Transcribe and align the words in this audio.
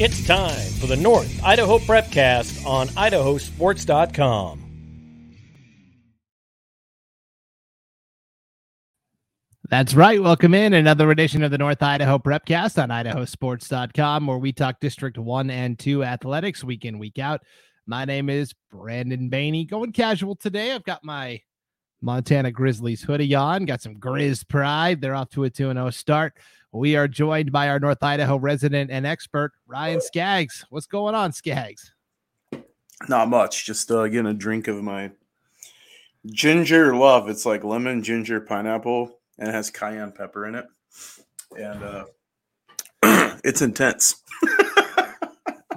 It's 0.00 0.24
time 0.24 0.70
for 0.78 0.86
the 0.86 0.94
North 0.94 1.42
Idaho 1.42 1.78
Prepcast 1.78 2.64
on 2.64 2.86
idahosports.com. 2.86 4.62
That's 9.68 9.94
right. 9.94 10.22
Welcome 10.22 10.54
in 10.54 10.74
another 10.74 11.10
edition 11.10 11.42
of 11.42 11.50
the 11.50 11.58
North 11.58 11.82
Idaho 11.82 12.16
Prepcast 12.18 12.80
on 12.80 12.90
idahosports.com, 12.90 14.28
where 14.28 14.38
we 14.38 14.52
talk 14.52 14.78
District 14.78 15.18
1 15.18 15.50
and 15.50 15.76
2 15.76 16.04
athletics 16.04 16.62
week 16.62 16.84
in, 16.84 17.00
week 17.00 17.18
out. 17.18 17.40
My 17.84 18.04
name 18.04 18.30
is 18.30 18.54
Brandon 18.70 19.28
Baney. 19.28 19.68
Going 19.68 19.90
casual 19.90 20.36
today. 20.36 20.74
I've 20.74 20.84
got 20.84 21.02
my 21.02 21.40
Montana 22.00 22.52
Grizzlies 22.52 23.02
hoodie 23.02 23.34
on, 23.34 23.64
got 23.64 23.82
some 23.82 23.96
Grizz 23.96 24.46
pride. 24.46 25.00
They're 25.00 25.16
off 25.16 25.30
to 25.30 25.42
a 25.42 25.50
2 25.50 25.72
0 25.72 25.90
start. 25.90 26.34
We 26.72 26.96
are 26.96 27.08
joined 27.08 27.50
by 27.50 27.70
our 27.70 27.80
North 27.80 28.02
Idaho 28.02 28.36
resident 28.36 28.90
and 28.90 29.06
expert, 29.06 29.52
Ryan 29.66 30.02
Scaggs. 30.02 30.66
What's 30.68 30.86
going 30.86 31.14
on, 31.14 31.32
Scaggs? 31.32 31.92
Not 33.08 33.28
much. 33.30 33.64
Just 33.64 33.90
uh, 33.90 34.06
getting 34.08 34.26
a 34.26 34.34
drink 34.34 34.68
of 34.68 34.82
my 34.82 35.12
ginger 36.26 36.94
love. 36.94 37.30
It's 37.30 37.46
like 37.46 37.64
lemon, 37.64 38.02
ginger, 38.02 38.40
pineapple, 38.40 39.18
and 39.38 39.48
it 39.48 39.54
has 39.54 39.70
cayenne 39.70 40.12
pepper 40.12 40.46
in 40.46 40.56
it. 40.56 40.66
And 41.58 41.82
uh, 41.82 42.04
it's 43.44 43.62
intense. 43.62 44.22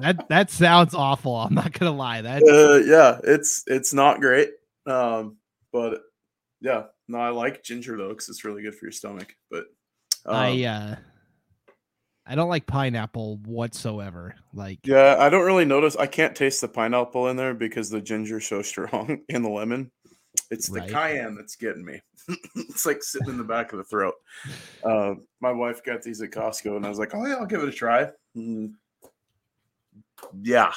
that 0.01 0.27
that 0.27 0.49
sounds 0.49 0.93
awful. 0.93 1.35
I'm 1.37 1.53
not 1.53 1.71
gonna 1.71 1.95
lie. 1.95 2.21
That 2.21 2.43
uh, 2.43 2.85
yeah, 2.85 3.19
it's 3.23 3.63
it's 3.67 3.93
not 3.93 4.19
great. 4.19 4.49
Um, 4.85 5.37
but 5.71 6.01
yeah, 6.59 6.83
no, 7.07 7.19
I 7.19 7.29
like 7.29 7.63
ginger 7.63 7.95
though 7.95 8.09
because 8.09 8.27
it's 8.27 8.43
really 8.43 8.61
good 8.61 8.75
for 8.75 8.85
your 8.85 8.91
stomach. 8.91 9.33
But 9.49 9.67
um, 10.25 10.35
I 10.35 10.63
uh 10.63 10.95
I 12.26 12.35
don't 12.35 12.49
like 12.49 12.65
pineapple 12.65 13.37
whatsoever. 13.45 14.35
Like 14.54 14.79
Yeah, 14.84 15.18
I 15.20 15.29
don't 15.29 15.45
really 15.45 15.65
notice 15.65 15.95
I 15.95 16.07
can't 16.07 16.35
taste 16.35 16.62
the 16.62 16.68
pineapple 16.68 17.27
in 17.27 17.35
there 17.35 17.54
because 17.54 17.90
the 17.90 18.01
ginger's 18.01 18.48
so 18.48 18.62
strong 18.62 19.21
in 19.29 19.43
the 19.43 19.49
lemon. 19.49 19.91
It's 20.49 20.68
the 20.68 20.79
right. 20.79 20.90
cayenne 20.90 21.35
that's 21.35 21.55
getting 21.55 21.84
me. 21.84 22.01
it's 22.55 22.85
like 22.85 23.04
sitting 23.04 23.29
in 23.29 23.37
the 23.37 23.43
back 23.43 23.73
of 23.73 23.79
the 23.79 23.84
throat. 23.84 24.15
Uh, 24.84 25.15
my 25.41 25.51
wife 25.51 25.84
got 25.84 26.01
these 26.01 26.21
at 26.21 26.32
Costco, 26.32 26.77
and 26.77 26.85
I 26.85 26.90
was 26.90 26.99
like, 26.99 27.13
"Oh 27.13 27.26
yeah, 27.26 27.35
I'll 27.35 27.45
give 27.45 27.62
it 27.62 27.70
a 27.70 27.71
try." 27.71 28.10
Mm. 28.35 28.73
Yeah, 30.41 30.71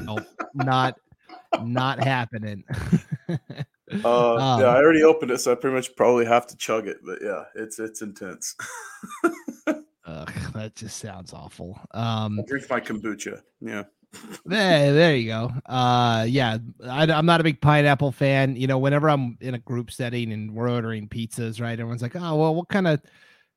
no, 0.00 0.18
not 0.54 0.96
not 1.62 2.02
happening. 2.02 2.64
Uh, 4.04 4.34
um, 4.36 4.60
yeah, 4.60 4.68
I 4.68 4.76
already 4.76 5.02
opened 5.02 5.30
it, 5.30 5.38
so 5.38 5.52
I 5.52 5.54
pretty 5.54 5.74
much 5.74 5.94
probably 5.96 6.24
have 6.24 6.46
to 6.48 6.56
chug 6.56 6.86
it. 6.86 6.98
But 7.04 7.18
yeah, 7.22 7.44
it's 7.54 7.78
it's 7.78 8.02
intense. 8.02 8.56
Ugh, 9.66 10.32
that 10.54 10.74
just 10.74 10.98
sounds 10.98 11.32
awful. 11.32 11.78
Um, 11.92 12.40
I 12.40 12.42
drink 12.46 12.68
my 12.68 12.80
kombucha. 12.80 13.42
Yeah. 13.60 13.84
there, 14.44 14.92
there 14.92 15.16
you 15.16 15.26
go. 15.26 15.50
Uh, 15.66 16.26
yeah, 16.28 16.58
I, 16.84 17.04
am 17.04 17.24
not 17.24 17.40
a 17.40 17.44
big 17.44 17.60
pineapple 17.60 18.12
fan. 18.12 18.56
You 18.56 18.66
know, 18.66 18.78
whenever 18.78 19.08
I'm 19.08 19.38
in 19.40 19.54
a 19.54 19.58
group 19.58 19.90
setting 19.90 20.32
and 20.32 20.52
we're 20.54 20.70
ordering 20.70 21.08
pizzas, 21.08 21.60
right? 21.60 21.78
Everyone's 21.78 22.02
like, 22.02 22.16
"Oh, 22.16 22.36
well, 22.36 22.54
what 22.54 22.68
kind 22.68 22.86
of, 22.86 23.00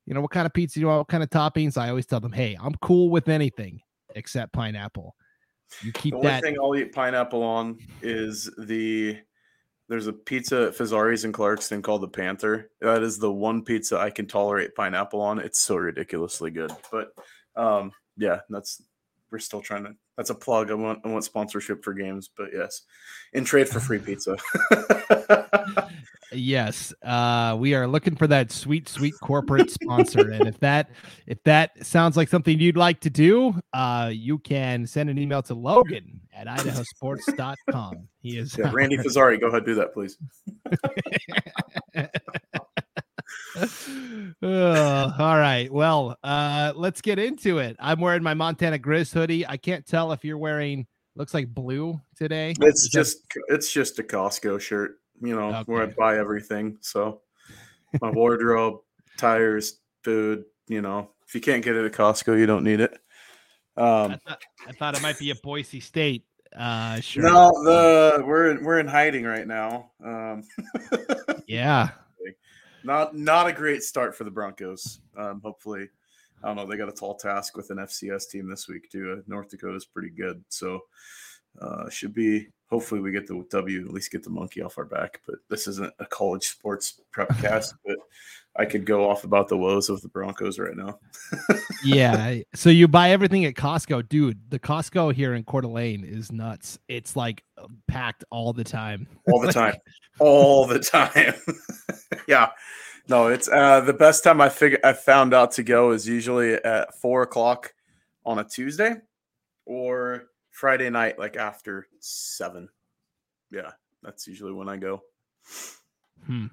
you 0.06 0.14
know, 0.14 0.22
what 0.22 0.32
kind 0.32 0.46
of 0.46 0.54
pizza 0.54 0.76
do 0.76 0.82
you 0.82 0.88
want? 0.88 1.00
What 1.00 1.08
kind 1.10 1.24
of 1.24 1.30
toppings?" 1.30 1.78
I 1.78 1.90
always 1.90 2.06
tell 2.06 2.22
them, 2.22 2.32
"Hey, 2.32 2.58
I'm 2.62 2.76
cool 2.76 3.10
with 3.10 3.28
anything 3.28 3.82
except 4.16 4.54
pineapple." 4.54 5.16
You 5.82 5.92
keep 5.92 6.14
the 6.14 6.22
that. 6.22 6.36
only 6.36 6.42
thing 6.42 6.58
I'll 6.62 6.76
eat 6.76 6.94
pineapple 6.94 7.44
on 7.44 7.78
is 8.02 8.50
the 8.58 9.18
there's 9.88 10.08
a 10.08 10.14
pizza 10.14 10.68
at 10.68 10.76
Fazzari's 10.76 11.26
in 11.26 11.32
Clarkston 11.32 11.84
called 11.84 12.02
the 12.02 12.08
Panther. 12.08 12.72
That 12.82 13.04
is 13.04 13.20
the 13.20 13.32
one 13.32 13.64
pizza 13.64 14.00
I 14.00 14.10
can 14.10 14.26
tolerate 14.26 14.76
pineapple 14.76 15.22
on. 15.22 15.40
It's 15.40 15.60
so 15.60 15.76
ridiculously 15.76 16.52
good. 16.52 16.72
But 16.92 17.12
um, 17.56 17.92
yeah, 18.18 18.40
that's 18.50 18.82
we're 19.32 19.40
still 19.40 19.62
trying 19.62 19.84
to. 19.84 19.96
That's 20.18 20.30
a 20.30 20.36
plug. 20.36 20.72
I 20.72 20.76
want 20.76 21.02
I 21.04 21.10
want 21.10 21.24
sponsorship 21.24 21.84
for 21.84 21.94
games, 21.94 22.30
but 22.36 22.50
yes, 22.54 22.84
in 23.34 23.44
trade 23.44 23.68
for 23.68 23.80
free 23.80 24.00
pizza. 24.00 24.38
yes, 26.32 26.94
uh, 27.04 27.56
we 27.60 27.74
are 27.74 27.88
looking 27.88 28.16
for 28.16 28.28
that 28.28 28.52
sweet, 28.52 28.88
sweet 28.88 29.14
corporate 29.22 29.70
sponsor. 29.72 30.32
and 30.32 30.48
if 30.48 30.60
that 30.60 30.90
if 31.28 31.42
that 31.44 31.86
sounds 31.86 32.18
like 32.18 32.30
something 32.30 32.60
you'd 32.60 32.78
like 32.78 33.00
to 33.02 33.10
do, 33.10 33.60
uh, 33.74 34.10
you 34.14 34.38
can 34.40 34.88
send 34.88 35.10
an 35.10 35.18
email 35.18 35.42
to 35.44 35.54
Logan 35.54 36.22
at 36.34 36.48
idahosports.com. 36.48 38.08
He 38.22 38.38
is 38.38 38.58
yeah, 38.58 38.72
Randy 38.74 38.98
Fazzari. 38.98 39.40
Go 39.40 39.48
ahead, 39.48 39.66
do 39.66 39.76
that, 39.76 39.94
please. 39.94 40.18
uh, 43.58 43.66
all 45.20 45.38
right. 45.38 45.72
Well, 45.72 46.18
uh, 46.24 46.74
let's 46.76 47.02
get 47.02 47.20
into 47.20 47.60
it. 47.60 47.76
I'm 47.80 48.00
wearing 48.00 48.24
my 48.24 48.34
Montana 48.34 48.80
Grizz 48.80 49.14
hoodie. 49.14 49.48
I 49.48 49.58
can't 49.58 49.86
tell 49.86 50.12
if 50.12 50.24
you're 50.24 50.38
wearing 50.38 50.88
looks 51.16 51.34
like 51.34 51.54
blue 51.54 52.00
today. 52.16 52.54
It's 52.62 52.90
just 52.90 53.24
it's 53.48 53.72
just 53.72 54.00
a 54.00 54.04
Costco 54.04 54.60
shirt, 54.60 55.00
you 55.22 55.36
know, 55.36 55.50
okay. 55.50 55.64
where 55.66 55.84
I 55.84 55.86
buy 55.88 56.18
everything. 56.18 56.78
So 56.82 57.22
my 58.02 58.12
wardrobe, 58.12 58.80
tires, 59.18 59.80
food, 60.04 60.46
you 60.68 60.82
know, 60.82 61.12
if 61.28 61.36
you 61.36 61.42
can't 61.42 61.64
get 61.64 61.76
it 61.76 61.86
at 61.86 61.92
Costco, 61.94 62.38
you 62.38 62.46
don't 62.46 62.64
need 62.64 62.82
it. 62.82 62.94
Um, 63.78 64.12
I, 64.12 64.20
thought, 64.26 64.42
I 64.68 64.72
thought 64.72 64.98
it 64.98 65.02
might 65.02 65.20
be 65.20 65.32
a 65.32 65.36
Boise 65.36 65.80
State 65.80 66.26
uh 66.58 67.00
sure. 67.02 67.24
No, 67.24 67.52
the 67.64 68.24
we're 68.26 68.52
in, 68.52 68.64
we're 68.64 68.80
in 68.80 68.88
hiding 68.88 69.26
right 69.26 69.48
now. 69.48 69.92
Um 70.04 70.44
yeah. 71.48 71.90
Not 72.86 73.16
not 73.16 73.48
a 73.48 73.54
great 73.54 73.84
start 73.84 74.16
for 74.16 74.24
the 74.24 74.32
Broncos. 74.32 75.00
Um 75.18 75.42
hopefully 75.44 75.90
I 76.44 76.48
don't 76.48 76.58
know, 76.58 76.66
they 76.66 76.78
got 76.78 76.90
a 76.90 76.94
tall 76.94 77.16
task 77.16 77.58
with 77.58 77.72
an 77.72 77.78
FCS 77.78 78.30
team 78.30 78.48
this 78.48 78.68
week 78.68 78.90
too. 78.92 79.18
Uh, 79.18 79.22
North 79.28 79.50
Dakota's 79.50 79.86
pretty 79.86 80.10
good. 80.10 80.44
So 80.50 80.82
uh 81.60 81.90
should 81.90 82.14
be 82.14 82.48
hopefully 82.68 83.02
we 83.02 83.12
get 83.12 83.26
the 83.28 83.44
W, 83.50 83.86
at 83.86 83.94
least 83.94 84.12
get 84.12 84.24
the 84.24 84.30
monkey 84.30 84.62
off 84.62 84.78
our 84.78 84.86
back. 84.86 85.22
But 85.26 85.36
this 85.50 85.68
isn't 85.68 85.94
a 86.00 86.06
college 86.06 86.48
sports 86.48 87.02
prep 87.12 87.30
cast, 87.40 87.74
but 87.86 87.98
I 88.58 88.66
could 88.66 88.86
go 88.86 89.10
off 89.10 89.26
about 89.26 89.50
the 89.50 89.58
woes 89.58 89.90
of 89.90 90.02
the 90.02 90.08
Broncos 90.08 90.58
right 90.60 90.76
now. 90.76 91.00
yeah. 91.84 92.40
So 92.56 92.70
you 92.70 92.88
buy 92.88 93.12
everything 93.12 93.46
at 93.46 93.56
Costco, 93.56 94.08
dude. 94.08 94.40
The 94.50 94.60
Costco 94.60 95.14
here 95.14 95.34
in 95.34 95.44
Coeur 95.44 95.62
d'Alene 95.62 96.06
is 96.06 96.32
nuts. 96.32 96.80
It's 96.88 97.16
like 97.16 97.44
packed 97.88 98.24
all 98.30 98.54
the 98.54 98.64
time. 98.64 99.08
All 99.28 99.42
the 99.42 99.52
time. 99.52 99.76
all 100.20 100.66
the 100.66 100.80
time. 100.80 101.34
yeah. 102.28 102.50
No, 103.08 103.28
it's 103.28 103.50
uh, 103.50 103.82
the 103.82 103.94
best 103.94 104.24
time 104.24 104.42
I 104.42 104.50
figure 104.50 104.80
I 104.84 104.94
found 104.94 105.34
out 105.34 105.52
to 105.54 105.64
go 105.64 105.92
is 105.92 106.08
usually 106.08 106.54
at 106.54 106.96
four 106.96 107.22
o'clock 107.22 107.74
on 108.26 108.40
a 108.40 108.44
Tuesday 108.44 108.96
or 109.66 110.28
Friday 110.50 110.90
night, 110.90 111.20
like 111.20 111.36
after 111.36 111.88
seven. 112.00 112.70
Yeah, 113.52 113.72
that's 114.02 114.28
usually 114.28 114.54
when 114.54 114.70
I 114.70 114.78
go. 114.78 115.04
Hmm. 116.26 116.46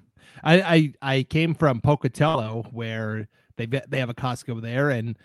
I, 0.43 0.61
I 0.61 0.93
I 1.01 1.23
came 1.23 1.53
from 1.53 1.81
Pocatello 1.81 2.63
where 2.71 3.27
they 3.57 3.65
they 3.65 3.99
have 3.99 4.09
a 4.09 4.13
Costco 4.13 4.61
there, 4.61 4.89
and 4.89 5.17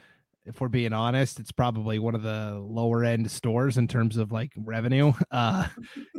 if 0.44 0.60
we're 0.60 0.69
being 0.69 0.92
honest, 0.92 1.38
it's 1.38 1.53
probably 1.53 1.98
one 1.98 2.14
of 2.14 2.22
the 2.22 2.58
lower 2.58 3.04
end 3.04 3.31
stores 3.31 3.76
in 3.76 3.87
terms 3.87 4.16
of 4.16 4.32
like 4.32 4.53
revenue. 4.56 5.12
Uh, 5.31 5.69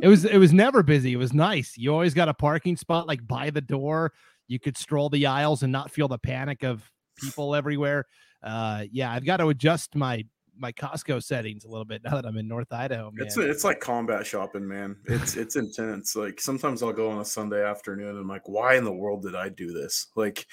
it 0.00 0.08
was 0.08 0.24
it 0.24 0.38
was 0.38 0.52
never 0.52 0.82
busy. 0.82 1.12
It 1.12 1.16
was 1.16 1.32
nice. 1.32 1.76
You 1.76 1.92
always 1.92 2.14
got 2.14 2.28
a 2.28 2.34
parking 2.34 2.76
spot 2.76 3.08
like 3.08 3.26
by 3.26 3.50
the 3.50 3.60
door. 3.60 4.12
You 4.46 4.58
could 4.58 4.76
stroll 4.76 5.08
the 5.08 5.26
aisles 5.26 5.62
and 5.62 5.72
not 5.72 5.90
feel 5.90 6.08
the 6.08 6.18
panic 6.18 6.62
of 6.62 6.88
people 7.16 7.54
everywhere. 7.54 8.06
Uh, 8.42 8.84
yeah, 8.90 9.12
I've 9.12 9.24
got 9.24 9.38
to 9.38 9.48
adjust 9.48 9.96
my 9.96 10.24
my 10.60 10.72
Costco 10.72 11.22
settings 11.22 11.64
a 11.64 11.68
little 11.68 11.84
bit 11.84 12.02
now 12.04 12.14
that 12.14 12.26
I'm 12.26 12.36
in 12.36 12.46
North 12.46 12.72
Idaho. 12.72 13.10
Man. 13.10 13.26
It's 13.26 13.36
it's 13.36 13.64
like 13.64 13.80
combat 13.80 14.26
shopping, 14.26 14.66
man. 14.66 14.96
It's 15.06 15.36
it's 15.36 15.56
intense. 15.56 16.14
Like 16.14 16.40
sometimes 16.40 16.82
I'll 16.82 16.92
go 16.92 17.10
on 17.10 17.20
a 17.20 17.24
Sunday 17.24 17.64
afternoon 17.64 18.10
and 18.10 18.18
I'm 18.18 18.28
like, 18.28 18.48
why 18.48 18.76
in 18.76 18.84
the 18.84 18.92
world 18.92 19.22
did 19.22 19.34
I 19.34 19.48
do 19.48 19.72
this? 19.72 20.08
Like, 20.14 20.46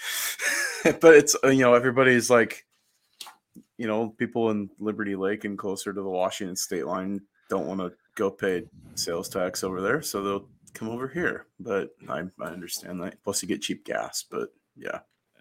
but 0.83 1.13
it's 1.15 1.35
you 1.43 1.59
know 1.59 1.73
everybody's 1.73 2.29
like, 2.29 2.65
you 3.77 3.87
know, 3.87 4.09
people 4.17 4.49
in 4.49 4.69
Liberty 4.79 5.15
Lake 5.15 5.43
and 5.45 5.57
closer 5.57 5.93
to 5.93 6.01
the 6.01 6.09
Washington 6.09 6.55
state 6.55 6.85
line 6.85 7.21
don't 7.49 7.67
want 7.67 7.81
to 7.81 7.93
go 8.15 8.31
pay 8.31 8.63
sales 8.95 9.29
tax 9.29 9.63
over 9.63 9.81
there, 9.81 10.01
so 10.01 10.23
they'll 10.23 10.47
come 10.73 10.89
over 10.89 11.07
here. 11.07 11.47
But 11.59 11.89
I 12.09 12.23
I 12.39 12.45
understand 12.45 13.01
that. 13.01 13.21
Plus, 13.23 13.41
you 13.41 13.47
get 13.47 13.61
cheap 13.61 13.85
gas. 13.85 14.23
But 14.29 14.49
yeah. 14.77 14.99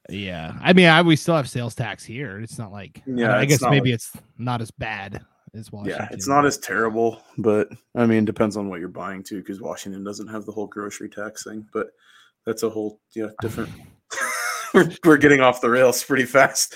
Yeah, 0.08 0.54
I 0.60 0.72
mean, 0.72 0.86
I 0.86 1.02
we 1.02 1.16
still 1.16 1.36
have 1.36 1.48
sales 1.48 1.74
tax 1.74 2.04
here. 2.04 2.40
It's 2.40 2.58
not 2.58 2.72
like 2.72 3.02
yeah. 3.06 3.36
I, 3.36 3.40
I 3.40 3.44
guess 3.44 3.62
maybe 3.62 3.90
like, 3.90 3.96
it's 3.96 4.12
not 4.38 4.60
as 4.60 4.70
bad 4.70 5.24
as 5.54 5.72
Washington. 5.72 6.00
Yeah, 6.00 6.08
it's 6.12 6.28
not 6.28 6.46
as 6.46 6.58
terrible, 6.58 7.22
but 7.38 7.68
I 7.94 8.06
mean, 8.06 8.22
it 8.22 8.26
depends 8.26 8.56
on 8.56 8.68
what 8.68 8.80
you're 8.80 8.88
buying 8.88 9.22
too, 9.22 9.40
because 9.40 9.60
Washington 9.60 10.04
doesn't 10.04 10.28
have 10.28 10.44
the 10.44 10.52
whole 10.52 10.66
grocery 10.66 11.08
tax 11.08 11.44
thing. 11.44 11.66
But 11.72 11.88
that's 12.44 12.62
a 12.62 12.70
whole 12.70 13.00
yeah 13.14 13.28
different. 13.40 13.70
we're, 14.74 14.90
we're 15.04 15.16
getting 15.16 15.40
off 15.40 15.60
the 15.60 15.70
rails 15.70 16.04
pretty 16.04 16.24
fast. 16.24 16.74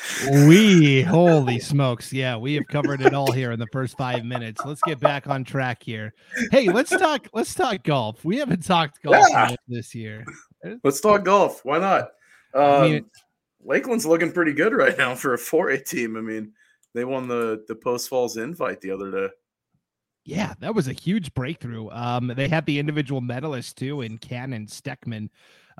we 0.49 1.03
holy 1.03 1.59
smokes, 1.61 2.13
yeah, 2.13 2.37
we 2.37 2.55
have 2.55 2.67
covered 2.67 3.03
it 3.03 3.15
all 3.15 3.31
here 3.31 3.53
in 3.53 3.59
the 3.59 3.67
first 3.73 3.97
five 3.97 4.25
minutes. 4.25 4.63
Let's 4.65 4.81
get 4.83 4.99
back 5.01 5.29
on 5.29 5.45
track 5.45 5.83
here. 5.83 6.15
Hey, 6.51 6.69
let's 6.71 6.91
talk. 6.91 7.29
Let's 7.33 7.55
talk 7.55 7.83
golf. 7.85 8.25
We 8.25 8.39
haven't 8.39 8.65
talked 8.65 9.03
golf 9.03 9.27
yeah. 9.31 9.55
this 9.69 9.95
year. 9.95 10.25
Let's 10.83 11.01
talk 11.01 11.25
golf. 11.25 11.65
Why 11.65 11.79
not? 11.79 12.11
Um, 12.55 12.63
I 12.63 12.89
mean, 12.89 13.11
Lakeland's 13.65 14.07
looking 14.07 14.33
pretty 14.33 14.53
good 14.53 14.73
right 14.73 14.97
now 14.97 15.15
for 15.15 15.35
a 15.35 15.39
4A 15.39 15.85
team. 15.85 16.17
I 16.17 16.21
mean, 16.21 16.53
They 16.95 17.05
won 17.05 17.29
the 17.29 17.65
the 17.69 17.75
Post 17.75 18.09
Falls 18.09 18.37
invite 18.37 18.81
the 18.81 18.91
other 18.91 19.11
day. 19.11 19.29
Yeah, 20.25 20.55
that 20.61 20.75
was 20.75 20.87
a 20.87 20.93
huge 20.93 21.33
breakthrough. 21.35 21.89
Um, 21.91 22.33
they 22.37 22.49
had 22.49 22.67
the 22.67 22.79
individual 22.79 23.23
medalists 23.23 23.75
too 23.75 24.03
in 24.03 24.19
Cannon 24.19 24.67
Steckman. 24.67 25.31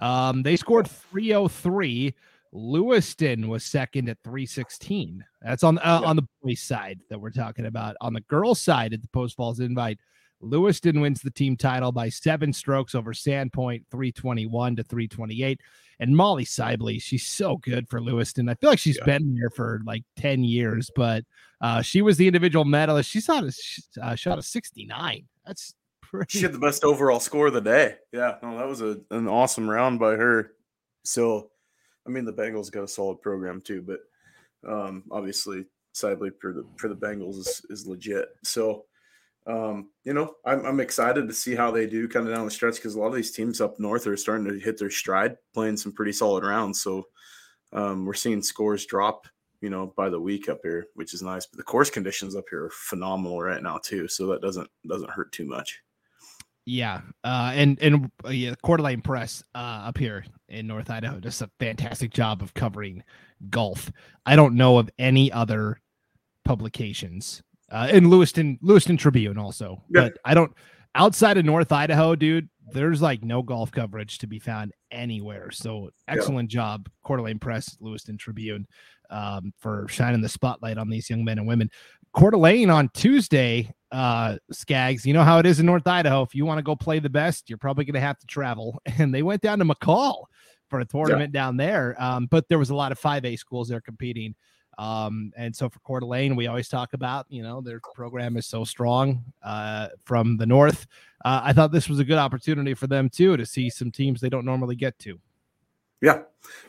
Um, 0.01 0.43
they 0.43 0.57
scored 0.57 0.89
303. 0.89 2.15
Lewiston 2.53 3.49
was 3.49 3.65
second 3.65 4.09
at 4.09 4.19
316. 4.25 5.25
That's 5.43 5.63
on 5.63 5.79
uh, 5.79 6.03
on 6.05 6.17
the 6.17 6.27
boys 6.43 6.61
side 6.61 7.01
that 7.09 7.21
we're 7.21 7.31
talking 7.31 7.67
about. 7.67 7.97
On 8.01 8.13
the 8.13 8.23
girls 8.23 8.61
side 8.61 8.93
at 8.93 9.03
the 9.03 9.09
Post 9.09 9.37
Falls 9.37 9.61
invite, 9.61 10.01
Lewiston 10.41 11.01
wins 11.01 11.21
the 11.21 11.31
team 11.31 11.57
title 11.57 11.93
by 11.93 12.09
seven 12.09 12.53
strokes 12.53 12.95
over 12.95 13.13
Sandpoint, 13.13 13.85
321 13.91 14.77
to 14.77 14.83
328. 14.83 15.61
And 15.99 16.17
Molly 16.17 16.47
Sibley, 16.47 16.99
she's 16.99 17.27
so 17.27 17.59
good 17.59 17.89
for 17.89 18.01
Lewiston. 18.01 18.49
I 18.49 18.55
feel 18.55 18.71
like 18.71 18.79
she's 18.79 18.97
yeah. 18.99 19.05
been 19.05 19.35
here 19.37 19.51
for 19.51 19.81
like 19.85 20.03
10 20.17 20.45
years, 20.45 20.91
but 20.97 21.25
uh, 21.61 21.83
she 21.83 22.01
was 22.01 22.17
the 22.17 22.27
individual 22.27 22.65
medalist. 22.65 23.11
She 23.11 23.21
shot 23.21 23.45
a, 23.45 23.53
uh, 24.03 24.15
shot 24.15 24.39
a 24.39 24.43
69. 24.43 25.25
That's 25.47 25.75
pretty. 26.01 26.39
She 26.39 26.43
had 26.43 26.53
the 26.53 26.59
best 26.59 26.85
overall 26.85 27.21
score 27.21 27.49
of 27.49 27.53
the 27.53 27.61
day. 27.61 27.97
Yeah, 28.13 28.37
no, 28.43 28.57
that 28.57 28.67
was 28.67 28.81
a, 28.81 28.99
an 29.11 29.29
awesome 29.29 29.69
round 29.69 29.99
by 29.99 30.13
her. 30.13 30.53
So, 31.05 31.51
I 32.07 32.11
mean, 32.11 32.25
the 32.25 32.33
Bengals 32.33 32.71
got 32.71 32.85
a 32.85 32.89
solid 32.89 33.21
program 33.21 33.61
too, 33.61 33.83
but 33.83 34.01
um, 34.67 35.05
obviously, 35.11 35.67
Sibley 35.93 36.31
for 36.41 36.53
the 36.53 36.65
for 36.77 36.89
the 36.89 36.97
Bengals 36.97 37.39
is, 37.39 37.63
is 37.71 37.87
legit. 37.87 38.29
So, 38.43 38.85
um, 39.47 39.91
you 40.05 40.13
know, 40.13 40.35
I'm, 40.45 40.65
I'm 40.65 40.81
excited 40.81 41.27
to 41.27 41.35
see 41.35 41.55
how 41.55 41.71
they 41.71 41.87
do 41.87 42.09
kind 42.09 42.29
of 42.29 42.35
down 42.35 42.45
the 42.45 42.51
stretch 42.51 42.77
because 42.77 42.95
a 42.95 43.01
lot 43.01 43.09
of 43.09 43.15
these 43.15 43.33
teams 43.33 43.61
up 43.61 43.79
north 43.79 44.07
are 44.07 44.17
starting 44.17 44.47
to 44.47 44.59
hit 44.59 44.79
their 44.79 44.91
stride, 44.91 45.37
playing 45.55 45.77
some 45.77 45.93
pretty 45.93 46.13
solid 46.13 46.45
rounds. 46.45 46.83
So 46.83 47.05
um, 47.73 48.05
we're 48.05 48.15
seeing 48.15 48.43
scores 48.43 48.87
drop, 48.87 49.27
you 49.61 49.71
know, 49.71 49.93
by 49.97 50.09
the 50.11 50.21
week 50.21 50.49
up 50.49 50.61
here, 50.63 50.87
which 50.95 51.15
is 51.15 51.23
nice. 51.23 51.47
But 51.47 51.57
the 51.57 51.63
course 51.63 51.91
conditions 51.91 52.37
up 52.37 52.45
here 52.51 52.67
are 52.67 52.71
phenomenal 52.71 53.41
right 53.41 53.63
now 53.63 53.79
too, 53.79 54.09
so 54.09 54.27
that 54.29 54.43
doesn't 54.43 54.69
doesn't 54.87 55.11
hurt 55.11 55.33
too 55.33 55.47
much. 55.47 55.81
Yeah, 56.67 57.01
uh, 57.25 57.53
and 57.55 57.81
and 57.81 58.11
uh, 58.25 58.29
yeah, 58.29 58.55
Coeur 58.63 58.77
d'Alene 58.77 59.01
Press 59.01 59.43
uh, 59.55 59.83
up 59.87 59.97
here 59.97 60.25
in 60.49 60.67
North 60.67 60.91
Idaho 60.91 61.19
does 61.19 61.41
a 61.41 61.51
fantastic 61.59 62.13
job 62.13 62.43
of 62.43 62.55
covering 62.55 63.03
golf. 63.49 63.91
I 64.27 64.37
don't 64.37 64.55
know 64.55 64.79
of 64.79 64.91
any 64.99 65.33
other 65.33 65.81
publications 66.45 67.43
uh, 67.71 67.89
and 67.91 68.11
Lewiston 68.11 68.59
Lewiston 68.63 68.97
Tribune 68.97 69.39
also. 69.39 69.83
Yeah. 69.89 70.03
But 70.03 70.19
I 70.25 70.35
don't 70.35 70.53
outside 70.95 71.39
of 71.39 71.45
North 71.45 71.73
Idaho, 71.73 72.15
dude. 72.15 72.49
There's 72.73 73.03
like 73.03 73.25
no 73.25 73.43
golf 73.43 73.73
coverage 73.73 74.19
to 74.19 74.27
be 74.27 74.39
found 74.39 74.73
anywhere. 74.91 75.51
So 75.51 75.91
excellent 76.07 76.53
yeah. 76.53 76.61
job, 76.61 76.89
Coeur 77.05 77.17
d'Alene 77.17 77.41
Press, 77.41 77.77
Lewiston 77.81 78.17
Tribune, 78.17 78.67
um, 79.11 79.53
for 79.59 79.87
shining 79.89 80.21
the 80.21 80.29
spotlight 80.29 80.79
on 80.79 80.89
these 80.89 81.11
young 81.11 81.25
men 81.25 81.39
and 81.39 81.49
women. 81.49 81.69
Coeur 82.13 82.31
d'Alene 82.31 82.71
on 82.71 82.89
Tuesday, 82.95 83.73
uh, 83.91 84.37
Scaggs. 84.53 85.05
You 85.05 85.15
know 85.15 85.25
how 85.25 85.39
it 85.39 85.47
is 85.47 85.59
in 85.59 85.67
North 85.67 85.87
Idaho. 85.87 86.23
If 86.23 86.35
you 86.35 86.47
want 86.47 86.59
to 86.59 86.63
go 86.63 86.77
play 86.77 87.01
the 87.01 87.11
best, 87.11 87.49
you're 87.49 87.59
probably 87.59 87.85
going 87.85 87.95
to 87.95 88.01
have 88.01 88.19
to 88.19 88.27
travel. 88.27 88.81
And 88.99 89.15
they 89.15 89.23
went 89.23 89.43
down 89.43 89.59
to 89.61 89.65
McCall 89.65 90.25
for 90.69 90.81
a 90.81 90.85
tournament 90.85 91.33
yeah. 91.35 91.41
down 91.41 91.57
there. 91.57 91.97
Um, 91.99 92.27
but 92.27 92.49
there 92.49 92.59
was 92.59 92.71
a 92.71 92.75
lot 92.75 92.93
of 92.93 93.01
5A 93.01 93.39
schools 93.39 93.69
there 93.69 93.81
competing. 93.81 94.35
Um, 94.81 95.31
and 95.37 95.55
so 95.55 95.69
for 95.69 95.79
Coeur 95.81 96.01
d'Alene, 96.01 96.35
we 96.37 96.47
always 96.47 96.69
talk 96.69 96.95
about, 96.95 97.27
you 97.29 97.43
know, 97.43 97.61
their 97.61 97.81
program 97.81 98.39
is 98.39 98.47
so 98.47 98.65
strong 98.65 99.23
uh, 99.43 99.89
from 100.05 100.39
the 100.39 100.47
north. 100.47 100.87
Uh, 101.23 101.43
I 101.45 101.53
thought 101.53 101.71
this 101.71 101.87
was 101.87 101.99
a 101.99 102.05
good 102.05 102.17
opportunity 102.17 102.73
for 102.73 102.87
them 102.87 103.11
too 103.11 103.37
to 103.37 103.45
see 103.45 103.69
some 103.69 103.91
teams 103.91 104.23
they 104.23 104.31
don't 104.31 104.47
normally 104.47 104.77
get 104.77 104.99
to. 105.01 105.21
Yeah, 106.01 106.23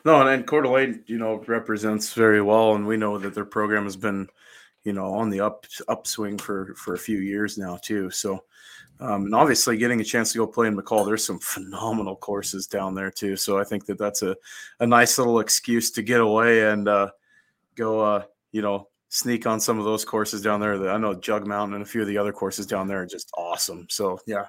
no, 0.04 0.20
and, 0.20 0.30
and 0.30 0.46
Coeur 0.46 0.64
d'Alene, 0.64 1.06
you 1.08 1.18
know, 1.18 1.42
represents 1.48 2.12
very 2.14 2.42
well, 2.42 2.76
and 2.76 2.86
we 2.86 2.98
know 2.98 3.18
that 3.18 3.34
their 3.34 3.46
program 3.46 3.86
has 3.86 3.96
been, 3.96 4.28
you 4.84 4.92
know, 4.92 5.14
on 5.14 5.30
the 5.30 5.40
up 5.40 5.66
upswing 5.88 6.38
for 6.38 6.76
for 6.76 6.96
a 6.96 7.00
few 7.00 7.20
years 7.20 7.58
now 7.58 7.78
too. 7.78 8.10
So, 8.10 8.44
um, 9.00 9.24
and 9.28 9.34
obviously 9.36 9.78
getting 9.78 10.02
a 10.02 10.04
chance 10.04 10.34
to 10.34 10.40
go 10.40 10.48
play 10.48 10.68
in 10.68 10.76
McCall, 10.76 11.06
there's 11.06 11.24
some 11.24 11.40
phenomenal 11.40 12.18
courses 12.18 12.68
down 12.68 12.94
there 12.94 13.10
too. 13.10 13.38
So 13.38 13.58
I 13.58 13.64
think 13.64 13.86
that 13.86 13.98
that's 13.98 14.22
a 14.22 14.36
a 14.82 14.86
nice 14.86 15.18
little 15.18 15.40
excuse 15.40 15.92
to 15.92 16.02
get 16.02 16.20
away 16.20 16.66
and. 16.70 16.90
uh 16.90 17.12
go, 17.82 18.00
uh, 18.00 18.24
you 18.52 18.62
know, 18.62 18.88
sneak 19.10 19.46
on 19.46 19.60
some 19.60 19.78
of 19.78 19.86
those 19.86 20.06
courses 20.06 20.42
down 20.42 20.60
there. 20.60 20.90
I 20.90 20.98
know 20.98 21.14
Jug 21.14 21.46
Mountain 21.46 21.76
and 21.76 21.84
a 21.84 21.86
few 21.86 22.02
of 22.02 22.08
the 22.08 22.18
other 22.18 22.32
courses 22.32 22.66
down 22.66 22.88
there 22.88 23.02
are 23.02 23.06
just 23.06 23.30
awesome. 23.38 23.88
So 23.90 24.20
yeah, 24.26 24.46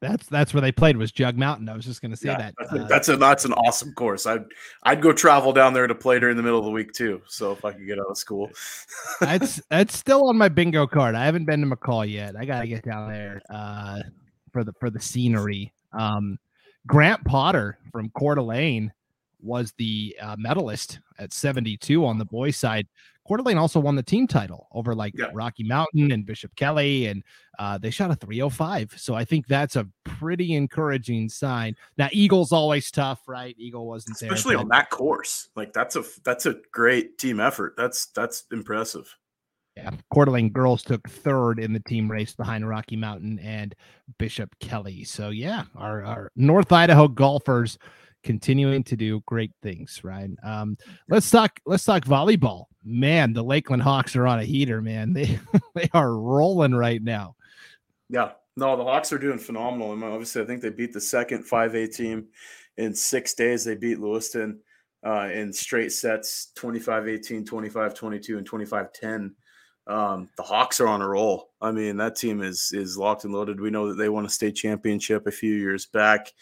that's 0.00 0.26
that's 0.26 0.54
where 0.54 0.60
they 0.60 0.72
played 0.72 0.96
was 0.96 1.12
Jug 1.12 1.36
Mountain. 1.36 1.68
I 1.68 1.74
was 1.74 1.84
just 1.84 2.00
going 2.00 2.10
to 2.10 2.16
say 2.16 2.28
yeah, 2.28 2.38
that. 2.38 2.54
That's 2.58 2.72
a, 2.72 2.82
uh, 2.82 2.86
that's 2.86 3.08
a 3.08 3.16
that's 3.16 3.44
an 3.44 3.52
awesome 3.52 3.92
course. 3.92 4.26
I'd 4.26 4.44
I'd 4.82 5.02
go 5.02 5.12
travel 5.12 5.52
down 5.52 5.72
there 5.72 5.86
to 5.86 5.94
play 5.94 6.18
during 6.18 6.36
the 6.36 6.42
middle 6.42 6.58
of 6.58 6.64
the 6.64 6.70
week 6.70 6.92
too. 6.92 7.20
So 7.26 7.52
if 7.52 7.64
I 7.64 7.72
could 7.72 7.86
get 7.86 7.98
out 7.98 8.06
of 8.10 8.18
school, 8.18 8.50
that's 9.20 9.60
that's 9.70 9.96
still 9.96 10.28
on 10.28 10.38
my 10.38 10.48
bingo 10.48 10.86
card. 10.86 11.14
I 11.14 11.24
haven't 11.24 11.44
been 11.44 11.60
to 11.60 11.76
McCall 11.76 12.10
yet. 12.10 12.36
I 12.36 12.44
got 12.44 12.60
to 12.62 12.68
get 12.68 12.84
down 12.84 13.10
there 13.10 13.42
uh, 13.50 14.00
for 14.52 14.64
the 14.64 14.72
for 14.80 14.90
the 14.90 15.00
scenery. 15.00 15.72
Um, 15.92 16.38
Grant 16.86 17.24
Potter 17.24 17.78
from 17.90 18.10
Coeur 18.10 18.36
d'Alene 18.36 18.92
was 19.46 19.72
the 19.78 20.16
uh, 20.20 20.36
medalist 20.38 21.00
at 21.18 21.32
72 21.32 22.04
on 22.04 22.18
the 22.18 22.24
boys 22.24 22.56
side. 22.56 22.86
Coeur 23.26 23.38
d'Alene 23.38 23.58
also 23.58 23.80
won 23.80 23.96
the 23.96 24.02
team 24.02 24.26
title 24.26 24.68
over 24.72 24.94
like 24.94 25.12
yeah. 25.16 25.30
Rocky 25.34 25.64
Mountain 25.64 26.12
and 26.12 26.24
Bishop 26.24 26.54
Kelly, 26.54 27.06
and 27.06 27.22
uh, 27.58 27.76
they 27.78 27.90
shot 27.90 28.10
a 28.10 28.14
305. 28.14 28.94
So 28.96 29.14
I 29.14 29.24
think 29.24 29.46
that's 29.46 29.76
a 29.76 29.88
pretty 30.04 30.54
encouraging 30.54 31.28
sign. 31.28 31.74
Now 31.98 32.08
Eagle's 32.12 32.52
always 32.52 32.90
tough, 32.90 33.22
right? 33.26 33.54
Eagle 33.58 33.86
wasn't 33.86 34.16
especially 34.16 34.28
there, 34.28 34.36
especially 34.36 34.56
on 34.56 34.68
that 34.68 34.90
course. 34.90 35.48
Like 35.56 35.72
that's 35.72 35.96
a 35.96 36.04
that's 36.24 36.46
a 36.46 36.56
great 36.72 37.18
team 37.18 37.40
effort. 37.40 37.74
That's 37.76 38.06
that's 38.06 38.44
impressive. 38.52 39.12
Yeah, 39.76 39.90
Coeur 40.12 40.24
d'Alene 40.24 40.50
girls 40.50 40.82
took 40.82 41.06
third 41.08 41.58
in 41.58 41.72
the 41.72 41.80
team 41.80 42.10
race 42.10 42.32
behind 42.32 42.66
Rocky 42.66 42.96
Mountain 42.96 43.38
and 43.40 43.74
Bishop 44.18 44.54
Kelly. 44.60 45.04
So 45.04 45.30
yeah, 45.30 45.64
our 45.74 46.02
our 46.04 46.30
North 46.36 46.72
Idaho 46.72 47.08
golfers 47.08 47.78
continuing 48.26 48.82
to 48.84 48.96
do 48.96 49.22
great 49.24 49.52
things, 49.62 50.02
right? 50.04 50.28
Um, 50.42 50.76
let's 51.08 51.30
talk. 51.30 51.58
Let's 51.64 51.84
talk 51.84 52.04
volleyball. 52.04 52.64
Man, 52.84 53.32
the 53.32 53.42
Lakeland 53.42 53.82
Hawks 53.82 54.16
are 54.16 54.26
on 54.26 54.40
a 54.40 54.44
heater. 54.44 54.82
Man, 54.82 55.12
they 55.14 55.38
they 55.74 55.88
are 55.94 56.14
rolling 56.14 56.74
right 56.74 57.02
now. 57.02 57.36
Yeah, 58.10 58.32
no, 58.56 58.76
the 58.76 58.84
Hawks 58.84 59.12
are 59.12 59.18
doing 59.18 59.38
phenomenal. 59.38 59.92
I 59.92 59.94
mean, 59.94 60.10
obviously, 60.10 60.42
I 60.42 60.44
think 60.44 60.60
they 60.60 60.70
beat 60.70 60.92
the 60.92 61.00
second 61.00 61.44
5A 61.44 61.94
team 61.94 62.26
in 62.76 62.94
six 62.94 63.34
days. 63.34 63.64
They 63.64 63.74
beat 63.74 64.00
Lewiston 64.00 64.60
uh, 65.04 65.28
in 65.32 65.52
straight 65.52 65.92
sets 65.92 66.52
25 66.56 67.08
18, 67.08 67.44
25 67.44 67.94
22, 67.94 68.38
and 68.38 68.46
25 68.46 68.92
10. 68.92 69.34
Um, 69.88 70.28
the 70.36 70.42
Hawks 70.42 70.80
are 70.80 70.88
on 70.88 71.00
a 71.00 71.08
roll. 71.08 71.50
I 71.60 71.70
mean, 71.70 71.96
that 71.98 72.16
team 72.16 72.42
is 72.42 72.72
is 72.72 72.98
locked 72.98 73.24
and 73.24 73.32
loaded. 73.32 73.60
We 73.60 73.70
know 73.70 73.88
that 73.88 73.94
they 73.94 74.08
won 74.08 74.26
a 74.26 74.30
state 74.30 74.56
championship 74.56 75.28
a 75.28 75.32
few 75.32 75.54
years 75.54 75.86
back 75.86 76.32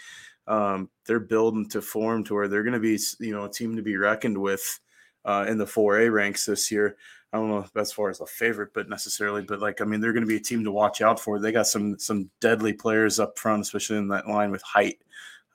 um, 0.47 0.91
they're 1.07 1.21
building 1.21 1.69
to 1.71 1.81
form 1.81 2.25
to 2.25 2.35
where 2.35 2.49
they're 2.49 2.63
going 2.63 2.75
to 2.75 2.81
be, 2.81 2.99
you 3.21 3.35
know, 3.35 3.45
a 3.45 3.51
team 3.51 3.77
to 3.77 3.83
be 3.83 3.97
reckoned 3.97 4.37
with 4.37 4.81
uh, 5.25 5.47
in 5.49 5.59
the 5.59 5.65
4A 5.65 6.13
ranks 6.13 6.47
this 6.47 6.71
year. 6.71 6.97
I 7.33 7.39
don't 7.39 7.49
know 7.49 7.67
as 7.75 7.93
far 7.93 8.11
as 8.11 8.21
a 8.21 8.27
favorite, 8.27 8.73
but 8.75 8.89
necessarily, 8.89 9.43
but 9.43 9.61
like 9.61 9.81
I 9.81 9.85
mean, 9.85 10.01
they're 10.01 10.13
going 10.13 10.23
to 10.23 10.29
be 10.29 10.37
a 10.37 10.41
team 10.41 10.63
to 10.63 10.71
watch 10.71 11.01
out 11.01 11.19
for. 11.19 11.41
They 11.41 11.51
got 11.51 11.67
some 11.67 11.99
some 11.99 12.31
deadly 12.41 12.73
players 12.73 13.19
up 13.19 13.37
front, 13.37 13.63
especially 13.63 13.97
in 13.99 14.07
that 14.09 14.29
line 14.29 14.53
with 14.53 14.63
height. 14.63 14.99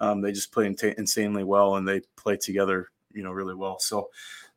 Um, 0.01 0.19
they 0.19 0.33
just 0.33 0.51
play 0.51 0.65
insanely 0.65 1.45
well, 1.45 1.77
and 1.77 1.87
they 1.87 2.01
play 2.17 2.35
together, 2.35 2.89
you 3.13 3.23
know, 3.23 3.31
really 3.31 3.55
well. 3.55 3.79
So 3.79 4.09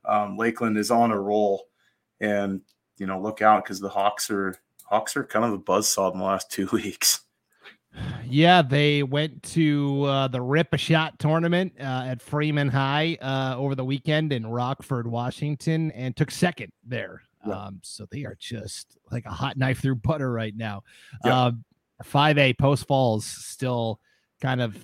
um, 0.05 0.37
Lakeland 0.37 0.77
is 0.77 0.91
on 0.91 1.13
a 1.13 1.21
roll, 1.21 1.69
and 2.21 2.61
you 2.99 3.07
know, 3.07 3.21
look 3.21 3.41
out 3.41 3.65
because 3.65 3.79
the 3.79 3.89
Hawks 3.89 4.29
are 4.29 4.57
Hawks 4.85 5.17
are 5.17 5.25
kind 5.25 5.45
of 5.45 5.53
a 5.53 5.59
buzzsaw 5.59 6.13
in 6.13 6.19
the 6.19 6.25
last 6.25 6.51
two 6.51 6.69
weeks. 6.73 7.22
Yeah, 8.25 8.63
they 8.63 9.03
went 9.03 9.43
to 9.43 10.05
uh, 10.05 10.29
the 10.29 10.41
Rip 10.41 10.73
a 10.73 10.79
Shot 10.79 11.19
tournament 11.19 11.73
uh, 11.79 12.05
at 12.07 12.23
Freeman 12.23 12.69
High 12.69 13.19
uh, 13.21 13.57
over 13.59 13.75
the 13.75 13.85
weekend 13.85 14.33
in 14.33 14.47
Rockford, 14.47 15.07
Washington, 15.07 15.91
and 15.93 16.17
took 16.17 16.31
second 16.31 16.73
there. 16.85 17.23
Yeah. 17.47 17.67
Um, 17.67 17.81
so 17.83 18.07
they 18.11 18.25
are 18.25 18.37
just 18.39 18.97
like 19.11 19.27
a 19.27 19.31
hot 19.31 19.57
knife 19.57 19.81
through 19.81 19.97
butter 19.97 20.33
right 20.33 20.57
now. 20.57 20.83
Yeah. 21.25 21.51
5A 22.05 22.51
um, 22.51 22.55
Post 22.59 22.87
Falls 22.87 23.27
still 23.27 24.01
kind 24.41 24.63
of 24.63 24.83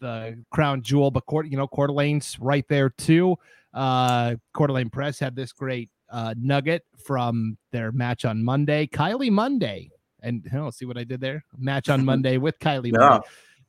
the 0.00 0.42
crown 0.50 0.82
jewel, 0.82 1.10
but 1.10 1.26
Court, 1.26 1.46
you 1.46 1.56
know, 1.56 1.66
Coeur 1.66 1.86
d'Alene's 1.86 2.38
right 2.40 2.66
there 2.68 2.90
too. 2.90 3.36
Uh, 3.72 4.34
Coeur 4.52 4.66
d'Alene 4.66 4.90
Press 4.90 5.18
had 5.18 5.36
this 5.36 5.52
great 5.52 5.90
uh, 6.10 6.34
nugget 6.36 6.84
from 7.04 7.56
their 7.70 7.92
match 7.92 8.24
on 8.24 8.42
Monday. 8.42 8.86
Kylie 8.86 9.30
Munday 9.30 9.90
and 10.22 10.48
oh, 10.54 10.70
see 10.70 10.84
what 10.84 10.98
I 10.98 11.04
did 11.04 11.20
there? 11.20 11.44
Match 11.58 11.88
on 11.88 12.04
Monday 12.04 12.38
with 12.38 12.58
Kylie. 12.58 12.92
Yeah. 12.92 13.20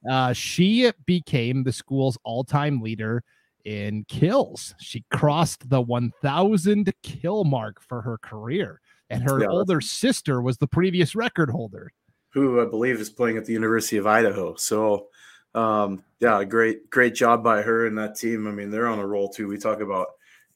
Uh, 0.09 0.33
she 0.33 0.91
became 1.05 1.63
the 1.63 1.71
school's 1.71 2.17
all-time 2.23 2.81
leader 2.81 3.23
in 3.65 4.03
kills. 4.05 4.73
She 4.79 5.03
crossed 5.11 5.69
the 5.69 5.81
1,000 5.81 6.91
kill 7.03 7.43
mark 7.43 7.81
for 7.81 8.01
her 8.01 8.17
career, 8.17 8.81
and 9.09 9.23
her 9.23 9.41
yeah. 9.41 9.47
older 9.47 9.81
sister 9.81 10.41
was 10.41 10.57
the 10.57 10.67
previous 10.67 11.15
record 11.15 11.49
holder, 11.49 11.91
who 12.29 12.61
I 12.61 12.65
believe 12.65 12.99
is 12.99 13.09
playing 13.09 13.37
at 13.37 13.45
the 13.45 13.53
University 13.53 13.97
of 13.97 14.07
Idaho. 14.07 14.55
So, 14.55 15.07
um, 15.53 16.03
yeah, 16.19 16.43
great, 16.43 16.89
great 16.89 17.13
job 17.13 17.43
by 17.43 17.61
her 17.61 17.85
and 17.85 17.97
that 17.97 18.15
team. 18.15 18.47
I 18.47 18.51
mean, 18.51 18.71
they're 18.71 18.87
on 18.87 18.99
a 18.99 19.07
roll 19.07 19.29
too. 19.29 19.47
We 19.47 19.57
talk 19.57 19.81
about, 19.81 20.07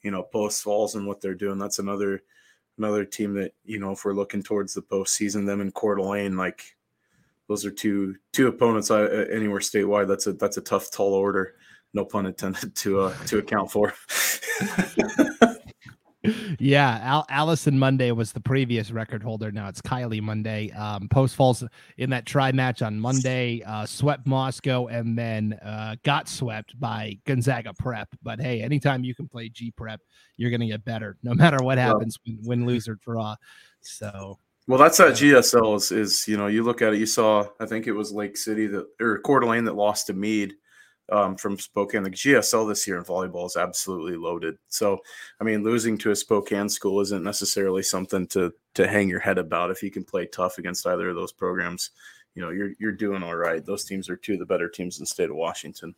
you 0.02 0.10
know, 0.10 0.24
Post 0.24 0.64
Falls 0.64 0.96
and 0.96 1.06
what 1.06 1.22
they're 1.22 1.36
doing. 1.36 1.60
That's 1.60 1.80
another 1.80 2.24
another 2.78 3.06
team 3.06 3.34
that 3.36 3.54
you 3.64 3.80
know 3.80 3.92
if 3.92 4.06
we're 4.06 4.14
looking 4.14 4.44
towards 4.44 4.74
the 4.74 4.82
postseason, 4.82 5.46
them 5.46 5.62
and 5.62 5.74
Coeur 5.74 5.96
d'Alene, 5.96 6.38
like 6.38 6.76
those 7.48 7.66
are 7.66 7.72
two 7.72 8.16
two 8.34 8.48
opponents 8.48 8.92
I, 8.92 9.04
uh, 9.04 9.26
anywhere 9.32 9.60
statewide. 9.60 10.08
That's 10.08 10.28
a 10.28 10.34
that's 10.34 10.58
a 10.58 10.62
tough 10.62 10.92
tall 10.92 11.14
order. 11.14 11.56
No 11.94 12.06
pun 12.06 12.26
intended 12.26 12.76
to 12.76 13.02
uh, 13.02 13.16
to 13.28 13.38
account 13.38 13.72
for. 13.72 13.94
yeah, 16.60 17.00
Al- 17.02 17.26
Allison 17.30 17.78
Munday 17.78 18.12
was 18.12 18.32
the 18.32 18.40
previous 18.40 18.92
record 18.92 19.24
holder. 19.24 19.52
Now 19.52 19.68
it's 19.68 19.82
Kylie 19.82 20.22
Munday. 20.22 20.72
Um, 20.72 21.08
Post 21.10 21.36
Falls 21.36 21.64
in 21.98 22.10
that 22.10 22.26
try 22.26 22.52
match 22.52 22.82
on 22.82 23.00
Monday, 23.00 23.62
uh, 23.66 23.86
swept 23.86 24.26
Moscow 24.28 24.88
and 24.88 25.18
then 25.18 25.54
uh, 25.64 25.96
got 26.04 26.28
swept 26.28 26.80
by 26.80 27.18
Gonzaga 27.26 27.74
Prep. 27.74 28.10
But 28.24 28.40
hey, 28.40 28.62
anytime 28.62 29.04
you 29.04 29.16
can 29.16 29.28
play 29.28 29.50
G 29.50 29.72
Prep, 29.72 30.02
you're 30.38 30.52
going 30.52 30.62
to 30.62 30.68
get 30.68 30.86
better, 30.86 31.18
no 31.24 31.34
matter 31.34 31.64
what 31.64 31.78
happens, 31.78 32.18
win, 32.26 32.40
win, 32.44 32.66
lose, 32.66 32.88
or 32.88 32.96
draw. 32.96 33.36
So. 33.82 34.40
Well, 34.68 34.80
that's 34.80 34.98
that 34.98 35.14
GSL 35.14 35.76
is, 35.76 35.92
is, 35.92 36.28
you 36.28 36.38
know, 36.38 36.48
you 36.48 36.64
look 36.64 36.82
at 36.82 36.94
it, 36.94 37.00
you 37.00 37.06
saw, 37.06 37.46
I 37.60 37.68
think 37.68 37.86
it 37.86 37.92
was 37.92 38.12
Lake 38.12 38.36
City 38.36 38.66
that, 38.68 38.88
or 39.00 39.20
Coeur 39.20 39.42
d'Alene 39.42 39.66
that 39.66 39.76
lost 39.76 40.08
to 40.08 40.14
Mead 40.14 40.56
um, 41.12 41.36
from 41.36 41.58
Spokane. 41.58 42.04
The 42.04 42.10
GSL 42.10 42.68
this 42.68 42.88
year 42.88 42.98
in 42.98 43.04
volleyball 43.04 43.46
is 43.46 43.58
absolutely 43.58 44.18
loaded. 44.18 44.58
So, 44.70 45.00
I 45.40 45.44
mean, 45.44 45.64
losing 45.64 45.98
to 46.00 46.12
a 46.12 46.16
Spokane 46.16 46.70
school 46.70 47.02
isn't 47.02 47.24
necessarily 47.24 47.84
something 47.84 48.28
to 48.28 48.54
to 48.76 48.88
hang 48.88 49.10
your 49.10 49.20
head 49.20 49.38
about. 49.38 49.72
If 49.72 49.84
you 49.84 49.92
can 49.92 50.04
play 50.04 50.26
tough 50.26 50.58
against 50.58 50.88
either 50.88 51.10
of 51.10 51.16
those 51.16 51.32
programs, 51.32 51.92
you 52.34 52.42
know, 52.42 52.50
you're 52.50 52.72
you're 52.80 52.92
doing 52.92 53.24
all 53.24 53.36
right. 53.36 53.66
Those 53.66 53.86
teams 53.86 54.10
are 54.10 54.18
two 54.18 54.34
of 54.34 54.40
the 54.40 54.46
better 54.46 54.70
teams 54.70 54.98
in 54.98 55.04
the 55.04 55.08
state 55.08 55.30
of 55.30 55.36
Washington. 55.36 55.96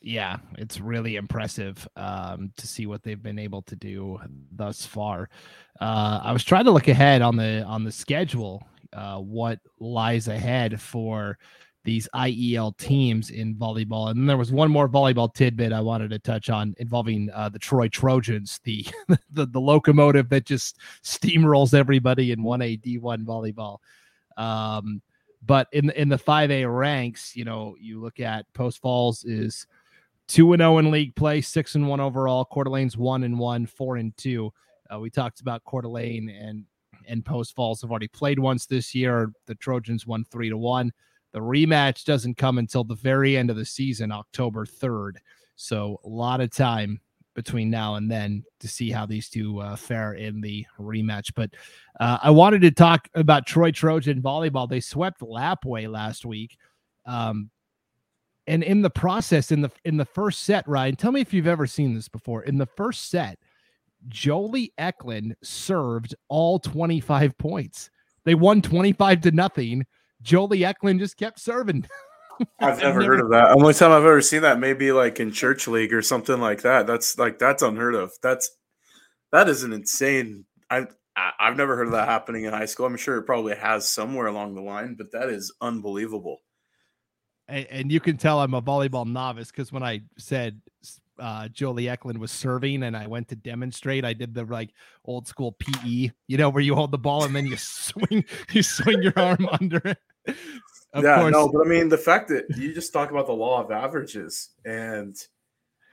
Yeah, 0.00 0.38
it's 0.56 0.80
really 0.80 1.16
impressive 1.16 1.86
um, 1.96 2.52
to 2.56 2.68
see 2.68 2.86
what 2.86 3.02
they've 3.02 3.22
been 3.22 3.38
able 3.38 3.62
to 3.62 3.74
do 3.74 4.20
thus 4.52 4.86
far. 4.86 5.28
Uh, 5.80 6.20
I 6.22 6.32
was 6.32 6.44
trying 6.44 6.66
to 6.66 6.70
look 6.70 6.88
ahead 6.88 7.20
on 7.20 7.36
the 7.36 7.62
on 7.64 7.82
the 7.82 7.90
schedule, 7.90 8.62
uh, 8.92 9.18
what 9.18 9.58
lies 9.80 10.28
ahead 10.28 10.80
for 10.80 11.38
these 11.88 12.06
IEL 12.14 12.76
teams 12.76 13.30
in 13.30 13.54
volleyball. 13.54 14.10
And 14.10 14.20
then 14.20 14.26
there 14.26 14.36
was 14.36 14.52
one 14.52 14.70
more 14.70 14.90
volleyball 14.90 15.32
tidbit 15.32 15.72
I 15.72 15.80
wanted 15.80 16.10
to 16.10 16.18
touch 16.18 16.50
on 16.50 16.74
involving 16.76 17.30
uh, 17.34 17.48
the 17.48 17.58
Troy 17.58 17.88
Trojans, 17.88 18.60
the, 18.64 18.86
the, 19.30 19.46
the 19.46 19.58
locomotive 19.58 20.28
that 20.28 20.44
just 20.44 20.76
steamrolls 21.02 21.72
everybody 21.72 22.30
in 22.30 22.40
1A 22.40 22.82
D1 22.82 23.24
volleyball. 23.24 23.78
Um, 24.36 25.00
but 25.46 25.68
in 25.72 25.88
in 25.90 26.10
the 26.10 26.18
5A 26.18 26.70
ranks, 26.78 27.34
you 27.34 27.46
know, 27.46 27.74
you 27.80 28.02
look 28.02 28.20
at 28.20 28.44
Post 28.52 28.82
Falls 28.82 29.24
is 29.24 29.66
2 30.26 30.52
and 30.52 30.60
0 30.60 30.76
in 30.78 30.90
league 30.90 31.16
play, 31.16 31.40
6 31.40 31.74
and 31.74 31.88
1 31.88 32.00
overall, 32.00 32.44
Coeur 32.44 32.64
d'Alene's 32.64 32.98
1 32.98 33.24
and 33.24 33.38
1, 33.38 33.64
4 33.64 33.96
and 33.96 34.14
2. 34.18 34.52
Uh, 34.92 34.98
we 34.98 35.08
talked 35.08 35.40
about 35.40 35.64
Coeur 35.64 35.80
d'Alene 35.80 36.28
and 36.28 36.66
and 37.06 37.24
Post 37.24 37.56
Falls 37.56 37.80
have 37.80 37.90
already 37.90 38.08
played 38.08 38.38
once 38.38 38.66
this 38.66 38.94
year. 38.94 39.32
The 39.46 39.54
Trojans 39.54 40.06
won 40.06 40.26
3 40.30 40.50
to 40.50 40.58
1. 40.58 40.92
The 41.32 41.40
rematch 41.40 42.04
doesn't 42.04 42.36
come 42.36 42.58
until 42.58 42.84
the 42.84 42.94
very 42.94 43.36
end 43.36 43.50
of 43.50 43.56
the 43.56 43.64
season, 43.64 44.12
October 44.12 44.64
3rd. 44.64 45.16
So 45.56 46.00
a 46.04 46.08
lot 46.08 46.40
of 46.40 46.50
time 46.50 47.00
between 47.34 47.70
now 47.70 47.94
and 47.94 48.10
then 48.10 48.42
to 48.58 48.66
see 48.66 48.90
how 48.90 49.06
these 49.06 49.28
two 49.28 49.60
uh, 49.60 49.76
fare 49.76 50.14
in 50.14 50.40
the 50.40 50.66
rematch. 50.78 51.32
But 51.36 51.50
uh, 52.00 52.18
I 52.22 52.30
wanted 52.30 52.62
to 52.62 52.70
talk 52.70 53.08
about 53.14 53.46
Troy 53.46 53.70
Trojan 53.70 54.20
volleyball. 54.20 54.68
They 54.68 54.80
swept 54.80 55.20
Lapwai 55.20 55.88
last 55.88 56.26
week. 56.26 56.56
Um, 57.06 57.50
and 58.48 58.64
in 58.64 58.82
the 58.82 58.90
process, 58.90 59.52
in 59.52 59.60
the 59.60 59.70
in 59.84 59.98
the 59.98 60.04
first 60.04 60.42
set, 60.44 60.66
Ryan, 60.66 60.96
tell 60.96 61.12
me 61.12 61.20
if 61.20 61.32
you've 61.34 61.46
ever 61.46 61.66
seen 61.66 61.94
this 61.94 62.08
before. 62.08 62.42
In 62.42 62.56
the 62.58 62.66
first 62.66 63.10
set, 63.10 63.38
Jolie 64.08 64.72
Eklund 64.78 65.36
served 65.42 66.14
all 66.28 66.58
25 66.58 67.36
points. 67.38 67.90
They 68.24 68.34
won 68.34 68.62
25 68.62 69.20
to 69.20 69.30
nothing 69.30 69.86
Jolie 70.22 70.64
Eklund 70.64 71.00
just 71.00 71.16
kept 71.16 71.38
serving. 71.38 71.86
I've 72.60 72.78
never, 72.78 73.00
never 73.00 73.04
heard 73.04 73.20
of 73.20 73.30
that. 73.30 73.50
Only 73.56 73.74
time 73.74 73.90
I've 73.90 74.04
ever 74.04 74.20
seen 74.20 74.42
that 74.42 74.60
maybe 74.60 74.92
like 74.92 75.18
in 75.20 75.32
church 75.32 75.66
league 75.66 75.92
or 75.92 76.02
something 76.02 76.40
like 76.40 76.62
that. 76.62 76.86
That's 76.86 77.18
like 77.18 77.38
that's 77.38 77.62
unheard 77.62 77.94
of. 77.94 78.12
That's 78.22 78.50
that 79.32 79.48
is 79.48 79.64
an 79.64 79.72
insane. 79.72 80.44
I 80.70 80.86
I've 81.16 81.56
never 81.56 81.76
heard 81.76 81.88
of 81.88 81.92
that 81.92 82.06
happening 82.06 82.44
in 82.44 82.52
high 82.52 82.66
school. 82.66 82.86
I'm 82.86 82.96
sure 82.96 83.16
it 83.16 83.24
probably 83.24 83.56
has 83.56 83.88
somewhere 83.88 84.28
along 84.28 84.54
the 84.54 84.60
line, 84.60 84.94
but 84.94 85.10
that 85.12 85.28
is 85.28 85.52
unbelievable. 85.60 86.38
And, 87.48 87.66
and 87.70 87.92
you 87.92 87.98
can 87.98 88.16
tell 88.16 88.40
I'm 88.40 88.54
a 88.54 88.62
volleyball 88.62 89.06
novice 89.06 89.50
because 89.50 89.72
when 89.72 89.82
I 89.82 90.02
said 90.16 90.60
uh, 91.18 91.48
Jolie 91.48 91.88
Eklund 91.88 92.18
was 92.18 92.30
serving 92.30 92.82
and 92.84 92.96
I 92.96 93.06
went 93.06 93.28
to 93.28 93.36
demonstrate. 93.36 94.04
I 94.04 94.12
did 94.12 94.34
the 94.34 94.44
like 94.44 94.70
old 95.04 95.26
school 95.26 95.52
PE, 95.52 96.10
you 96.26 96.36
know, 96.36 96.48
where 96.48 96.62
you 96.62 96.74
hold 96.74 96.92
the 96.92 96.98
ball 96.98 97.24
and 97.24 97.34
then 97.34 97.46
you 97.46 97.56
swing, 97.58 98.24
you 98.52 98.62
swing 98.62 99.02
your 99.02 99.14
arm 99.16 99.48
under 99.60 99.78
it. 99.78 99.98
Of 100.94 101.04
yeah, 101.04 101.20
course. 101.20 101.32
no, 101.32 101.50
but 101.50 101.66
I 101.66 101.68
mean 101.68 101.90
the 101.90 101.98
fact 101.98 102.28
that 102.28 102.46
you 102.56 102.72
just 102.72 102.94
talk 102.94 103.10
about 103.10 103.26
the 103.26 103.34
law 103.34 103.62
of 103.62 103.70
averages 103.70 104.48
and 104.64 105.14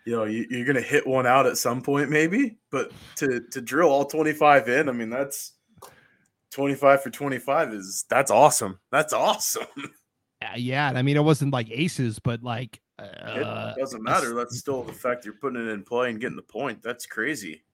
you 0.05 0.15
know 0.15 0.23
you, 0.23 0.43
are 0.43 0.63
going 0.63 0.77
to 0.77 0.81
hit 0.81 1.05
one 1.05 1.27
out 1.27 1.45
at 1.47 1.57
some 1.57 1.81
point 1.81 2.09
maybe, 2.09 2.57
but 2.71 2.93
to 3.17 3.41
to 3.51 3.59
drill 3.59 3.89
all 3.89 4.05
25 4.05 4.69
in, 4.69 4.87
I 4.87 4.93
mean 4.93 5.09
that's 5.09 5.51
25 6.51 7.03
for 7.03 7.09
25 7.09 7.73
is 7.73 8.05
that's 8.09 8.31
awesome. 8.31 8.79
That's 8.89 9.11
awesome. 9.11 9.67
yeah, 10.55 10.93
I 10.95 11.01
mean 11.01 11.17
it 11.17 11.23
wasn't 11.23 11.51
like 11.51 11.69
aces, 11.71 12.19
but 12.19 12.41
like 12.41 12.79
uh, 12.97 13.73
it 13.75 13.79
doesn't 13.79 14.01
matter. 14.01 14.33
That's 14.33 14.57
still 14.57 14.83
the 14.83 14.93
fact 14.93 15.25
you're 15.25 15.33
putting 15.33 15.61
it 15.61 15.69
in 15.69 15.83
play 15.83 16.09
and 16.09 16.21
getting 16.21 16.37
the 16.37 16.41
point. 16.41 16.81
That's 16.81 17.05
crazy. 17.05 17.65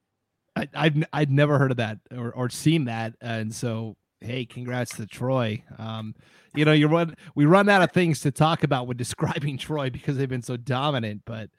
I, 0.55 0.67
I'd 0.73 1.05
I'd 1.13 1.31
never 1.31 1.59
heard 1.59 1.69
of 1.71 1.77
that 1.77 1.99
or, 2.15 2.33
or 2.33 2.49
seen 2.49 2.85
that, 2.85 3.15
and 3.21 3.53
so 3.53 3.95
hey, 4.21 4.45
congrats 4.45 4.95
to 4.97 5.05
Troy. 5.05 5.63
Um, 5.77 6.15
you 6.55 6.65
know, 6.65 6.73
you 6.73 6.87
run 6.87 7.15
we 7.35 7.45
run 7.45 7.67
out 7.69 7.81
of 7.81 7.91
things 7.91 8.21
to 8.21 8.31
talk 8.31 8.63
about 8.63 8.87
when 8.87 8.97
describing 8.97 9.57
Troy 9.57 9.89
because 9.89 10.17
they've 10.17 10.29
been 10.29 10.41
so 10.41 10.57
dominant, 10.57 11.23
but 11.25 11.49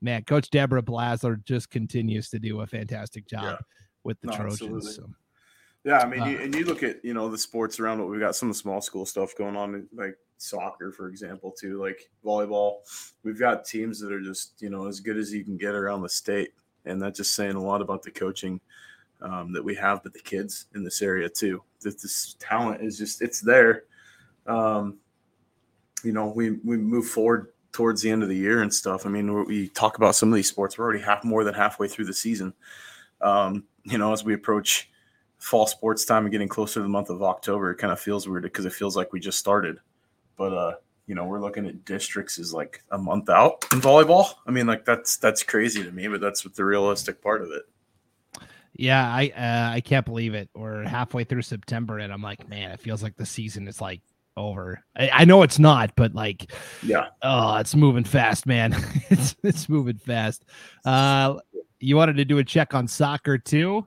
man, 0.00 0.22
Coach 0.24 0.50
Deborah 0.50 0.82
Blasler 0.82 1.42
just 1.44 1.70
continues 1.70 2.28
to 2.30 2.38
do 2.38 2.60
a 2.60 2.66
fantastic 2.66 3.26
job 3.26 3.42
yeah. 3.42 3.56
with 4.04 4.20
the 4.20 4.28
no, 4.28 4.36
Trojans. 4.36 4.96
So. 4.96 5.10
Yeah, 5.84 5.98
I 5.98 6.06
mean, 6.06 6.20
uh, 6.20 6.26
you, 6.26 6.38
and 6.38 6.54
you 6.54 6.64
look 6.64 6.82
at 6.82 7.04
you 7.04 7.14
know 7.14 7.28
the 7.28 7.38
sports 7.38 7.78
around 7.80 7.98
what 7.98 8.08
we've 8.08 8.20
got 8.20 8.36
some 8.36 8.48
of 8.48 8.54
the 8.54 8.60
small 8.60 8.80
school 8.80 9.04
stuff 9.04 9.36
going 9.36 9.56
on, 9.56 9.86
like 9.94 10.16
soccer, 10.38 10.92
for 10.92 11.08
example, 11.08 11.52
too, 11.58 11.80
like 11.80 12.10
volleyball. 12.24 12.76
We've 13.22 13.38
got 13.38 13.64
teams 13.64 14.00
that 14.00 14.12
are 14.12 14.22
just 14.22 14.62
you 14.62 14.70
know 14.70 14.86
as 14.86 15.00
good 15.00 15.16
as 15.16 15.32
you 15.32 15.44
can 15.44 15.56
get 15.56 15.74
around 15.74 16.02
the 16.02 16.08
state, 16.08 16.52
and 16.84 17.00
that's 17.00 17.18
just 17.18 17.34
saying 17.34 17.56
a 17.56 17.62
lot 17.62 17.82
about 17.82 18.02
the 18.02 18.10
coaching 18.10 18.60
um, 19.22 19.52
that 19.52 19.64
we 19.64 19.74
have, 19.76 20.02
but 20.02 20.12
the 20.12 20.20
kids 20.20 20.66
in 20.74 20.84
this 20.84 21.02
area 21.02 21.28
too. 21.28 21.62
That 21.80 22.00
this 22.00 22.36
talent 22.38 22.82
is 22.82 22.98
just 22.98 23.22
it's 23.22 23.40
there. 23.40 23.84
Um, 24.46 24.98
you 26.02 26.12
know, 26.12 26.26
we 26.26 26.52
we 26.64 26.76
move 26.76 27.06
forward 27.06 27.48
towards 27.72 28.02
the 28.02 28.10
end 28.10 28.22
of 28.22 28.28
the 28.28 28.36
year 28.36 28.62
and 28.62 28.72
stuff. 28.72 29.04
I 29.04 29.08
mean, 29.08 29.44
we 29.44 29.68
talk 29.68 29.96
about 29.96 30.14
some 30.14 30.28
of 30.28 30.36
these 30.36 30.48
sports. 30.48 30.78
We're 30.78 30.84
already 30.84 31.02
half 31.02 31.24
more 31.24 31.42
than 31.42 31.54
halfway 31.54 31.88
through 31.88 32.04
the 32.04 32.14
season. 32.14 32.54
Um, 33.20 33.64
you 33.84 33.98
know, 33.98 34.12
as 34.12 34.24
we 34.24 34.34
approach 34.34 34.90
fall 35.38 35.66
sports 35.66 36.04
time 36.04 36.24
and 36.24 36.32
getting 36.32 36.48
closer 36.48 36.74
to 36.74 36.82
the 36.82 36.88
month 36.88 37.10
of 37.10 37.22
October, 37.22 37.70
it 37.70 37.76
kind 37.76 37.92
of 37.92 38.00
feels 38.00 38.28
weird 38.28 38.44
because 38.44 38.64
it 38.64 38.72
feels 38.72 38.96
like 38.96 39.12
we 39.12 39.20
just 39.20 39.38
started. 39.38 39.78
But 40.36 40.52
uh, 40.52 40.74
you 41.06 41.14
know, 41.14 41.24
we're 41.24 41.40
looking 41.40 41.66
at 41.66 41.84
districts 41.84 42.38
is 42.38 42.54
like 42.54 42.82
a 42.90 42.98
month 42.98 43.28
out 43.28 43.64
in 43.72 43.80
volleyball. 43.80 44.34
I 44.46 44.50
mean, 44.50 44.66
like 44.66 44.84
that's 44.84 45.16
that's 45.16 45.42
crazy 45.42 45.82
to 45.82 45.90
me, 45.90 46.08
but 46.08 46.20
that's 46.20 46.44
what 46.44 46.54
the 46.54 46.64
realistic 46.64 47.22
part 47.22 47.42
of 47.42 47.50
it. 47.50 47.64
Yeah, 48.74 49.06
I 49.06 49.28
uh, 49.28 49.74
I 49.74 49.80
can't 49.80 50.04
believe 50.04 50.34
it. 50.34 50.50
We're 50.54 50.82
halfway 50.82 51.24
through 51.24 51.42
September, 51.42 51.98
and 51.98 52.12
I'm 52.12 52.22
like, 52.22 52.48
man, 52.48 52.72
it 52.72 52.80
feels 52.80 53.02
like 53.02 53.16
the 53.16 53.26
season 53.26 53.68
is 53.68 53.80
like 53.80 54.00
over. 54.36 54.82
I, 54.96 55.10
I 55.12 55.24
know 55.24 55.42
it's 55.42 55.58
not, 55.60 55.94
but 55.96 56.14
like, 56.14 56.52
yeah, 56.82 57.06
oh, 57.22 57.56
it's 57.56 57.76
moving 57.76 58.04
fast, 58.04 58.46
man. 58.46 58.74
it's 59.10 59.36
it's 59.42 59.68
moving 59.68 59.98
fast. 59.98 60.44
Uh, 60.84 61.38
you 61.78 61.96
wanted 61.96 62.16
to 62.16 62.24
do 62.24 62.38
a 62.38 62.44
check 62.44 62.74
on 62.74 62.88
soccer 62.88 63.38
too? 63.38 63.86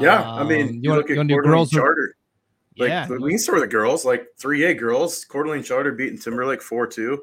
Yeah, 0.00 0.22
um, 0.22 0.38
I 0.38 0.44
mean, 0.44 0.82
you, 0.82 0.90
you, 0.90 0.94
look 0.94 1.10
at 1.10 1.16
Coeur 1.16 1.42
girls 1.42 1.70
Charter. 1.70 2.16
Like 2.78 2.88
yeah. 2.88 3.08
we 3.08 3.30
can 3.30 3.38
start 3.38 3.60
with 3.60 3.64
the 3.64 3.72
girls, 3.72 4.04
like 4.04 4.26
three 4.38 4.64
A 4.64 4.74
girls. 4.74 5.24
Coeur 5.24 5.44
d'Alene 5.44 5.62
Charter 5.62 5.92
beating 5.92 6.18
Timberlake 6.18 6.62
four 6.62 6.86
two. 6.86 7.22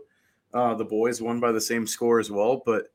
Uh, 0.53 0.75
the 0.75 0.86
boys 0.86 1.22
won 1.22 1.39
by 1.39 1.51
the 1.51 1.62
same 1.62 1.88
score 1.88 2.20
as 2.20 2.29
well, 2.29 2.62
but 2.65 2.88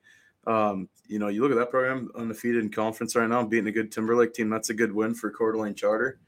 um, 0.47 0.89
you 1.09 1.19
know, 1.19 1.29
you 1.29 1.43
look 1.43 1.53
at 1.53 1.59
that 1.59 1.71
program 1.71 2.11
undefeated 2.17 2.63
in 2.63 2.71
conference 2.71 3.17
right 3.17 3.29
now, 3.29 3.45
beating 3.45 3.69
a 3.69 3.73
good 3.73 3.93
Timberlake 3.93 4.35
team. 4.35 4.49
That's 4.49 4.71
a 4.71 4.75
good 4.75 4.93
win 4.93 5.15
for 5.15 5.31
Coeur 5.31 5.53
d'Alene 5.53 5.75
Charter. 5.75 6.19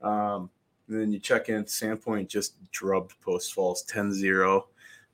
Um, 0.00 0.50
and 0.88 1.00
then 1.00 1.12
you 1.12 1.18
check 1.18 1.48
in 1.48 1.64
Sandpoint 1.64 2.28
just 2.28 2.54
drubbed 2.72 3.20
Post 3.20 3.54
Falls 3.54 3.84
10-0. 3.86 4.62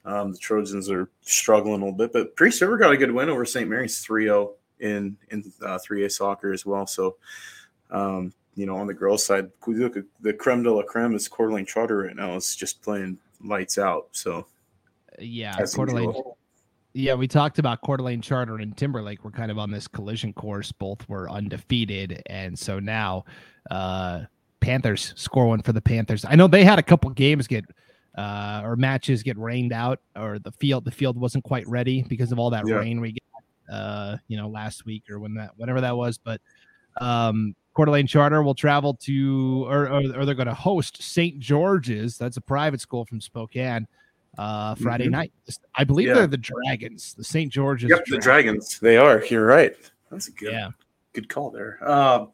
Um, 0.04 0.32
the 0.32 0.38
Trojans 0.38 0.88
are 0.90 1.10
struggling 1.22 1.82
a 1.82 1.84
little 1.84 1.92
bit, 1.92 2.12
but 2.12 2.36
Priest 2.36 2.60
River 2.60 2.78
got 2.78 2.92
a 2.92 2.96
good 2.96 3.10
win 3.10 3.28
over 3.28 3.44
St. 3.44 3.68
Mary's 3.68 4.04
3-0 4.04 4.52
in 4.78 5.16
in 5.30 5.52
uh, 5.62 5.78
3A 5.78 6.12
soccer 6.12 6.52
as 6.52 6.64
well. 6.64 6.86
So 6.86 7.16
um, 7.90 8.32
you 8.54 8.66
know, 8.66 8.76
on 8.76 8.86
the 8.86 8.94
girls' 8.94 9.24
side, 9.24 9.50
we 9.66 9.74
look 9.74 9.96
at 9.96 10.04
the 10.20 10.32
creme 10.32 10.62
de 10.62 10.72
la 10.72 10.82
creme 10.82 11.14
is 11.14 11.28
Coeur 11.28 11.48
d'Alene 11.48 11.66
Charter 11.66 11.98
right 11.98 12.16
now. 12.16 12.34
It's 12.36 12.56
just 12.56 12.82
playing 12.82 13.18
lights 13.44 13.78
out. 13.78 14.08
So, 14.12 14.46
yeah, 15.18 15.56
Coeur 15.74 15.86
d'Alene. 15.86 16.14
Yeah, 16.96 17.12
we 17.12 17.28
talked 17.28 17.58
about 17.58 17.82
Coeur 17.82 17.98
d'Alene 17.98 18.22
Charter 18.22 18.56
and 18.56 18.74
Timberlake 18.74 19.22
were 19.22 19.30
kind 19.30 19.50
of 19.50 19.58
on 19.58 19.70
this 19.70 19.86
collision 19.86 20.32
course. 20.32 20.72
Both 20.72 21.06
were 21.10 21.30
undefeated, 21.30 22.22
and 22.24 22.58
so 22.58 22.78
now 22.78 23.26
uh, 23.70 24.22
Panthers 24.60 25.12
score 25.14 25.46
one 25.46 25.60
for 25.60 25.74
the 25.74 25.82
Panthers. 25.82 26.24
I 26.24 26.36
know 26.36 26.46
they 26.48 26.64
had 26.64 26.78
a 26.78 26.82
couple 26.82 27.10
games 27.10 27.46
get 27.46 27.66
uh, 28.16 28.62
or 28.64 28.76
matches 28.76 29.22
get 29.22 29.36
rained 29.36 29.74
out, 29.74 30.00
or 30.16 30.38
the 30.38 30.52
field 30.52 30.86
the 30.86 30.90
field 30.90 31.20
wasn't 31.20 31.44
quite 31.44 31.68
ready 31.68 32.02
because 32.02 32.32
of 32.32 32.38
all 32.38 32.48
that 32.48 32.66
Yeah. 32.66 32.76
rain 32.76 33.02
we 33.02 33.12
got, 33.12 33.74
uh, 33.74 34.16
you 34.28 34.38
know, 34.38 34.48
last 34.48 34.86
week 34.86 35.04
or 35.10 35.18
when 35.20 35.34
that 35.34 35.50
whatever 35.56 35.82
that 35.82 35.94
was. 35.94 36.16
But 36.16 36.40
um, 36.98 37.54
Coeur 37.74 37.84
d'Alene 37.84 38.06
Charter 38.06 38.42
will 38.42 38.54
travel 38.54 38.94
to, 39.02 39.66
or, 39.68 39.90
or, 39.90 40.02
or 40.16 40.24
they're 40.24 40.34
going 40.34 40.46
to 40.46 40.54
host 40.54 41.02
St. 41.02 41.38
George's. 41.38 42.16
That's 42.16 42.38
a 42.38 42.40
private 42.40 42.80
school 42.80 43.04
from 43.04 43.20
Spokane. 43.20 43.86
Uh, 44.38 44.74
Friday 44.74 45.06
Mhm. 45.06 45.12
night. 45.12 45.32
I 45.74 45.84
believe 45.84 46.08
Yeah. 46.08 46.14
they're 46.14 46.26
the 46.26 46.36
Dragons, 46.36 47.14
the 47.14 47.24
St. 47.24 47.50
George's. 47.52 47.90
Yep, 47.90 48.04
the 48.06 48.18
Dragons. 48.18 48.78
They 48.80 48.96
are. 48.98 49.24
You're 49.26 49.46
right. 49.46 49.74
That's 50.10 50.28
a 50.28 50.32
good 50.32 50.52
Yeah. 50.52 50.70
good 51.14 51.28
call 51.28 51.50
there. 51.50 51.78
Um, 51.88 52.32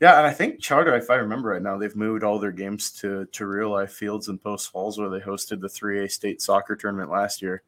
yeah, 0.00 0.18
and 0.18 0.26
I 0.26 0.32
think 0.32 0.60
Charter, 0.60 0.94
if 0.96 1.08
I 1.10 1.14
remember 1.14 1.50
right 1.50 1.62
now, 1.62 1.78
they've 1.78 1.94
moved 1.94 2.24
all 2.24 2.38
their 2.40 2.50
games 2.52 2.90
to 3.00 3.26
to 3.26 3.46
real 3.46 3.70
life 3.70 3.92
fields 3.92 4.28
in 4.28 4.38
Post 4.38 4.70
Falls, 4.72 4.98
where 4.98 5.08
they 5.08 5.20
hosted 5.20 5.60
the 5.60 5.68
3A 5.68 6.08
state 6.08 6.42
soccer 6.42 6.74
tournament 6.74 7.10
last 7.10 7.40
year, 7.40 7.62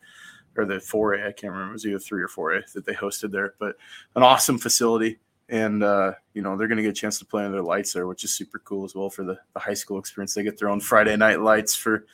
or 0.57 0.65
the 0.65 0.81
4A. 0.81 1.29
I 1.29 1.33
can't 1.33 1.53
remember. 1.53 1.71
It 1.71 1.75
was 1.75 1.87
either 1.87 1.99
three 2.01 2.23
or 2.23 2.29
4A 2.29 2.73
that 2.73 2.85
they 2.85 2.95
hosted 2.95 3.31
there, 3.31 3.55
but 3.61 3.77
an 4.17 4.23
awesome 4.25 4.59
facility. 4.59 5.19
And 5.49 5.85
uh, 5.85 6.15
you 6.35 6.43
know 6.43 6.57
they're 6.57 6.67
going 6.67 6.79
to 6.79 6.83
get 6.83 6.91
a 6.91 6.93
chance 6.93 7.21
to 7.21 7.25
play 7.25 7.45
under 7.45 7.59
their 7.59 7.63
lights 7.63 7.93
there, 7.93 8.09
which 8.09 8.25
is 8.25 8.33
super 8.35 8.59
cool 8.59 8.85
as 8.85 8.97
well 8.97 9.09
for 9.09 9.23
the, 9.23 9.39
the 9.55 9.61
high 9.61 9.75
school 9.75 10.01
experience. 10.01 10.35
They 10.35 10.43
get 10.43 10.59
their 10.59 10.69
own 10.69 10.81
Friday 10.81 11.17
night 11.17 11.41
lights 11.41 11.77
for 11.77 12.05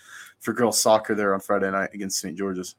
for 0.42 0.52
girls 0.52 0.80
soccer 0.80 1.14
there 1.14 1.32
on 1.32 1.40
Friday 1.40 1.70
night 1.70 1.90
against 1.94 2.18
St. 2.18 2.36
George's. 2.36 2.74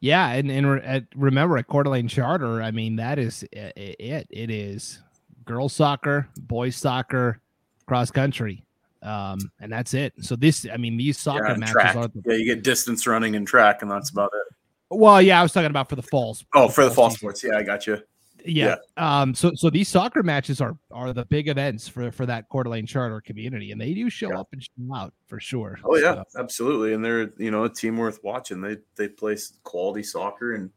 Yeah, 0.00 0.28
and 0.28 0.50
and 0.50 0.70
re- 0.70 0.82
at, 0.82 1.04
remember 1.16 1.56
at 1.58 1.66
Coeur 1.66 1.84
d'Alene 1.84 2.06
Charter, 2.08 2.62
I 2.62 2.70
mean 2.70 2.96
that 2.96 3.18
is 3.18 3.44
it. 3.52 4.26
It 4.30 4.50
is 4.50 5.00
girls 5.44 5.72
soccer, 5.72 6.28
boys 6.36 6.76
soccer, 6.76 7.40
cross 7.86 8.10
country, 8.10 8.64
um, 9.02 9.38
and 9.60 9.72
that's 9.72 9.94
it. 9.94 10.12
So 10.20 10.36
this, 10.36 10.66
I 10.72 10.76
mean, 10.76 10.96
these 10.96 11.18
soccer 11.18 11.48
yeah, 11.48 11.56
matches 11.56 11.72
track. 11.72 11.96
are. 11.96 12.06
The, 12.08 12.22
Yeah, 12.26 12.34
you 12.34 12.44
get 12.44 12.62
distance 12.62 13.06
running 13.06 13.34
and 13.34 13.46
track, 13.46 13.82
and 13.82 13.90
that's 13.90 14.10
about 14.10 14.30
it. 14.34 14.54
well, 14.90 15.20
yeah, 15.20 15.40
I 15.40 15.42
was 15.42 15.52
talking 15.52 15.70
about 15.70 15.88
for 15.88 15.96
the 15.96 16.02
falls. 16.02 16.44
Oh, 16.54 16.68
for 16.68 16.84
the 16.84 16.90
fall 16.92 17.10
season. 17.10 17.18
sports. 17.18 17.42
Yeah, 17.42 17.56
I 17.56 17.62
got 17.64 17.86
you. 17.88 17.98
Yeah. 18.44 18.76
Um. 18.96 19.34
So 19.34 19.52
so 19.54 19.70
these 19.70 19.88
soccer 19.88 20.22
matches 20.22 20.60
are 20.60 20.76
are 20.90 21.12
the 21.12 21.24
big 21.26 21.48
events 21.48 21.88
for 21.88 22.10
for 22.10 22.26
that 22.26 22.48
Coeur 22.48 22.64
d'Alene 22.64 22.86
Charter 22.86 23.20
community, 23.20 23.72
and 23.72 23.80
they 23.80 23.94
do 23.94 24.08
show 24.10 24.30
Yeah. 24.30 24.40
up 24.40 24.48
and 24.52 24.62
show 24.62 24.94
out 24.94 25.14
for 25.26 25.40
sure. 25.40 25.78
Oh 25.84 25.96
yeah, 25.96 26.22
So, 26.28 26.40
absolutely. 26.40 26.94
And 26.94 27.04
they're 27.04 27.30
you 27.38 27.50
know 27.50 27.64
a 27.64 27.68
team 27.72 27.96
worth 27.96 28.20
watching. 28.22 28.60
They 28.60 28.76
they 28.96 29.08
play 29.08 29.36
quality 29.64 30.02
soccer, 30.02 30.54
and 30.54 30.70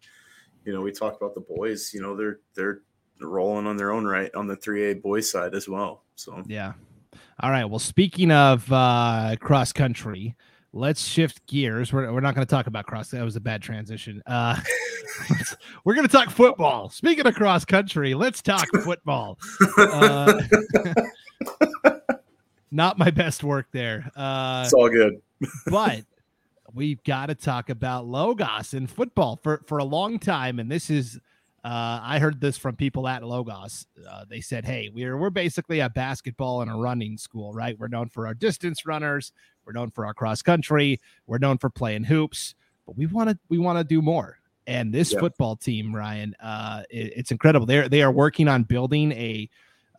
you 0.66 0.74
know 0.74 0.82
we 0.82 0.92
talk 0.92 1.16
about 1.18 1.36
the 1.36 1.42
boys. 1.42 1.92
You 1.94 2.02
know 2.02 2.16
they're 2.16 2.40
they're 2.56 2.82
rolling 3.20 3.68
on 3.68 3.78
their 3.78 3.92
own 3.92 4.06
right 4.06 4.34
on 4.34 4.48
the 4.48 4.56
three 4.56 4.90
A 4.92 4.96
boys 4.96 5.30
side 5.30 5.54
as 5.54 5.70
well. 5.70 6.04
So 6.16 6.42
Yeah. 6.48 6.74
All 7.40 7.52
right. 7.52 7.66
Well, 7.66 7.80
speaking 7.80 8.32
of 8.32 8.72
uh, 8.72 9.36
cross 9.40 9.72
country, 9.74 10.36
let's 10.74 11.06
shift 11.06 11.46
gears. 11.48 11.92
We're, 11.92 12.12
we're 12.12 12.22
not 12.22 12.36
going 12.36 12.46
to 12.46 12.50
talk 12.50 12.68
about 12.68 12.86
cross. 12.86 13.10
That 13.10 13.24
was 13.24 13.36
a 13.36 13.40
bad 13.42 13.62
transition. 13.62 14.22
Uh, 14.26 14.60
we're 15.84 15.96
going 15.96 16.08
to 16.08 16.12
talk 16.12 16.30
football. 16.30 16.90
Speaking 16.90 17.26
of 17.26 17.36
cross 17.36 17.66
country, 17.66 18.14
let's 18.14 18.42
talk 18.42 18.68
football. 18.84 19.38
Uh, 19.78 20.42
not 22.72 22.98
my 22.98 23.12
best 23.12 23.44
work 23.44 23.68
there. 23.72 24.10
Uh, 24.16 24.64
it's 24.66 24.74
all 24.74 24.90
good. 24.90 25.22
but 25.68 26.04
we've 26.74 27.04
got 27.04 27.28
to 27.28 27.36
talk 27.36 27.70
about 27.70 28.06
Logos 28.06 28.74
in 28.74 28.88
football 28.88 29.40
for 29.44 29.62
for 29.66 29.78
a 29.78 29.84
long 29.86 30.20
time, 30.20 30.60
and 30.60 30.72
this 30.72 30.90
is. 30.90 31.20
Uh, 31.64 32.00
I 32.02 32.18
heard 32.18 32.42
this 32.42 32.58
from 32.58 32.76
people 32.76 33.08
at 33.08 33.24
Logos. 33.24 33.86
Uh, 34.10 34.26
they 34.28 34.42
said, 34.42 34.66
"Hey, 34.66 34.90
we're 34.92 35.16
we're 35.18 35.30
basically 35.30 35.80
a 35.80 35.90
basketball 35.90 36.62
and 36.64 36.72
a 36.72 36.74
running 36.74 37.18
school, 37.18 37.54
right? 37.54 37.78
We're 37.78 37.88
known 37.88 38.10
for 38.10 38.26
our 38.26 38.34
distance 38.34 38.86
runners. 38.86 39.32
We're 39.66 39.74
known 39.74 39.92
for 39.92 40.06
our 40.08 40.14
cross 40.14 40.42
country. 40.42 41.00
We're 41.28 41.38
known 41.38 41.60
for 41.60 41.70
playing 41.70 42.06
hoops, 42.06 42.56
but 42.88 42.98
we 42.98 43.06
want 43.06 43.30
to 43.30 43.38
we 43.50 43.60
want 43.60 43.78
to 43.78 43.84
do 43.84 44.02
more." 44.02 44.40
And 44.66 44.92
this 44.92 45.12
Yeah. 45.14 45.20
football 45.20 45.56
team, 45.56 45.96
Ryan, 45.96 46.36
uh, 46.40 46.84
it- 46.90 47.14
it's 47.16 47.32
incredible. 47.32 47.68
They're 47.68 47.88
they 47.90 48.02
are 48.02 48.12
working 48.12 48.48
on 48.48 48.64
building 48.64 49.12
a 49.12 49.48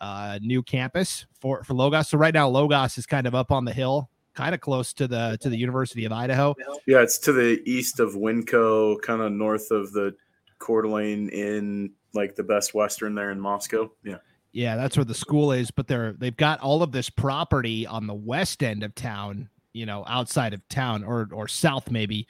uh, 0.00 0.40
new 0.42 0.64
campus 0.64 1.26
for 1.38 1.62
for 1.62 1.74
Logos. 1.74 2.08
So 2.08 2.18
right 2.18 2.34
now, 2.34 2.48
Logos 2.48 2.98
is 2.98 3.06
kind 3.06 3.28
of 3.28 3.37
up 3.37 3.52
on 3.52 3.64
the 3.64 3.72
hill, 3.72 4.10
kind 4.34 4.52
of 4.52 4.60
close 4.60 4.92
to 4.94 5.06
the 5.06 5.38
to 5.40 5.48
the 5.48 5.56
University 5.56 6.04
of 6.06 6.10
Idaho. 6.10 6.56
Yeah, 6.87 7.02
it's 7.02 7.18
to 7.18 7.32
the 7.32 7.62
east 7.64 8.00
of 8.00 8.14
Winco, 8.14 9.00
kind 9.02 9.22
of 9.22 9.30
north 9.30 9.70
of 9.70 9.92
the 9.92 10.16
Coeur 10.62 10.83
d'Alene 10.83 11.29
in 11.29 11.90
like 12.14 12.37
the 12.37 12.42
Best 12.42 12.72
Western 12.72 13.14
there 13.14 13.31
in 13.31 13.40
Moscow. 13.40 13.90
Yeah. 14.05 14.18
Yeah, 14.53 14.77
that's 14.77 14.96
where 14.96 15.05
the 15.05 15.14
school 15.14 15.51
is, 15.51 15.70
but 15.70 15.88
they're 15.88 16.12
they've 16.12 16.37
got 16.37 16.61
all 16.61 16.83
of 16.83 16.92
this 16.92 17.09
property 17.09 17.87
on 17.87 18.07
the 18.07 18.14
west 18.14 18.62
end 18.62 18.83
of 18.83 18.94
town, 18.94 19.48
you 19.72 19.87
know, 19.87 20.05
outside 20.07 20.53
of 20.53 20.66
town 20.68 21.05
or 21.05 21.29
or 21.33 21.48
south 21.48 21.90
maybe. 21.90 22.27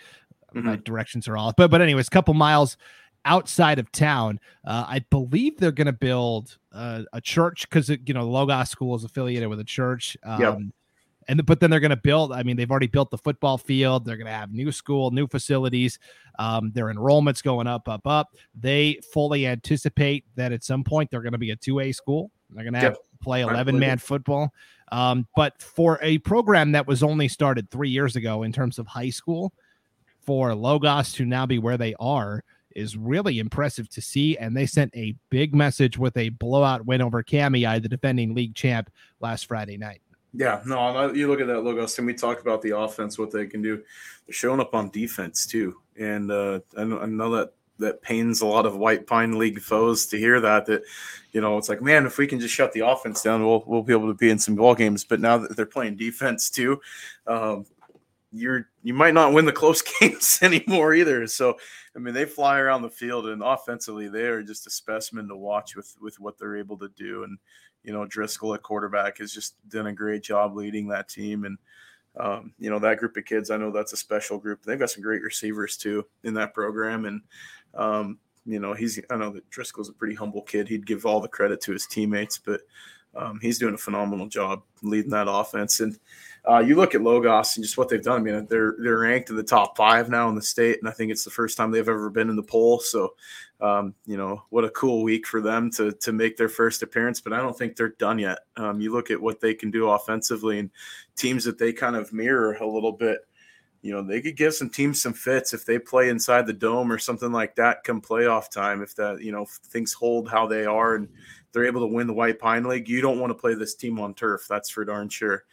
My 0.54 0.76
directions 0.76 1.28
are 1.28 1.36
off. 1.36 1.54
But 1.56 1.70
but 1.70 1.80
anyways, 1.80 2.08
a 2.08 2.10
couple 2.10 2.34
miles 2.34 2.76
outside 3.24 3.78
of 3.78 3.90
town. 3.90 4.38
Uh, 4.66 4.84
I 4.86 4.98
believe 5.10 5.58
they're 5.58 5.72
going 5.72 5.86
to 5.86 5.92
build 5.92 6.58
uh, 6.72 7.02
a 7.12 7.20
church 7.20 7.68
because 7.68 7.88
you 7.88 8.14
know 8.14 8.28
Logos 8.28 8.70
School 8.70 8.94
is 8.94 9.04
affiliated 9.04 9.48
with 9.48 9.60
a 9.60 9.64
church. 9.64 10.16
Um, 10.22 10.40
Yep. 10.40 10.58
And 11.28 11.44
but 11.46 11.60
then 11.60 11.70
they're 11.70 11.80
going 11.80 11.90
to 11.90 11.96
build. 11.96 12.32
I 12.32 12.42
mean, 12.42 12.56
they've 12.56 12.70
already 12.70 12.86
built 12.86 13.10
the 13.10 13.18
football 13.18 13.58
field. 13.58 14.04
They're 14.04 14.16
going 14.16 14.26
to 14.26 14.32
have 14.32 14.52
new 14.52 14.72
school, 14.72 15.10
new 15.10 15.26
facilities. 15.26 15.98
Um, 16.38 16.72
their 16.72 16.90
enrollment's 16.90 17.42
going 17.42 17.66
up, 17.66 17.88
up, 17.88 18.06
up. 18.06 18.34
They 18.54 18.98
fully 19.12 19.46
anticipate 19.46 20.24
that 20.34 20.52
at 20.52 20.64
some 20.64 20.82
point 20.82 21.10
they're 21.10 21.22
going 21.22 21.32
to 21.32 21.38
be 21.38 21.50
a 21.50 21.56
two 21.56 21.80
A 21.80 21.92
school. 21.92 22.30
They're 22.50 22.64
going 22.64 22.74
to 22.74 22.80
have 22.80 22.92
Yep. 22.92 23.02
play 23.22 23.42
eleven 23.42 23.78
man 23.78 23.98
football. 23.98 24.52
Um, 24.90 25.26
but 25.36 25.60
for 25.62 25.98
a 26.02 26.18
program 26.18 26.72
that 26.72 26.86
was 26.86 27.02
only 27.02 27.28
started 27.28 27.70
three 27.70 27.88
years 27.88 28.16
ago 28.16 28.42
in 28.42 28.52
terms 28.52 28.78
of 28.78 28.86
high 28.86 29.10
school, 29.10 29.52
for 30.20 30.54
Logos 30.54 31.12
to 31.14 31.24
now 31.24 31.46
be 31.46 31.58
where 31.58 31.76
they 31.76 31.94
are 31.98 32.44
is 32.74 32.96
really 32.96 33.38
impressive 33.38 33.88
to 33.90 34.00
see. 34.00 34.36
And 34.38 34.56
they 34.56 34.66
sent 34.66 34.94
a 34.96 35.14
big 35.30 35.54
message 35.54 35.98
with 35.98 36.16
a 36.16 36.30
blowout 36.30 36.86
win 36.86 37.02
over 37.02 37.22
Kamiah, 37.22 37.82
the 37.82 37.88
defending 37.88 38.34
league 38.34 38.54
champ, 38.54 38.90
last 39.20 39.46
Friday 39.46 39.76
night. 39.76 40.00
Yeah, 40.34 40.62
no, 40.64 41.12
you 41.12 41.28
look 41.28 41.40
at 41.40 41.46
that 41.48 41.60
logo, 41.60 41.86
and 41.98 42.06
we 42.06 42.14
talk 42.14 42.40
about 42.40 42.62
the 42.62 42.76
offense, 42.76 43.18
what 43.18 43.30
they 43.30 43.46
can 43.46 43.60
do. 43.60 43.82
They're 44.26 44.32
showing 44.32 44.60
up 44.60 44.74
on 44.74 44.88
defense 44.88 45.44
too, 45.44 45.76
and 45.98 46.30
uh, 46.30 46.60
I, 46.76 46.84
know, 46.84 47.00
I 47.00 47.06
know 47.06 47.30
that 47.36 47.52
that 47.78 48.00
pains 48.00 48.40
a 48.40 48.46
lot 48.46 48.64
of 48.64 48.76
White 48.76 49.06
Pine 49.06 49.38
League 49.38 49.60
foes 49.60 50.06
to 50.06 50.18
hear 50.18 50.40
that. 50.40 50.64
That 50.66 50.82
you 51.32 51.40
know, 51.40 51.58
it's 51.58 51.68
like, 51.68 51.82
man, 51.82 52.06
if 52.06 52.16
we 52.16 52.26
can 52.26 52.40
just 52.40 52.54
shut 52.54 52.72
the 52.72 52.86
offense 52.86 53.22
down, 53.22 53.44
we'll 53.44 53.62
we'll 53.66 53.82
be 53.82 53.92
able 53.92 54.08
to 54.08 54.14
be 54.14 54.30
in 54.30 54.38
some 54.38 54.54
ball 54.56 54.74
games. 54.74 55.04
But 55.04 55.20
now 55.20 55.36
that 55.38 55.54
they're 55.54 55.66
playing 55.66 55.96
defense 55.96 56.48
too, 56.48 56.80
um, 57.26 57.66
you're 58.32 58.68
you 58.82 58.94
might 58.94 59.14
not 59.14 59.34
win 59.34 59.44
the 59.44 59.52
close 59.52 59.82
games 60.00 60.38
anymore 60.40 60.94
either. 60.94 61.26
So, 61.26 61.56
I 61.94 61.98
mean, 61.98 62.14
they 62.14 62.24
fly 62.24 62.58
around 62.58 62.82
the 62.82 62.90
field, 62.90 63.26
and 63.26 63.42
offensively, 63.42 64.08
they 64.08 64.22
are 64.22 64.42
just 64.42 64.66
a 64.66 64.70
specimen 64.70 65.28
to 65.28 65.36
watch 65.36 65.76
with 65.76 65.94
with 66.00 66.18
what 66.18 66.38
they're 66.38 66.56
able 66.56 66.78
to 66.78 66.88
do. 66.96 67.24
And 67.24 67.38
you 67.84 67.92
know, 67.92 68.06
Driscoll 68.06 68.54
at 68.54 68.62
quarterback 68.62 69.18
has 69.18 69.32
just 69.32 69.56
done 69.68 69.86
a 69.86 69.92
great 69.92 70.22
job 70.22 70.56
leading 70.56 70.88
that 70.88 71.08
team. 71.08 71.44
And, 71.44 71.58
um, 72.18 72.52
you 72.58 72.70
know, 72.70 72.78
that 72.78 72.98
group 72.98 73.16
of 73.16 73.24
kids, 73.24 73.50
I 73.50 73.56
know 73.56 73.70
that's 73.70 73.92
a 73.92 73.96
special 73.96 74.38
group. 74.38 74.62
They've 74.62 74.78
got 74.78 74.90
some 74.90 75.02
great 75.02 75.22
receivers 75.22 75.76
too 75.76 76.06
in 76.24 76.34
that 76.34 76.54
program. 76.54 77.04
And, 77.06 77.22
um, 77.74 78.18
you 78.44 78.58
know, 78.58 78.74
he's, 78.74 79.00
I 79.10 79.16
know 79.16 79.30
that 79.30 79.48
Driscoll's 79.50 79.88
a 79.88 79.92
pretty 79.92 80.14
humble 80.14 80.42
kid. 80.42 80.68
He'd 80.68 80.86
give 80.86 81.06
all 81.06 81.20
the 81.20 81.28
credit 81.28 81.60
to 81.62 81.72
his 81.72 81.86
teammates, 81.86 82.38
but 82.38 82.60
um, 83.14 83.38
he's 83.42 83.58
doing 83.58 83.74
a 83.74 83.78
phenomenal 83.78 84.26
job 84.28 84.62
leading 84.82 85.10
that 85.10 85.30
offense. 85.30 85.80
And 85.80 85.98
uh, 86.48 86.58
you 86.58 86.74
look 86.74 86.94
at 86.94 87.02
Logos 87.02 87.56
and 87.56 87.64
just 87.64 87.78
what 87.78 87.88
they've 87.88 88.02
done. 88.02 88.20
I 88.20 88.22
mean, 88.22 88.46
they're 88.48 88.74
they're 88.80 88.98
ranked 88.98 89.30
in 89.30 89.36
the 89.36 89.44
top 89.44 89.76
five 89.76 90.08
now 90.08 90.28
in 90.28 90.34
the 90.34 90.42
state, 90.42 90.78
and 90.80 90.88
I 90.88 90.92
think 90.92 91.12
it's 91.12 91.24
the 91.24 91.30
first 91.30 91.56
time 91.56 91.70
they've 91.70 91.88
ever 91.88 92.10
been 92.10 92.30
in 92.30 92.36
the 92.36 92.42
poll. 92.42 92.80
So, 92.80 93.14
um, 93.60 93.94
you 94.06 94.16
know, 94.16 94.42
what 94.50 94.64
a 94.64 94.70
cool 94.70 95.04
week 95.04 95.26
for 95.26 95.40
them 95.40 95.70
to 95.72 95.92
to 95.92 96.12
make 96.12 96.36
their 96.36 96.48
first 96.48 96.82
appearance. 96.82 97.20
But 97.20 97.32
I 97.32 97.38
don't 97.38 97.56
think 97.56 97.76
they're 97.76 97.90
done 97.90 98.18
yet. 98.18 98.40
Um, 98.56 98.80
you 98.80 98.92
look 98.92 99.12
at 99.12 99.20
what 99.20 99.40
they 99.40 99.54
can 99.54 99.70
do 99.70 99.90
offensively 99.90 100.58
and 100.58 100.70
teams 101.14 101.44
that 101.44 101.58
they 101.58 101.72
kind 101.72 101.94
of 101.94 102.12
mirror 102.12 102.54
a 102.54 102.66
little 102.66 102.92
bit. 102.92 103.20
You 103.82 103.92
know, 103.92 104.02
they 104.02 104.20
could 104.20 104.36
give 104.36 104.54
some 104.54 104.70
teams 104.70 105.02
some 105.02 105.12
fits 105.12 105.54
if 105.54 105.64
they 105.64 105.78
play 105.78 106.08
inside 106.08 106.46
the 106.46 106.52
dome 106.52 106.90
or 106.90 106.98
something 106.98 107.32
like 107.32 107.54
that 107.56 107.84
come 107.84 108.00
playoff 108.00 108.50
time. 108.50 108.82
If 108.82 108.96
that, 108.96 109.22
you 109.22 109.32
know, 109.32 109.46
things 109.66 109.92
hold 109.92 110.28
how 110.28 110.46
they 110.46 110.64
are 110.64 110.94
and 110.96 111.08
they're 111.52 111.66
able 111.66 111.80
to 111.80 111.92
win 111.92 112.06
the 112.06 112.12
White 112.12 112.38
Pine 112.38 112.64
League, 112.64 112.88
you 112.88 113.00
don't 113.00 113.18
want 113.20 113.30
to 113.30 113.38
play 113.40 113.54
this 113.54 113.74
team 113.74 113.98
on 114.00 114.14
turf. 114.14 114.46
That's 114.48 114.70
for 114.70 114.84
darn 114.84 115.08
sure. 115.08 115.44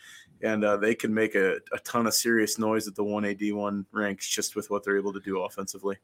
And 0.41 0.63
uh, 0.63 0.77
they 0.77 0.95
can 0.95 1.13
make 1.13 1.35
a, 1.35 1.55
a 1.73 1.79
ton 1.83 2.07
of 2.07 2.13
serious 2.13 2.57
noise 2.57 2.87
at 2.87 2.95
the 2.95 3.03
1AD1 3.03 3.85
ranks 3.91 4.29
just 4.29 4.55
with 4.55 4.69
what 4.69 4.83
they're 4.83 4.97
able 4.97 5.13
to 5.13 5.19
do 5.19 5.41
offensively. 5.41 5.97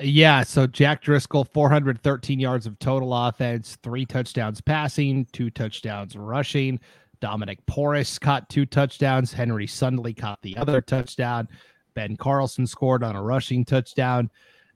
Yeah, 0.00 0.42
so 0.42 0.66
Jack 0.66 1.02
Driscoll, 1.02 1.44
413 1.44 2.40
yards 2.40 2.66
of 2.66 2.78
total 2.80 3.14
offense, 3.14 3.78
three 3.82 4.04
touchdowns 4.04 4.60
passing, 4.60 5.26
two 5.32 5.50
touchdowns 5.50 6.16
rushing. 6.16 6.80
Dominic 7.20 7.64
Porras 7.66 8.18
caught 8.18 8.48
two 8.48 8.66
touchdowns. 8.66 9.32
Henry 9.32 9.66
Sundley 9.66 10.16
caught 10.16 10.42
the 10.42 10.56
other 10.56 10.80
touchdown. 10.80 11.48
Ben 11.94 12.16
Carlson 12.16 12.66
scored 12.66 13.04
on 13.04 13.14
a 13.14 13.22
rushing 13.22 13.64
touchdown. 13.64 14.30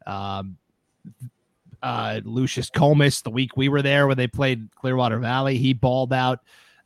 Um, 0.07 0.57
uh, 1.83 2.21
Lucius 2.25 2.71
Comas 2.71 3.23
the 3.23 3.31
week 3.31 3.57
we 3.57 3.69
were 3.69 3.83
there 3.83 4.07
when 4.07 4.17
they 4.17 4.27
played 4.27 4.69
Clearwater 4.77 5.19
Valley. 5.19 5.59
He 5.59 5.73
balled 5.73 6.13
out. 6.13 6.41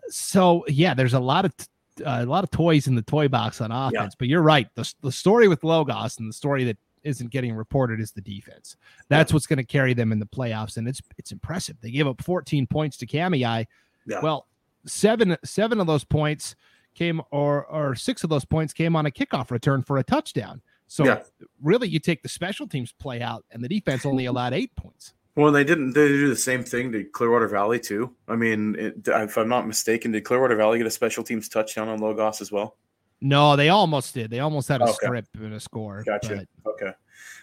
So 0.09 0.65
yeah, 0.69 0.95
there's 0.95 1.15
a 1.15 1.21
lot 1.21 1.45
of 1.45 1.53
uh, 2.01 2.21
a 2.23 2.27
lot 2.27 2.45
of 2.45 2.51
toys 2.51 2.87
in 2.87 2.95
the 2.95 3.03
toy 3.03 3.29
box 3.29 3.61
on 3.61 3.71
offense. 3.71 4.13
Yeah. 4.15 4.17
But 4.19 4.29
you're 4.29 4.43
right. 4.43 4.69
The 4.75 4.93
the 5.03 5.13
story 5.13 5.49
with 5.49 5.65
Logos 5.65 6.19
and 6.19 6.29
the 6.29 6.33
story 6.33 6.65
that 6.65 6.79
isn't 7.03 7.31
getting 7.31 7.55
reported 7.55 8.01
is 8.01 8.13
the 8.13 8.21
defense. 8.21 8.77
That's 9.09 9.31
yeah. 9.31 9.35
what's 9.35 9.47
going 9.47 9.59
to 9.59 9.65
carry 9.65 9.95
them 9.95 10.13
in 10.13 10.19
the 10.19 10.27
playoffs, 10.27 10.77
and 10.77 10.89
it's 10.89 11.01
it's 11.19 11.33
impressive. 11.33 11.77
They 11.81 11.91
gave 11.91 12.07
up 12.07 12.23
14 12.23 12.67
points 12.67 12.97
to 12.99 13.07
Kamiah. 13.07 13.67
Yeah. 14.07 14.21
Well, 14.21 14.47
seven 14.87 15.37
seven 15.45 15.81
of 15.81 15.87
those 15.87 16.05
points 16.05 16.57
came 16.95 17.21
or 17.31 17.65
or 17.67 17.95
six 17.95 18.25
of 18.25 18.31
those 18.31 18.45
points 18.45 18.73
came 18.73 18.97
on 18.97 19.07
a 19.07 19.11
kickoff 19.11 19.51
return 19.51 19.83
for 19.83 19.99
a 19.99 20.03
touchdown. 20.03 20.63
So 20.87 21.05
yeah. 21.05 21.23
really, 21.63 21.89
you 21.89 21.99
take 21.99 22.23
the 22.23 22.29
special 22.29 22.67
teams 22.69 22.93
play 22.93 23.23
out, 23.23 23.45
and 23.51 23.65
the 23.65 23.69
defense 23.69 24.05
only 24.05 24.27
allowed 24.27 24.53
eight 24.53 24.75
points. 24.77 25.15
Well, 25.35 25.51
they 25.51 25.65
didn't. 25.65 25.95
They 25.95 26.09
do 26.09 26.29
the 26.29 26.37
same 26.37 26.63
thing 26.63 26.93
to 26.93 27.05
Clearwater 27.05 27.49
Valley 27.49 27.81
too. 27.81 28.15
I 28.29 28.37
mean, 28.37 28.77
it, 28.79 28.97
if 29.07 29.39
I'm 29.39 29.49
not 29.49 29.67
mistaken, 29.67 30.13
did 30.13 30.25
Clearwater 30.25 30.57
Valley 30.57 30.79
get 30.79 30.87
a 30.87 30.91
special 30.91 31.25
teams 31.25 31.49
touchdown 31.49 31.89
on 31.89 32.01
Logos 32.01 32.43
as 32.43 32.53
well? 32.53 32.77
No, 33.23 33.57
they 33.57 33.71
almost 33.71 34.13
did. 34.15 34.31
They 34.31 34.41
almost 34.41 34.69
had 34.69 34.83
a 34.83 34.85
okay. 34.85 35.07
strip 35.07 35.27
and 35.35 35.55
a 35.55 35.61
score. 35.61 36.03
Gotcha. 36.05 36.47
But... 36.65 36.71
Okay, 36.73 36.93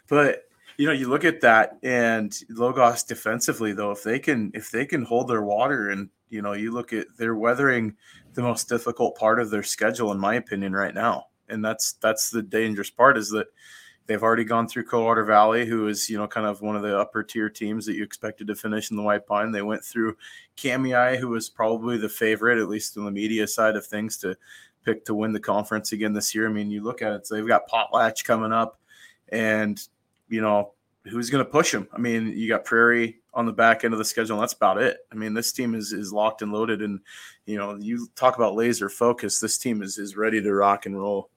but 0.08 0.44
you 0.78 0.86
know, 0.86 0.94
you 0.94 1.10
look 1.10 1.26
at 1.26 1.42
that 1.42 1.78
and 1.82 2.38
Logos 2.50 3.04
defensively 3.04 3.74
though, 3.74 3.92
if 3.92 4.04
they 4.04 4.20
can 4.20 4.52
if 4.54 4.70
they 4.70 4.86
can 4.86 5.04
hold 5.04 5.28
their 5.28 5.42
water 5.42 5.90
and 5.90 6.10
you 6.30 6.44
know, 6.44 6.54
you 6.54 6.72
look 6.72 6.94
at 6.94 7.08
they're 7.18 7.36
weathering 7.36 7.96
the 8.34 8.42
most 8.44 8.70
difficult 8.70 9.18
part 9.18 9.40
of 9.40 9.50
their 9.50 9.64
schedule, 9.64 10.12
in 10.12 10.20
my 10.20 10.36
opinion, 10.36 10.74
right 10.74 10.94
now. 10.94 11.26
And 11.48 11.66
that's 11.66 11.94
that's 11.94 12.30
the 12.30 12.44
dangerous 12.44 12.92
part 12.92 13.18
is 13.18 13.30
that 13.32 13.48
they've 14.10 14.24
already 14.24 14.44
gone 14.44 14.68
through 14.68 14.84
Clearwater 14.84 15.24
Valley, 15.24 15.68
who 15.68 15.88
is, 15.88 16.10
you 16.10 16.18
know, 16.18 16.28
kind 16.28 16.48
of 16.48 16.64
one 16.64 16.76
of 16.76 16.82
the 16.82 16.98
upper 16.98 17.22
tier 17.22 17.48
teams 17.48 17.86
that 17.86 17.94
you 17.94 18.04
expected 18.04 18.48
to 18.48 18.56
finish 18.56 18.90
in 18.90 18.98
the 18.98 19.04
White 19.04 19.28
Pine. 19.28 19.52
They 19.52 19.62
went 19.62 19.86
through 19.86 20.18
Kamiah, 20.58 21.16
who 21.16 21.30
was 21.30 21.48
probably 21.48 21.96
the 21.96 22.10
favorite, 22.10 22.58
at 22.58 22.68
least 22.68 22.98
in 22.98 23.06
the 23.06 23.12
media 23.12 23.48
side 23.48 23.76
of 23.76 23.86
things, 23.86 24.18
to 24.18 24.36
pick 24.84 25.06
to 25.06 25.14
win 25.14 25.32
the 25.32 25.40
conference 25.40 25.92
again 25.92 26.12
this 26.12 26.34
year. 26.34 26.50
I 26.50 26.52
mean, 26.52 26.72
you 26.72 26.84
look 26.84 27.04
at 27.04 27.12
it, 27.14 27.28
so 27.28 27.36
they've 27.36 27.48
got 27.48 27.70
Potlatch 27.70 28.26
coming 28.26 28.52
up, 28.52 28.80
and 29.30 29.80
you 30.28 30.42
know, 30.42 30.74
who's 31.06 31.30
going 31.30 31.46
to 31.46 31.52
push 31.52 31.72
them? 31.72 31.88
I 31.94 32.00
mean, 32.00 32.34
you 32.36 32.50
got 32.50 32.66
Prairie 32.66 33.20
on 33.36 33.46
the 33.46 33.54
back 33.54 33.84
end 33.84 33.94
of 33.94 34.00
the 34.00 34.06
schedule. 34.06 34.38
And 34.38 34.42
that's 34.42 34.54
about 34.54 34.82
it. 34.82 34.98
I 35.12 35.16
mean, 35.16 35.36
this 35.36 35.52
team 35.52 35.76
is 35.76 35.94
is 35.94 36.12
locked 36.12 36.42
and 36.42 36.52
loaded, 36.52 36.82
and 36.82 37.00
you 37.46 37.58
know, 37.58 37.76
you 37.76 38.08
talk 38.16 38.38
about 38.38 38.56
laser 38.56 38.90
focus. 38.90 39.40
This 39.40 39.60
team 39.60 39.84
is 39.84 40.00
is 40.00 40.18
ready 40.18 40.42
to 40.42 40.52
rock 40.52 40.88
and 40.88 40.98
roll. 40.98 41.30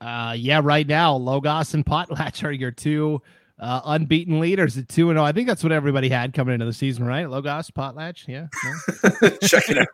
Uh, 0.00 0.34
yeah, 0.36 0.60
right 0.62 0.86
now, 0.86 1.14
Logos 1.14 1.74
and 1.74 1.84
Potlatch 1.84 2.42
are 2.44 2.52
your 2.52 2.70
two 2.70 3.20
uh, 3.60 3.82
unbeaten 3.84 4.40
leaders 4.40 4.78
at 4.78 4.88
two 4.88 5.10
and 5.10 5.16
zero. 5.16 5.24
Oh. 5.24 5.28
I 5.28 5.32
think 5.32 5.46
that's 5.46 5.62
what 5.62 5.72
everybody 5.72 6.08
had 6.08 6.32
coming 6.32 6.54
into 6.54 6.66
the 6.66 6.72
season, 6.72 7.04
right? 7.04 7.28
Logos, 7.28 7.70
Potlatch, 7.70 8.26
yeah. 8.26 8.46
No? 8.64 9.30
Checking 9.46 9.78
out. 9.78 9.88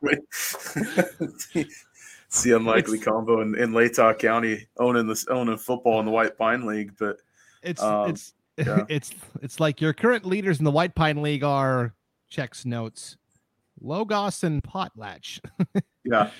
it's 2.31 2.43
the 2.45 2.53
unlikely 2.53 2.99
combo 2.99 3.41
in, 3.41 3.57
in 3.57 3.73
Latah 3.73 4.19
County 4.19 4.69
owning 4.79 5.09
this 5.09 5.27
owning 5.27 5.59
football 5.59 5.99
in 5.99 6.07
the 6.07 6.13
White 6.13 6.39
Pine 6.39 6.65
League, 6.67 6.93
but 6.99 7.17
it's 7.63 7.83
um, 7.83 8.11
it's 8.11 8.35
yeah. 8.57 8.85
it's 8.89 9.13
it's 9.43 9.59
like 9.59 9.81
your 9.81 9.93
current 9.93 10.25
leaders 10.25 10.61
in 10.61 10.65
the 10.65 10.71
White 10.71 10.95
Pine 10.95 11.21
League 11.23 11.43
are 11.43 11.93
checks 12.29 12.65
notes, 12.65 13.17
Logos 13.81 14.45
and 14.45 14.63
Potlatch. 14.63 15.41
yeah, 16.05 16.31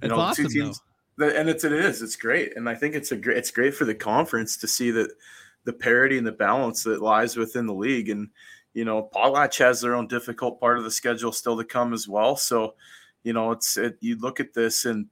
it's 0.00 0.08
know, 0.08 0.18
awesome 0.18 0.48
teams, 0.48 0.80
and 1.18 1.48
it's 1.48 1.64
it 1.64 1.72
is 1.72 2.02
it's 2.02 2.16
great, 2.16 2.56
and 2.56 2.68
I 2.68 2.74
think 2.74 2.94
it's 2.94 3.12
a 3.12 3.16
great 3.16 3.36
it's 3.36 3.50
great 3.50 3.74
for 3.74 3.84
the 3.84 3.94
conference 3.94 4.56
to 4.58 4.68
see 4.68 4.90
that 4.92 5.10
the 5.64 5.72
parity 5.72 6.18
and 6.18 6.26
the 6.26 6.32
balance 6.32 6.82
that 6.84 7.02
lies 7.02 7.36
within 7.36 7.66
the 7.66 7.74
league, 7.74 8.08
and 8.08 8.28
you 8.74 8.84
know 8.84 9.10
Potlatch 9.14 9.58
has 9.58 9.80
their 9.80 9.94
own 9.94 10.06
difficult 10.08 10.60
part 10.60 10.78
of 10.78 10.84
the 10.84 10.90
schedule 10.90 11.32
still 11.32 11.56
to 11.56 11.64
come 11.64 11.92
as 11.92 12.08
well. 12.08 12.36
So, 12.36 12.74
you 13.24 13.32
know, 13.32 13.52
it's 13.52 13.76
it, 13.76 13.96
you 14.00 14.18
look 14.18 14.40
at 14.40 14.54
this 14.54 14.84
and 14.84 15.06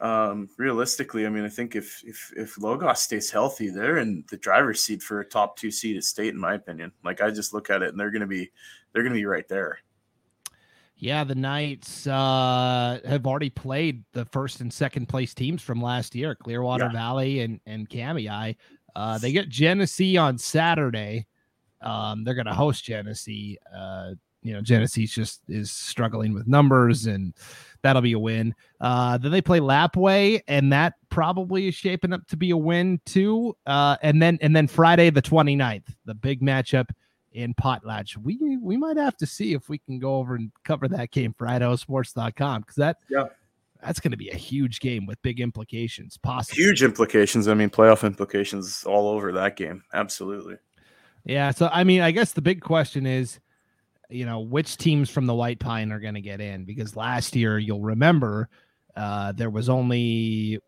um, 0.00 0.48
realistically, 0.56 1.26
I 1.26 1.28
mean, 1.28 1.44
I 1.44 1.48
think 1.48 1.76
if 1.76 2.02
if 2.06 2.32
if 2.36 2.58
Logos 2.58 3.02
stays 3.02 3.30
healthy, 3.30 3.68
they're 3.68 3.98
in 3.98 4.24
the 4.30 4.38
driver's 4.38 4.82
seat 4.82 5.02
for 5.02 5.20
a 5.20 5.24
top 5.24 5.56
two 5.56 5.70
seed 5.70 5.96
at 5.96 6.04
state, 6.04 6.32
in 6.32 6.40
my 6.40 6.54
opinion. 6.54 6.92
Like 7.04 7.20
I 7.20 7.30
just 7.30 7.52
look 7.52 7.68
at 7.68 7.82
it, 7.82 7.90
and 7.90 8.00
they're 8.00 8.10
going 8.10 8.20
to 8.20 8.26
be 8.26 8.50
they're 8.92 9.02
going 9.02 9.12
to 9.12 9.18
be 9.18 9.26
right 9.26 9.48
there. 9.48 9.78
Yeah, 11.00 11.24
the 11.24 11.34
Knights 11.34 12.06
uh, 12.06 13.00
have 13.06 13.26
already 13.26 13.50
played 13.50 14.04
the 14.12 14.24
first 14.26 14.60
and 14.60 14.72
second 14.72 15.08
place 15.08 15.34
teams 15.34 15.62
from 15.62 15.80
last 15.80 16.14
year, 16.14 16.34
Clearwater 16.34 16.86
yeah. 16.86 16.92
Valley 16.92 17.40
and 17.40 17.60
and 17.66 17.88
Kamiah. 17.88 18.54
Uh, 18.94 19.18
they 19.18 19.32
get 19.32 19.48
Genesee 19.48 20.16
on 20.16 20.36
Saturday. 20.36 21.26
Um, 21.80 22.24
they're 22.24 22.34
going 22.34 22.46
to 22.46 22.54
host 22.54 22.84
Genesee. 22.84 23.56
Uh, 23.74 24.12
you 24.42 24.52
know, 24.52 24.60
Genesee 24.60 25.06
just 25.06 25.40
is 25.48 25.70
struggling 25.70 26.34
with 26.34 26.46
numbers 26.46 27.06
and 27.06 27.34
That'll 27.82 28.02
be 28.02 28.12
a 28.12 28.18
win. 28.18 28.54
Uh, 28.80 29.16
then 29.18 29.32
they 29.32 29.40
play 29.40 29.60
Lapwai, 29.60 30.42
and 30.48 30.72
that 30.72 30.94
probably 31.08 31.68
is 31.68 31.74
shaping 31.74 32.12
up 32.12 32.26
to 32.28 32.36
be 32.36 32.50
a 32.50 32.56
win 32.56 33.00
too. 33.06 33.56
Uh, 33.66 33.96
and 34.02 34.20
then 34.20 34.38
and 34.42 34.54
then 34.54 34.66
Friday 34.66 35.10
the 35.10 35.22
29th, 35.22 35.94
the 36.04 36.14
big 36.14 36.42
matchup 36.42 36.90
in 37.32 37.54
Potlatch. 37.54 38.16
We 38.16 38.56
we 38.58 38.76
might 38.76 38.96
have 38.96 39.16
to 39.18 39.26
see 39.26 39.54
if 39.54 39.68
we 39.68 39.78
can 39.78 39.98
go 39.98 40.16
over 40.16 40.34
and 40.34 40.50
cover 40.64 40.88
that 40.88 41.10
game 41.10 41.34
for 41.36 41.46
IdahoSports.com 41.46 42.62
because 42.62 42.76
that 42.76 42.98
yeah 43.08 43.26
that's 43.82 44.00
going 44.00 44.10
to 44.10 44.16
be 44.16 44.28
a 44.28 44.36
huge 44.36 44.80
game 44.80 45.06
with 45.06 45.20
big 45.22 45.40
implications. 45.40 46.18
Possible 46.18 46.56
huge 46.56 46.82
implications. 46.82 47.48
I 47.48 47.54
mean, 47.54 47.70
playoff 47.70 48.04
implications 48.04 48.84
all 48.84 49.08
over 49.08 49.32
that 49.32 49.56
game. 49.56 49.82
Absolutely. 49.94 50.56
Yeah. 51.24 51.50
So 51.50 51.68
I 51.72 51.84
mean, 51.84 52.00
I 52.00 52.10
guess 52.10 52.32
the 52.32 52.42
big 52.42 52.60
question 52.60 53.06
is 53.06 53.40
you 54.08 54.26
know 54.26 54.40
which 54.40 54.76
teams 54.76 55.08
from 55.08 55.26
the 55.26 55.34
White 55.34 55.60
Pine 55.60 55.92
are 55.92 56.00
going 56.00 56.14
to 56.14 56.20
get 56.20 56.40
in 56.40 56.64
because 56.64 56.96
last 56.96 57.36
year 57.36 57.58
you'll 57.58 57.80
remember 57.80 58.48
uh, 58.96 59.32
there 59.32 59.50
was 59.50 59.68
only 59.68 60.58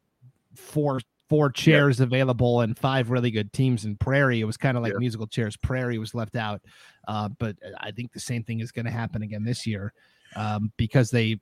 four 0.54 1.00
four 1.32 1.50
chairs 1.50 1.98
yep. 1.98 2.08
available 2.08 2.60
and 2.60 2.78
five 2.78 3.08
really 3.08 3.30
good 3.30 3.50
teams 3.54 3.86
in 3.86 3.96
Prairie. 3.96 4.40
It 4.40 4.44
was 4.44 4.58
kind 4.58 4.76
of 4.76 4.82
like 4.82 4.92
yep. 4.92 5.00
musical 5.00 5.26
chairs. 5.26 5.56
Prairie 5.56 5.96
was 5.96 6.14
left 6.14 6.36
out, 6.36 6.60
uh, 7.08 7.30
but 7.38 7.56
I 7.80 7.90
think 7.90 8.12
the 8.12 8.20
same 8.20 8.44
thing 8.44 8.60
is 8.60 8.70
going 8.70 8.84
to 8.84 8.90
happen 8.90 9.22
again 9.22 9.42
this 9.42 9.66
year 9.66 9.94
um, 10.36 10.70
because 10.76 11.10
they 11.10 11.40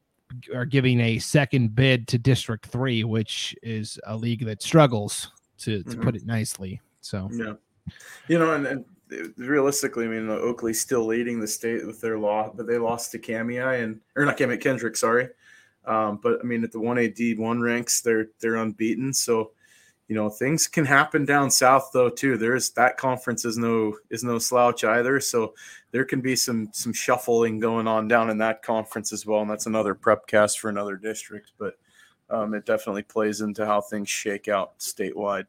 are 0.55 0.65
giving 0.65 1.01
a 1.01 1.19
second 1.19 1.75
bid 1.75 2.07
to 2.07 2.19
District 2.19 2.65
Three, 2.65 3.03
which 3.03 3.57
is 3.65 3.99
a 4.07 4.17
league 4.17 4.45
that 4.45 4.63
struggles 4.63 5.33
to 5.59 5.83
to 5.83 5.91
mm-hmm. 5.91 6.03
put 6.03 6.15
it 6.15 6.25
nicely. 6.25 6.81
So 7.01 7.29
yeah, 7.33 7.55
you 8.29 8.39
know, 8.39 8.55
and, 8.55 8.67
and 8.69 8.85
realistically, 9.39 10.05
I 10.05 10.09
mean, 10.09 10.31
Oakley's 10.31 10.81
still 10.81 11.05
leading 11.05 11.41
the 11.41 11.49
state 11.49 11.85
with 11.85 12.01
their 12.01 12.17
law, 12.17 12.53
but 12.55 12.69
they 12.69 12.79
lost 12.79 13.11
to 13.11 13.19
Kamiah 13.19 13.83
and 13.83 14.01
or 14.15 14.25
not 14.25 14.39
Kamiah 14.39 14.61
Kendrick, 14.61 14.97
sorry. 14.97 15.31
Um, 15.85 16.21
but 16.23 16.39
I 16.41 16.45
mean, 16.45 16.63
at 16.63 16.71
the 16.71 16.79
one 16.79 16.99
A 16.99 17.09
D 17.09 17.35
one 17.35 17.61
ranks, 17.61 18.03
they're 18.03 18.29
they're 18.39 18.63
unbeaten. 18.63 19.13
So, 19.13 19.51
you 20.11 20.17
know, 20.17 20.29
things 20.29 20.67
can 20.67 20.85
happen 20.85 21.25
down 21.25 21.53
south 21.53 21.91
though 21.93 22.11
too. 22.11 22.37
There's 22.37 22.71
that 22.71 22.97
conference 22.97 23.45
is 23.45 23.57
no 23.57 23.97
is 24.11 24.25
no 24.25 24.41
slouch 24.41 24.83
either. 24.83 25.21
So 25.21 25.55
there 25.93 26.05
can 26.05 26.21
be 26.21 26.35
some 26.35 26.69
some 26.73 26.93
shuffling 26.93 27.61
going 27.61 27.87
on 27.87 28.09
down 28.09 28.29
in 28.29 28.37
that 28.39 28.61
conference 28.61 29.13
as 29.13 29.25
well, 29.25 29.43
and 29.43 29.49
that's 29.49 29.67
another 29.67 29.95
prep 29.95 30.27
cast 30.27 30.59
for 30.59 30.69
another 30.69 30.97
district. 30.97 31.53
But 31.61 31.75
um, 32.29 32.55
it 32.55 32.67
definitely 32.67 33.05
plays 33.05 33.41
into 33.41 33.65
how 33.65 33.83
things 33.83 34.09
shake 34.09 34.49
out 34.49 34.77
statewide. 34.81 35.45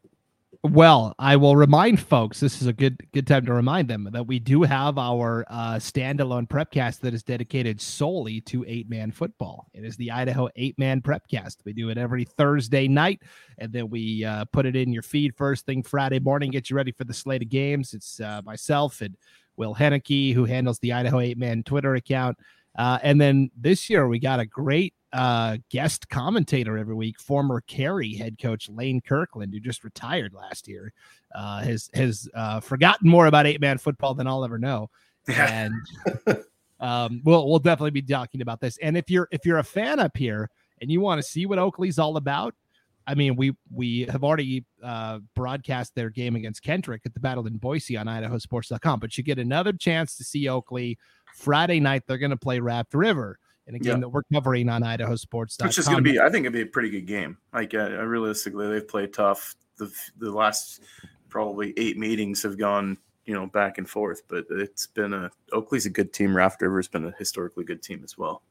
Well, 0.63 1.15
I 1.17 1.37
will 1.37 1.55
remind 1.55 1.99
folks. 1.99 2.39
This 2.39 2.61
is 2.61 2.67
a 2.67 2.73
good 2.73 2.99
good 3.13 3.25
time 3.25 3.45
to 3.45 3.53
remind 3.53 3.87
them 3.87 4.07
that 4.11 4.27
we 4.27 4.37
do 4.37 4.63
have 4.63 4.97
our 4.97 5.45
uh, 5.49 5.75
standalone 5.75 6.47
prepcast 6.47 6.99
that 6.99 7.13
is 7.13 7.23
dedicated 7.23 7.79
solely 7.79 8.41
to 8.41 8.65
eight 8.67 8.89
man 8.89 9.11
football. 9.11 9.67
It 9.73 9.85
is 9.85 9.95
the 9.95 10.11
Idaho 10.11 10.49
eight 10.57 10.77
man 10.77 11.01
prepcast. 11.01 11.57
We 11.63 11.73
do 11.73 11.89
it 11.89 11.97
every 11.97 12.25
Thursday 12.25 12.87
night, 12.87 13.21
and 13.57 13.71
then 13.71 13.89
we 13.89 14.25
uh, 14.25 14.45
put 14.45 14.65
it 14.65 14.75
in 14.75 14.91
your 14.91 15.03
feed 15.03 15.35
first 15.35 15.65
thing 15.65 15.83
Friday 15.83 16.19
morning. 16.19 16.51
Get 16.51 16.69
you 16.69 16.75
ready 16.75 16.91
for 16.91 17.05
the 17.05 17.13
slate 17.13 17.41
of 17.41 17.49
games. 17.49 17.93
It's 17.93 18.19
uh, 18.19 18.41
myself 18.43 19.01
and 19.01 19.15
Will 19.55 19.73
Henneke 19.73 20.33
who 20.33 20.45
handles 20.45 20.79
the 20.79 20.93
Idaho 20.93 21.21
eight 21.21 21.37
man 21.37 21.63
Twitter 21.63 21.95
account. 21.95 22.37
Uh, 22.77 22.99
and 23.01 23.19
then 23.19 23.49
this 23.57 23.89
year 23.89 24.07
we 24.07 24.19
got 24.19 24.39
a 24.39 24.45
great 24.45 24.93
uh, 25.13 25.57
guest 25.69 26.09
commentator 26.09 26.77
every 26.77 26.95
week, 26.95 27.19
former 27.19 27.61
Carey 27.61 28.13
head 28.13 28.37
coach 28.39 28.69
Lane 28.69 29.01
Kirkland, 29.01 29.53
who 29.53 29.59
just 29.59 29.83
retired 29.83 30.33
last 30.33 30.67
year, 30.67 30.93
uh, 31.35 31.61
has 31.61 31.89
has 31.93 32.29
uh, 32.33 32.59
forgotten 32.59 33.09
more 33.09 33.25
about 33.25 33.45
eight 33.45 33.61
man 33.61 33.77
football 33.77 34.13
than 34.13 34.27
I'll 34.27 34.45
ever 34.45 34.57
know, 34.57 34.89
and 35.27 35.73
um, 36.79 37.21
we'll 37.23 37.47
we'll 37.47 37.59
definitely 37.59 37.91
be 37.91 38.01
talking 38.01 38.41
about 38.41 38.61
this. 38.61 38.77
And 38.77 38.97
if 38.97 39.09
you're 39.09 39.27
if 39.31 39.45
you're 39.45 39.59
a 39.59 39.63
fan 39.63 39.99
up 39.99 40.15
here 40.15 40.49
and 40.79 40.89
you 40.89 41.01
want 41.01 41.21
to 41.21 41.27
see 41.27 41.45
what 41.45 41.59
Oakley's 41.59 41.99
all 41.99 42.15
about, 42.17 42.55
I 43.05 43.15
mean, 43.15 43.35
we 43.35 43.53
we 43.69 44.01
have 44.03 44.23
already 44.23 44.63
uh, 44.81 45.19
broadcast 45.35 45.93
their 45.93 46.09
game 46.09 46.37
against 46.37 46.63
Kendrick 46.63 47.01
at 47.05 47.13
the 47.13 47.19
Battle 47.19 47.47
in 47.47 47.57
Boise 47.57 47.97
on 47.97 48.05
IdahoSports.com, 48.05 48.99
but 48.99 49.17
you 49.17 49.23
get 49.25 49.39
another 49.39 49.73
chance 49.73 50.15
to 50.17 50.23
see 50.23 50.47
Oakley 50.47 50.97
Friday 51.35 51.81
night. 51.81 52.03
They're 52.07 52.17
going 52.17 52.31
to 52.31 52.37
play 52.37 52.59
Raft 52.59 52.93
River 52.93 53.39
in 53.71 53.75
a 53.75 53.79
game 53.79 53.93
yeah. 53.93 53.99
that 54.01 54.09
we're 54.09 54.23
covering 54.31 54.69
on 54.69 54.83
Idaho 54.83 55.15
Sports. 55.15 55.57
Which 55.61 55.77
is 55.77 55.85
going 55.85 56.03
to 56.03 56.11
be, 56.11 56.19
I 56.19 56.29
think, 56.29 56.43
it'd 56.43 56.53
be 56.53 56.61
a 56.61 56.65
pretty 56.65 56.89
good 56.89 57.07
game. 57.07 57.37
Like, 57.53 57.73
uh, 57.73 57.89
realistically, 58.05 58.69
they've 58.69 58.87
played 58.87 59.13
tough. 59.13 59.55
The 59.77 59.91
the 60.17 60.31
last 60.31 60.81
probably 61.29 61.73
eight 61.77 61.97
meetings 61.97 62.43
have 62.43 62.57
gone, 62.57 62.97
you 63.25 63.33
know, 63.33 63.47
back 63.47 63.77
and 63.77 63.89
forth. 63.89 64.21
But 64.27 64.45
it's 64.49 64.87
been 64.87 65.13
a 65.13 65.31
Oakley's 65.51 65.85
a 65.85 65.89
good 65.89 66.13
team. 66.13 66.35
Raft 66.35 66.61
River's 66.61 66.87
been 66.87 67.05
a 67.05 67.13
historically 67.17 67.63
good 67.63 67.81
team 67.81 68.01
as 68.03 68.17
well. 68.17 68.43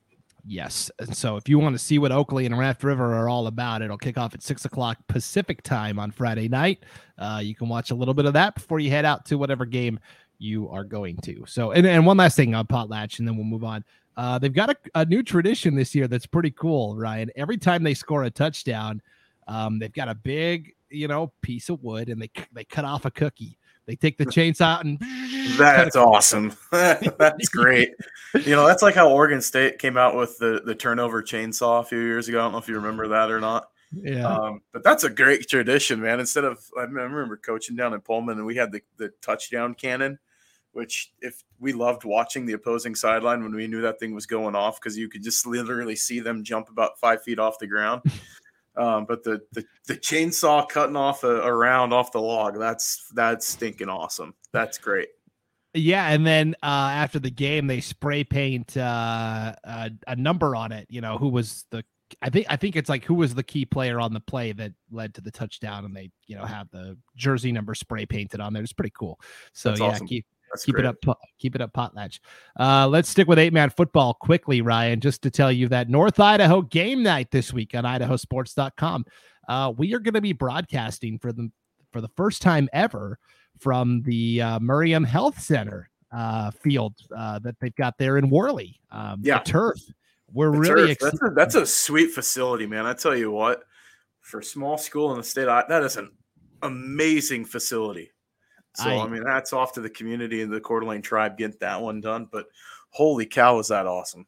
Yes. 0.46 0.90
And 0.98 1.14
so 1.14 1.36
if 1.36 1.48
you 1.48 1.58
want 1.58 1.74
to 1.74 1.78
see 1.78 1.98
what 1.98 2.12
Oakley 2.12 2.46
and 2.46 2.58
Raft 2.58 2.82
River 2.82 3.14
are 3.14 3.28
all 3.28 3.46
about, 3.46 3.82
it'll 3.82 3.98
kick 3.98 4.16
off 4.16 4.34
at 4.34 4.42
six 4.42 4.64
o'clock 4.64 4.96
Pacific 5.06 5.62
time 5.62 5.98
on 5.98 6.10
Friday 6.10 6.48
night. 6.48 6.84
Uh, 7.18 7.40
you 7.42 7.54
can 7.54 7.68
watch 7.68 7.90
a 7.90 7.94
little 7.94 8.14
bit 8.14 8.24
of 8.24 8.32
that 8.32 8.54
before 8.54 8.80
you 8.80 8.90
head 8.90 9.04
out 9.04 9.26
to 9.26 9.36
whatever 9.36 9.66
game 9.66 10.00
you 10.38 10.68
are 10.70 10.84
going 10.84 11.18
to. 11.18 11.44
So, 11.46 11.72
and, 11.72 11.86
and 11.86 12.06
one 12.06 12.16
last 12.16 12.36
thing 12.36 12.54
on 12.54 12.66
Potlatch, 12.66 13.18
and 13.18 13.28
then 13.28 13.36
we'll 13.36 13.44
move 13.44 13.64
on. 13.64 13.84
Uh, 14.16 14.38
they've 14.38 14.52
got 14.52 14.70
a, 14.70 14.76
a, 14.94 15.04
new 15.04 15.22
tradition 15.22 15.74
this 15.74 15.94
year 15.94 16.08
that's 16.08 16.26
pretty 16.26 16.50
cool, 16.50 16.96
Ryan. 16.96 17.30
Every 17.36 17.56
time 17.56 17.82
they 17.82 17.94
score 17.94 18.24
a 18.24 18.30
touchdown, 18.30 19.00
um, 19.48 19.78
they've 19.78 19.92
got 19.92 20.08
a 20.08 20.14
big, 20.14 20.74
you 20.90 21.08
know, 21.08 21.32
piece 21.42 21.68
of 21.68 21.82
wood 21.82 22.08
and 22.08 22.20
they 22.20 22.30
they 22.52 22.64
cut 22.64 22.84
off 22.84 23.04
a 23.04 23.10
cookie. 23.10 23.58
They 23.86 23.96
take 23.96 24.18
the 24.18 24.26
chains 24.26 24.60
out 24.60 24.84
and 24.84 25.00
that's 25.56 25.96
awesome. 25.96 26.52
that's 26.70 27.48
great. 27.48 27.90
You 28.34 28.54
know, 28.54 28.66
that's 28.66 28.82
like 28.82 28.94
how 28.94 29.10
Oregon 29.10 29.40
State 29.40 29.78
came 29.78 29.96
out 29.96 30.14
with 30.16 30.38
the 30.38 30.62
the 30.64 30.74
turnover 30.74 31.22
chainsaw 31.22 31.80
a 31.80 31.84
few 31.84 31.98
years 31.98 32.28
ago. 32.28 32.40
I 32.40 32.42
don't 32.42 32.52
know 32.52 32.58
if 32.58 32.68
you 32.68 32.76
remember 32.76 33.08
that 33.08 33.30
or 33.30 33.40
not. 33.40 33.70
Yeah. 33.92 34.26
Um, 34.26 34.62
but 34.72 34.84
that's 34.84 35.04
a 35.04 35.10
great 35.10 35.48
tradition, 35.48 36.00
man. 36.00 36.20
Instead 36.20 36.44
of 36.44 36.64
I 36.78 36.82
remember 36.82 37.36
coaching 37.36 37.76
down 37.76 37.94
in 37.94 38.00
Pullman 38.00 38.38
and 38.38 38.46
we 38.46 38.56
had 38.56 38.70
the, 38.70 38.82
the 38.96 39.12
touchdown 39.22 39.74
cannon, 39.74 40.18
which 40.72 41.12
if 41.20 41.42
we 41.58 41.72
loved 41.72 42.04
watching 42.04 42.46
the 42.46 42.52
opposing 42.52 42.94
sideline 42.94 43.42
when 43.42 43.54
we 43.54 43.66
knew 43.66 43.80
that 43.82 43.98
thing 43.98 44.14
was 44.14 44.26
going 44.26 44.54
off 44.54 44.80
because 44.80 44.96
you 44.96 45.08
could 45.08 45.22
just 45.22 45.46
literally 45.46 45.96
see 45.96 46.20
them 46.20 46.44
jump 46.44 46.68
about 46.68 46.98
five 46.98 47.22
feet 47.22 47.38
off 47.38 47.58
the 47.58 47.66
ground. 47.66 48.02
Um, 48.76 49.04
but 49.04 49.24
the, 49.24 49.40
the, 49.52 49.64
the 49.88 49.96
chainsaw 49.96 50.66
cutting 50.66 50.96
off 50.96 51.24
a, 51.24 51.42
a, 51.42 51.52
round 51.52 51.92
off 51.92 52.12
the 52.12 52.20
log, 52.20 52.56
that's 52.56 53.04
that's 53.14 53.46
stinking 53.46 53.88
awesome. 53.88 54.32
That's 54.52 54.78
great. 54.78 55.08
Yeah, 55.74 56.08
and 56.08 56.24
then 56.24 56.54
uh, 56.62 56.90
after 56.94 57.18
the 57.18 57.32
game, 57.32 57.66
they 57.66 57.80
spray 57.80 58.22
paint 58.22 58.76
uh, 58.76 59.54
a, 59.64 59.90
a 60.06 60.16
number 60.16 60.54
on 60.54 60.70
it. 60.70 60.86
You 60.88 61.00
know, 61.00 61.18
who 61.18 61.28
was 61.28 61.64
the 61.72 61.84
I 62.22 62.30
think 62.30 62.46
I 62.48 62.56
think 62.56 62.76
it's 62.76 62.88
like 62.88 63.04
who 63.04 63.14
was 63.14 63.34
the 63.34 63.42
key 63.42 63.64
player 63.64 64.00
on 64.00 64.12
the 64.12 64.20
play 64.20 64.52
that 64.52 64.72
led 64.90 65.14
to 65.14 65.20
the 65.20 65.30
touchdown, 65.30 65.84
and 65.84 65.94
they 65.94 66.10
you 66.26 66.36
know 66.36 66.44
have 66.44 66.68
the 66.70 66.96
jersey 67.16 67.52
number 67.52 67.74
spray 67.74 68.06
painted 68.06 68.40
on 68.40 68.52
there. 68.52 68.62
It's 68.62 68.72
pretty 68.72 68.92
cool. 68.96 69.20
So 69.52 69.70
That's 69.70 69.80
yeah, 69.80 69.86
awesome. 69.86 70.06
keep 70.06 70.26
that's 70.50 70.64
keep 70.64 70.74
great. 70.74 70.86
it 70.86 70.96
up. 71.06 71.18
Keep 71.38 71.56
it 71.56 71.60
up, 71.60 71.72
Potlatch. 71.72 72.20
Uh, 72.58 72.86
let's 72.88 73.08
stick 73.08 73.28
with 73.28 73.38
eight 73.38 73.52
man 73.52 73.70
football 73.70 74.14
quickly, 74.14 74.60
Ryan. 74.60 75.00
Just 75.00 75.22
to 75.22 75.30
tell 75.30 75.52
you 75.52 75.68
that 75.68 75.88
North 75.88 76.18
Idaho 76.20 76.62
game 76.62 77.02
night 77.02 77.30
this 77.30 77.52
week 77.52 77.74
on 77.74 77.84
IdahoSports.com. 77.84 79.04
Uh, 79.48 79.72
we 79.76 79.94
are 79.94 79.98
going 79.98 80.14
to 80.14 80.20
be 80.20 80.32
broadcasting 80.32 81.18
for 81.18 81.32
the 81.32 81.50
for 81.92 82.00
the 82.00 82.08
first 82.16 82.42
time 82.42 82.68
ever 82.72 83.18
from 83.58 84.02
the 84.02 84.40
uh, 84.40 84.58
Marimn 84.58 85.04
Health 85.04 85.40
Center 85.40 85.90
uh, 86.12 86.50
field 86.50 86.94
uh, 87.16 87.38
that 87.40 87.56
they've 87.60 87.74
got 87.76 87.98
there 87.98 88.18
in 88.18 88.30
Worley. 88.30 88.80
Um, 88.90 89.20
yeah, 89.22 89.38
turf. 89.40 89.80
We're 90.32 90.52
the 90.52 90.58
really 90.58 90.92
excited. 90.92 91.18
That's 91.20 91.30
a, 91.30 91.34
that's 91.34 91.54
a 91.56 91.66
sweet 91.66 92.12
facility, 92.12 92.66
man. 92.66 92.86
I 92.86 92.94
tell 92.94 93.16
you 93.16 93.30
what, 93.30 93.64
for 94.20 94.40
a 94.40 94.44
small 94.44 94.78
school 94.78 95.10
in 95.12 95.18
the 95.18 95.24
state, 95.24 95.46
that 95.46 95.82
is 95.82 95.96
an 95.96 96.12
amazing 96.62 97.44
facility. 97.44 98.10
So 98.76 98.88
I, 98.88 99.04
I 99.04 99.08
mean, 99.08 99.24
that's 99.24 99.52
off 99.52 99.72
to 99.74 99.80
the 99.80 99.90
community 99.90 100.42
and 100.42 100.52
the 100.52 100.60
Coeur 100.60 100.80
d'Alene 100.80 101.02
tribe 101.02 101.36
getting 101.36 101.56
that 101.60 101.80
one 101.80 102.00
done. 102.00 102.28
But 102.30 102.46
holy 102.90 103.26
cow, 103.26 103.58
is 103.58 103.68
that 103.68 103.86
awesome! 103.86 104.26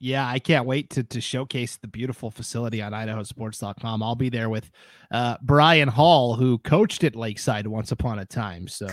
Yeah, 0.00 0.28
I 0.28 0.38
can't 0.38 0.66
wait 0.66 0.90
to 0.90 1.04
to 1.04 1.20
showcase 1.20 1.76
the 1.76 1.88
beautiful 1.88 2.30
facility 2.30 2.82
on 2.82 2.92
idahosports.com. 2.92 4.02
I'll 4.02 4.16
be 4.16 4.28
there 4.28 4.50
with 4.50 4.70
uh, 5.12 5.36
Brian 5.42 5.88
Hall, 5.88 6.34
who 6.34 6.58
coached 6.58 7.04
at 7.04 7.14
Lakeside 7.14 7.66
once 7.66 7.92
upon 7.92 8.18
a 8.18 8.24
time. 8.24 8.66
So 8.68 8.86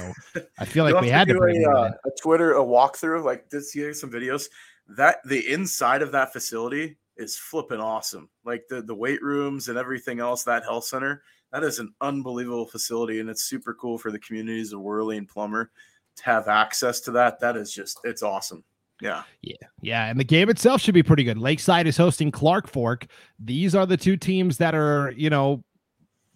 I 0.59 0.65
feel 0.65 0.83
like 0.89 1.01
we 1.01 1.09
had 1.09 1.27
to, 1.27 1.37
a, 1.37 1.69
uh, 1.69 1.91
a 2.05 2.09
Twitter 2.21 2.53
a 2.53 2.63
walkthrough 2.63 3.23
like 3.23 3.49
this. 3.49 3.75
You 3.75 3.93
some 3.93 4.11
videos 4.11 4.45
that 4.87 5.17
the 5.25 5.51
inside 5.51 6.01
of 6.01 6.11
that 6.11 6.31
facility 6.31 6.97
is 7.17 7.37
flipping 7.37 7.79
awesome. 7.79 8.29
Like 8.45 8.63
the 8.69 8.81
the 8.81 8.95
weight 8.95 9.21
rooms 9.21 9.69
and 9.69 9.77
everything 9.77 10.19
else. 10.19 10.43
That 10.43 10.63
health 10.63 10.85
center 10.85 11.23
that 11.51 11.63
is 11.63 11.79
an 11.79 11.93
unbelievable 12.01 12.65
facility, 12.65 13.19
and 13.19 13.29
it's 13.29 13.43
super 13.43 13.73
cool 13.73 13.97
for 13.97 14.11
the 14.11 14.19
communities 14.19 14.73
of 14.73 14.81
Worley 14.81 15.17
and 15.17 15.27
Plummer 15.27 15.71
to 16.17 16.23
have 16.23 16.47
access 16.47 16.99
to 17.01 17.11
that. 17.11 17.39
That 17.39 17.57
is 17.57 17.73
just 17.73 17.99
it's 18.03 18.23
awesome. 18.23 18.63
Yeah. 19.01 19.23
Yeah. 19.41 19.55
Yeah. 19.81 20.05
And 20.05 20.19
the 20.19 20.23
game 20.23 20.49
itself 20.49 20.79
should 20.79 20.93
be 20.93 21.03
pretty 21.03 21.23
good. 21.23 21.37
Lakeside 21.37 21.87
is 21.87 21.97
hosting 21.97 22.31
Clark 22.31 22.69
Fork. 22.69 23.07
These 23.39 23.73
are 23.73 23.87
the 23.87 23.97
two 23.97 24.15
teams 24.15 24.57
that 24.57 24.75
are, 24.75 25.11
you 25.17 25.29
know, 25.31 25.63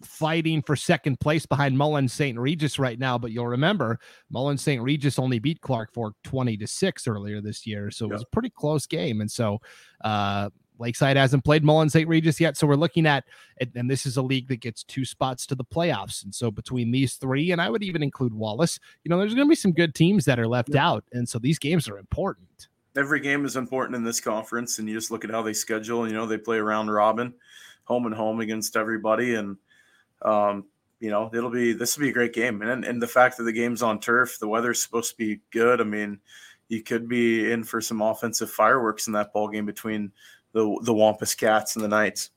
fighting 0.02 0.60
for 0.62 0.74
second 0.74 1.18
place 1.20 1.46
behind 1.46 1.76
Mullan 1.76 2.10
St. 2.10 2.36
Regis 2.36 2.78
right 2.78 2.98
now. 2.98 3.16
But 3.16 3.30
you'll 3.30 3.46
remember 3.46 4.00
Mullan 4.34 4.58
St. 4.58 4.82
Regis 4.82 5.18
only 5.18 5.38
beat 5.38 5.60
Clark 5.60 5.94
Fork 5.94 6.14
20 6.24 6.56
to 6.56 6.66
6 6.66 7.06
earlier 7.06 7.40
this 7.40 7.66
year. 7.66 7.90
So 7.90 8.06
it 8.06 8.12
was 8.12 8.22
a 8.22 8.32
pretty 8.32 8.50
close 8.50 8.86
game. 8.86 9.20
And 9.20 9.30
so 9.30 9.58
uh 10.04 10.50
Lakeside 10.78 11.16
hasn't 11.16 11.44
played 11.44 11.64
Mullan 11.64 11.90
St. 11.90 12.08
Regis 12.08 12.40
yet. 12.40 12.56
So 12.56 12.66
we're 12.66 12.74
looking 12.74 13.06
at, 13.06 13.24
and 13.74 13.90
this 13.90 14.06
is 14.06 14.16
a 14.16 14.22
league 14.22 14.48
that 14.48 14.60
gets 14.60 14.82
two 14.84 15.04
spots 15.04 15.46
to 15.46 15.54
the 15.54 15.64
playoffs. 15.64 16.24
And 16.24 16.34
so 16.34 16.50
between 16.50 16.90
these 16.90 17.14
three, 17.14 17.52
and 17.52 17.60
I 17.60 17.70
would 17.70 17.82
even 17.82 18.02
include 18.02 18.34
Wallace, 18.34 18.78
you 19.04 19.08
know, 19.08 19.18
there's 19.18 19.34
going 19.34 19.46
to 19.46 19.50
be 19.50 19.56
some 19.56 19.72
good 19.72 19.94
teams 19.94 20.24
that 20.26 20.38
are 20.38 20.48
left 20.48 20.70
yeah. 20.74 20.88
out. 20.88 21.04
And 21.12 21.28
so 21.28 21.38
these 21.38 21.58
games 21.58 21.88
are 21.88 21.98
important. 21.98 22.68
Every 22.96 23.20
game 23.20 23.44
is 23.44 23.56
important 23.56 23.96
in 23.96 24.04
this 24.04 24.20
conference. 24.20 24.78
And 24.78 24.88
you 24.88 24.94
just 24.94 25.10
look 25.10 25.24
at 25.24 25.30
how 25.30 25.42
they 25.42 25.52
schedule, 25.52 26.06
you 26.06 26.14
know, 26.14 26.26
they 26.26 26.38
play 26.38 26.58
around 26.58 26.90
robin, 26.90 27.34
home 27.84 28.06
and 28.06 28.14
home 28.14 28.40
against 28.40 28.76
everybody. 28.76 29.34
And, 29.34 29.56
um, 30.22 30.64
you 30.98 31.10
know, 31.10 31.30
it'll 31.34 31.50
be, 31.50 31.74
this 31.74 31.96
will 31.96 32.04
be 32.04 32.10
a 32.10 32.14
great 32.14 32.32
game. 32.32 32.62
And, 32.62 32.84
and 32.84 33.02
the 33.02 33.06
fact 33.06 33.36
that 33.36 33.44
the 33.44 33.52
game's 33.52 33.82
on 33.82 34.00
turf, 34.00 34.38
the 34.38 34.48
weather's 34.48 34.82
supposed 34.82 35.10
to 35.10 35.16
be 35.16 35.40
good. 35.50 35.80
I 35.80 35.84
mean, 35.84 36.20
you 36.68 36.82
could 36.82 37.08
be 37.08 37.50
in 37.50 37.64
for 37.64 37.80
some 37.80 38.02
offensive 38.02 38.50
fireworks 38.50 39.06
in 39.06 39.12
that 39.12 39.32
ball 39.32 39.48
game 39.48 39.66
between 39.66 40.12
the 40.56 40.80
the 40.84 40.94
Wampus 40.94 41.34
Cats 41.34 41.76
and 41.76 41.84
the 41.84 41.88
Knights. 41.88 42.30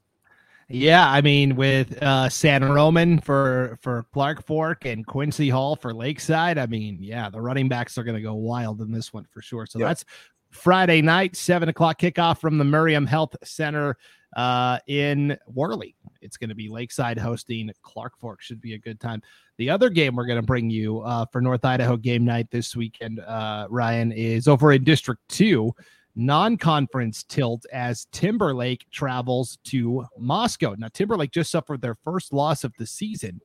Yeah, 0.67 1.10
I 1.10 1.21
mean, 1.21 1.55
with 1.55 1.97
uh, 2.03 2.29
San 2.29 2.63
Roman 2.63 3.19
for 3.19 3.79
for 3.82 4.05
Clark 4.13 4.45
Fork 4.45 4.86
and 4.86 5.08
Quincy 5.08 5.49
Hall 5.49 5.75
for 5.75 5.93
Lakeside, 5.93 6.60
I 6.60 6.67
mean, 6.67 6.97
yeah, 7.01 7.29
the 7.29 7.41
running 7.41 7.69
backs 7.69 7.97
are 7.97 8.03
going 8.03 8.17
to 8.17 8.21
go 8.21 8.36
wild 8.36 8.82
in 8.82 8.91
this 8.91 9.12
one 9.12 9.25
for 9.32 9.41
sure. 9.41 9.65
So 9.65 9.79
that's 9.79 10.05
Friday 10.51 11.01
night, 11.01 11.36
seven 11.36 11.69
o'clock 11.69 11.99
kickoff 11.99 12.39
from 12.39 12.58
the 12.58 12.63
Marimn 12.65 13.08
Health 13.08 13.36
Center 13.43 13.97
uh, 14.36 14.77
in 14.86 15.38
Worley. 15.47 15.95
It's 16.21 16.38
going 16.38 16.49
to 16.49 16.55
be 16.55 16.67
Lakeside 16.67 17.17
hosting 17.17 17.71
Clark 17.82 18.19
Fork. 18.19 18.41
Should 18.41 18.62
be 18.62 18.73
a 18.73 18.79
good 18.79 18.99
time. 18.99 19.23
The 19.58 19.69
other 19.69 19.89
game 19.89 20.15
we're 20.15 20.25
going 20.25 20.41
to 20.41 20.45
bring 20.45 20.69
you 20.69 20.99
uh, 20.99 21.25
for 21.32 21.41
North 21.41 21.65
Idaho 21.65 21.97
game 21.97 22.25
night 22.25 22.51
this 22.51 22.75
weekend, 22.75 23.21
uh, 23.21 23.65
Ryan, 23.69 24.12
is 24.12 24.47
over 24.47 24.73
in 24.73 24.84
District 24.84 25.21
Two 25.29 25.73
non-conference 26.19 27.23
tilt 27.23 27.65
as 27.71 28.08
Timberlake 28.12 28.86
travels 28.91 29.58
to 29.65 30.05
Moscow. 30.17 30.75
Now 30.77 30.89
Timberlake 30.93 31.32
just 31.32 31.49
suffered 31.49 31.82
their 31.82 31.95
first 32.03 32.34
loss 32.34 32.63
of 32.63 32.73
the 32.77 32.86
season 32.86 33.39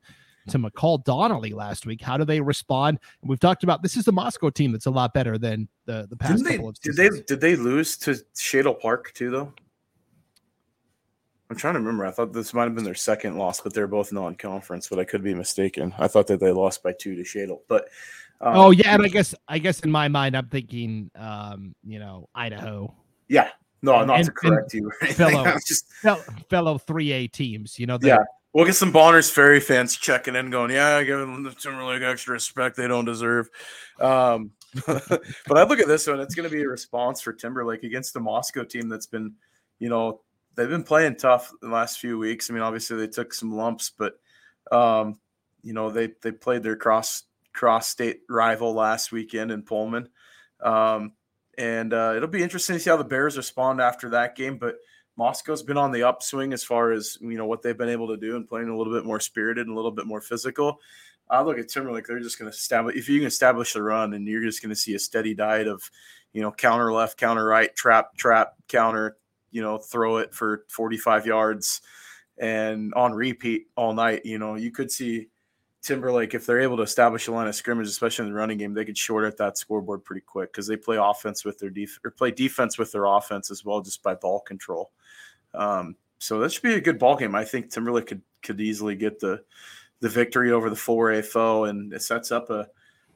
to 0.49 0.59
McCall 0.59 1.03
Donnelly 1.05 1.53
last 1.53 1.87
week. 1.87 2.03
How 2.03 2.19
do 2.19 2.25
they 2.25 2.41
respond? 2.41 2.99
And 3.23 3.31
we've 3.31 3.41
talked 3.41 3.65
about 3.65 3.83
this 3.83 3.97
is 3.97 4.05
the 4.05 4.13
Moscow 4.13 4.51
team 4.51 4.73
that's 4.73 4.87
a 4.87 4.91
lot 4.91 5.15
better 5.15 5.39
than 5.39 5.69
the 5.87 6.07
the 6.11 6.17
past 6.17 6.45
Didn't 6.45 6.47
couple 6.47 6.65
they, 6.65 6.69
of 6.69 6.77
seasons. 6.77 6.97
Did 6.97 7.13
they 7.13 7.23
did 7.23 7.41
they 7.41 7.57
lose 7.57 7.97
to 7.99 8.11
Shadle 8.37 8.79
Park 8.79 9.13
too 9.15 9.31
though? 9.31 9.53
I'm 11.51 11.57
trying 11.57 11.75
to 11.75 11.81
remember. 11.81 12.07
I 12.07 12.11
thought 12.11 12.33
this 12.33 12.55
might 12.55 12.65
have 12.65 12.75
been 12.75 12.85
their 12.85 12.95
second 12.95 13.37
loss, 13.37 13.61
but 13.61 13.75
they're 13.75 13.87
both 13.87 14.13
non-conference. 14.13 14.89
But 14.89 14.99
I 14.99 15.05
could 15.05 15.23
be 15.23 15.35
mistaken. 15.35 15.95
I 15.99 16.09
thought 16.09 16.27
that 16.27 16.41
they 16.41 16.51
lost 16.51 16.83
by 16.83 16.93
two 16.93 17.15
to 17.15 17.23
Shadle, 17.23 17.61
but 17.69 17.89
um, 18.41 18.57
oh 18.57 18.71
yeah, 18.71 18.95
and 18.95 19.03
I 19.03 19.09
guess 19.09 19.35
I 19.49 19.59
guess 19.59 19.81
in 19.81 19.91
my 19.91 20.09
mind 20.09 20.37
I'm 20.37 20.49
thinking, 20.49 21.11
um, 21.15 21.75
you 21.85 21.99
know, 21.99 22.29
Idaho. 22.35 22.95
Yeah, 23.29 23.51
no, 23.83 23.97
and, 23.99 24.09
not 24.09 24.19
and, 24.19 24.27
to 24.27 24.33
correct 24.33 24.75
you. 24.75 24.91
Fellow, 25.13 25.57
just 25.67 25.87
fellow 26.49 26.79
three 26.79 27.13
A 27.13 27.27
teams. 27.27 27.79
You 27.79 27.87
know. 27.87 27.99
Yeah, 28.03 28.19
we'll 28.53 28.65
get 28.65 28.75
some 28.75 28.93
Bonners 28.93 29.31
Ferry 29.31 29.61
fans 29.61 29.97
checking 29.97 30.37
in, 30.37 30.51
going, 30.51 30.71
"Yeah, 30.71 31.03
giving 31.05 31.43
the 31.43 31.53
Timberlake 31.53 32.03
extra 32.03 32.33
respect 32.33 32.77
they 32.77 32.89
don't 32.89 33.05
deserve." 33.05 33.49
Um, 34.01 34.53
but 34.87 35.23
I 35.51 35.65
look 35.65 35.81
at 35.81 35.87
this 35.87 36.07
one; 36.07 36.21
it's 36.21 36.35
going 36.35 36.49
to 36.49 36.55
be 36.55 36.63
a 36.63 36.69
response 36.69 37.21
for 37.21 37.33
Timberlake 37.33 37.85
against 37.85 38.15
the 38.15 38.21
Moscow 38.21 38.65
team 38.65 38.89
that's 38.89 39.07
been, 39.07 39.35
you 39.79 39.89
know, 39.89 40.21
they've 40.55 40.69
been 40.69 40.85
playing 40.85 41.17
tough 41.17 41.53
the 41.61 41.69
last 41.69 41.99
few 41.99 42.19
weeks. 42.19 42.51
I 42.51 42.55
mean, 42.55 42.63
obviously 42.63 42.97
they 42.97 43.09
took 43.09 43.35
some 43.35 43.53
lumps, 43.53 43.93
but 43.97 44.15
um, 44.73 45.19
you 45.63 45.73
know 45.73 45.91
they 45.91 46.11
they 46.23 46.33
played 46.33 46.63
their 46.63 46.77
cross 46.77 47.25
cross 47.55 47.89
state 47.89 48.21
rival 48.29 48.75
last 48.75 49.13
weekend 49.13 49.51
in 49.51 49.63
Pullman. 49.63 50.09
Um, 50.63 51.13
and 51.57 51.93
uh, 51.93 52.15
it'll 52.17 52.29
be 52.29 52.43
interesting 52.43 52.75
to 52.75 52.81
see 52.81 52.91
how 52.91 52.97
the 52.97 53.05
Bears 53.05 53.37
respond 53.37 53.81
after 53.81 54.11
that 54.11 54.37
game. 54.37 54.59
But 54.59 54.77
Moscow's 55.17 55.63
been 55.63 55.79
on 55.79 55.93
the 55.93 56.03
upswing 56.03 56.53
as 56.53 56.65
far 56.65 56.91
as 56.91 57.17
you 57.21 57.37
know 57.37 57.47
what 57.47 57.63
they've 57.63 57.79
been 57.79 57.89
able 57.89 58.09
to 58.09 58.17
do 58.17 58.37
and 58.37 58.49
playing 58.49 58.69
a 58.69 58.77
little 58.77 58.93
bit 58.93 59.05
more 59.05 59.21
spirited 59.21 59.67
and 59.67 59.75
a 59.75 59.77
little 59.77 59.93
bit 59.93 60.07
more 60.07 60.21
physical. 60.21 60.81
I 61.31 61.43
look 61.43 61.59
at 61.59 61.69
Timberlake; 61.69 62.07
they're 62.07 62.21
just 62.21 62.39
going 62.39 62.51
to 62.51 62.57
establish. 62.57 62.97
If 62.97 63.09
you 63.09 63.21
can 63.21 63.29
establish 63.29 63.73
the 63.73 63.83
run, 63.83 64.15
and 64.15 64.27
you're 64.27 64.43
just 64.43 64.63
going 64.63 64.75
to 64.75 64.77
see 64.77 64.95
a 64.95 64.99
steady 64.99 65.35
diet 65.35 65.69
of, 65.69 65.83
you 66.33 66.43
know, 66.43 66.53
counter 66.53 66.93
left, 66.93 67.17
counter 67.19 67.45
right, 67.45 67.75
trap, 67.75 68.17
trap, 68.17 68.55
counter, 68.69 69.17
you 69.51 69.63
know, 69.63 69.79
throw 69.79 70.19
it 70.19 70.35
for 70.35 70.65
45 70.69 71.27
yards, 71.27 71.81
and 72.37 72.93
on 72.95 73.15
repeat 73.15 73.69
all 73.77 73.95
night. 73.95 74.27
You 74.27 74.39
know, 74.39 74.57
you 74.57 74.71
could 74.71 74.91
see 74.91 75.29
Timberlake, 75.85 76.33
if 76.33 76.47
they're 76.47 76.63
able 76.63 76.79
to 76.79 76.83
establish 76.83 77.29
a 77.29 77.33
line 77.33 77.47
of 77.47 77.55
scrimmage, 77.55 77.87
especially 77.89 78.25
in 78.25 78.33
the 78.33 78.37
running 78.37 78.57
game, 78.57 78.73
they 78.73 78.87
could 78.87 78.97
short 78.97 79.27
at 79.27 79.37
that 79.37 79.59
scoreboard 79.59 80.03
pretty 80.03 80.23
quick 80.23 80.51
because 80.51 80.67
they 80.67 80.77
play 80.77 80.97
offense 80.97 81.45
with 81.45 81.59
their 81.59 81.69
def- 81.69 82.01
or 82.03 82.11
play 82.11 82.31
defense 82.31 82.79
with 82.79 82.91
their 82.91 83.05
offense 83.05 83.51
as 83.51 83.67
well, 83.67 83.83
just 83.83 84.03
by 84.03 84.15
ball 84.15 84.41
control. 84.41 84.91
Um, 85.53 85.95
so 86.19 86.41
that 86.41 86.51
should 86.51 86.63
be 86.63 86.75
a 86.75 86.81
good 86.81 86.99
ball 86.99 87.17
game. 87.17 87.35
I 87.35 87.45
think 87.45 87.71
Timberlake 87.71 88.07
could 88.07 88.23
could 88.43 88.61
easily 88.63 88.97
get 88.97 89.21
the 89.21 89.43
the 90.01 90.09
victory 90.09 90.53
over 90.53 90.71
the 90.71 90.77
4A 90.77 91.23
foe, 91.23 91.65
and 91.65 91.93
it 91.93 92.01
sets 92.01 92.33
up 92.33 92.49
a 92.49 92.67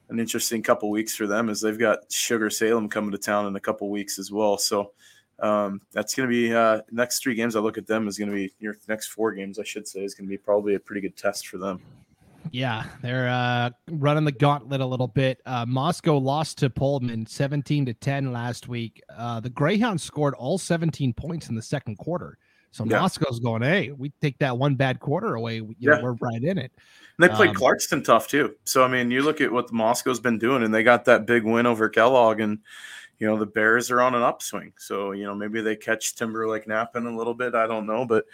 an 0.09 0.19
interesting 0.19 0.61
couple 0.61 0.91
weeks 0.91 1.15
for 1.15 1.25
them 1.25 1.49
as 1.49 1.61
they've 1.61 1.77
got 1.77 2.11
Sugar 2.11 2.51
Salem 2.51 2.87
coming 2.87 3.11
to 3.11 3.17
town 3.17 3.47
in 3.47 3.55
a 3.55 3.59
couple 3.59 3.89
weeks 3.89 4.19
as 4.19 4.31
well. 4.31 4.59
So 4.59 4.91
um, 5.39 5.81
that's 5.91 6.13
going 6.13 6.29
to 6.29 6.31
be 6.31 6.53
uh, 6.53 6.81
next 6.91 7.23
three 7.23 7.35
games. 7.35 7.55
I 7.55 7.59
look 7.61 7.79
at 7.79 7.87
them 7.87 8.07
is 8.07 8.17
going 8.17 8.29
to 8.29 8.35
be 8.35 8.53
your 8.59 8.75
next 8.87 9.07
four 9.07 9.31
games, 9.31 9.57
I 9.57 9.63
should 9.63 9.87
say, 9.87 10.03
is 10.03 10.13
going 10.13 10.27
to 10.27 10.31
be 10.31 10.37
probably 10.37 10.75
a 10.75 10.79
pretty 10.79 11.01
good 11.01 11.15
test 11.15 11.47
for 11.47 11.57
them. 11.57 11.79
Yeah, 12.51 12.85
they're 13.01 13.29
uh, 13.29 13.69
running 13.91 14.25
the 14.25 14.31
gauntlet 14.31 14.81
a 14.81 14.85
little 14.85 15.07
bit. 15.07 15.41
Uh, 15.45 15.65
Moscow 15.67 16.17
lost 16.17 16.57
to 16.59 16.69
Pullman 16.69 17.25
17 17.25 17.85
to 17.85 17.93
10 17.93 18.31
last 18.31 18.67
week. 18.67 19.01
Uh, 19.15 19.39
the 19.39 19.49
Greyhounds 19.49 20.03
scored 20.03 20.33
all 20.35 20.57
17 20.57 21.13
points 21.13 21.49
in 21.49 21.55
the 21.55 21.61
second 21.61 21.97
quarter. 21.97 22.37
So 22.71 22.85
yeah. 22.85 22.99
Moscow's 22.99 23.39
going, 23.39 23.63
hey, 23.63 23.91
we 23.91 24.11
take 24.21 24.37
that 24.39 24.57
one 24.57 24.75
bad 24.75 24.99
quarter 24.99 25.35
away. 25.35 25.55
You 25.55 25.75
yeah. 25.79 25.95
know, 25.95 26.03
we're 26.03 26.13
right 26.13 26.43
in 26.43 26.57
it. 26.57 26.71
And 27.17 27.29
they 27.29 27.35
played 27.35 27.49
um, 27.49 27.55
Clarkston 27.55 28.03
tough 28.03 28.27
too. 28.27 28.55
So 28.63 28.83
I 28.83 28.87
mean, 28.87 29.11
you 29.11 29.21
look 29.23 29.41
at 29.41 29.51
what 29.51 29.71
Moscow's 29.71 30.19
been 30.19 30.37
doing, 30.37 30.63
and 30.63 30.73
they 30.73 30.83
got 30.83 31.05
that 31.05 31.25
big 31.25 31.43
win 31.43 31.65
over 31.65 31.89
Kellogg, 31.89 32.39
and 32.39 32.59
you 33.19 33.27
know 33.27 33.37
the 33.37 33.45
Bears 33.45 33.91
are 33.91 34.01
on 34.01 34.15
an 34.15 34.23
upswing. 34.23 34.73
So 34.77 35.11
you 35.11 35.25
know 35.25 35.35
maybe 35.35 35.61
they 35.61 35.75
catch 35.75 36.15
Timberlake 36.15 36.67
napping 36.67 37.05
a 37.05 37.15
little 37.15 37.33
bit. 37.33 37.53
I 37.53 37.67
don't 37.67 37.85
know, 37.85 38.05
but 38.05 38.25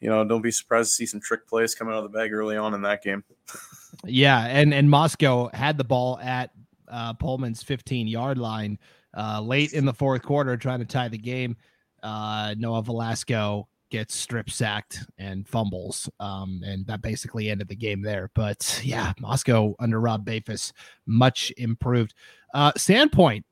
you 0.00 0.08
know 0.08 0.24
don't 0.24 0.42
be 0.42 0.50
surprised 0.50 0.90
to 0.90 0.94
see 0.94 1.06
some 1.06 1.20
trick 1.20 1.46
plays 1.46 1.74
coming 1.74 1.94
out 1.94 2.04
of 2.04 2.12
the 2.12 2.16
bag 2.18 2.32
early 2.32 2.56
on 2.56 2.74
in 2.74 2.82
that 2.82 3.02
game. 3.02 3.24
yeah, 4.04 4.46
and 4.46 4.72
and 4.72 4.88
Moscow 4.88 5.48
had 5.52 5.78
the 5.78 5.84
ball 5.84 6.18
at 6.20 6.50
uh, 6.88 7.14
Pullman's 7.14 7.62
15 7.62 8.06
yard 8.06 8.38
line 8.38 8.78
uh, 9.16 9.40
late 9.40 9.72
in 9.72 9.84
the 9.84 9.94
fourth 9.94 10.22
quarter, 10.22 10.56
trying 10.56 10.80
to 10.80 10.84
tie 10.84 11.08
the 11.08 11.18
game. 11.18 11.56
Uh, 12.02 12.54
Noah 12.58 12.82
Velasco 12.82 13.66
gets 13.90 14.16
strip 14.16 14.50
sacked 14.50 15.04
and 15.18 15.46
fumbles. 15.46 16.10
Um, 16.18 16.62
and 16.64 16.86
that 16.88 17.00
basically 17.00 17.48
ended 17.48 17.68
the 17.68 17.76
game 17.76 18.02
there. 18.02 18.30
But 18.34 18.80
yeah, 18.82 19.12
Moscow 19.20 19.74
under 19.78 20.00
Rob 20.00 20.26
Bafus, 20.26 20.72
much 21.06 21.52
improved. 21.56 22.12
Uh, 22.52 22.72
Sandpoint, 22.72 23.44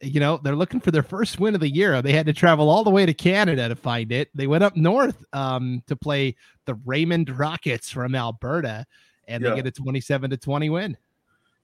you 0.00 0.20
know, 0.20 0.38
they're 0.42 0.56
looking 0.56 0.80
for 0.80 0.90
their 0.90 1.02
first 1.02 1.40
win 1.40 1.54
of 1.54 1.60
the 1.60 1.68
year. 1.68 2.00
They 2.02 2.12
had 2.12 2.26
to 2.26 2.32
travel 2.32 2.70
all 2.70 2.84
the 2.84 2.90
way 2.90 3.04
to 3.04 3.14
Canada 3.14 3.68
to 3.68 3.76
find 3.76 4.12
it. 4.12 4.30
They 4.34 4.46
went 4.46 4.64
up 4.64 4.76
north 4.76 5.24
um, 5.32 5.82
to 5.86 5.96
play 5.96 6.36
the 6.66 6.74
Raymond 6.86 7.36
Rockets 7.36 7.90
from 7.90 8.14
Alberta, 8.14 8.86
and 9.26 9.42
yeah. 9.42 9.50
they 9.50 9.56
get 9.56 9.66
a 9.66 9.70
27 9.70 10.30
to 10.30 10.36
20 10.36 10.70
win. 10.70 10.96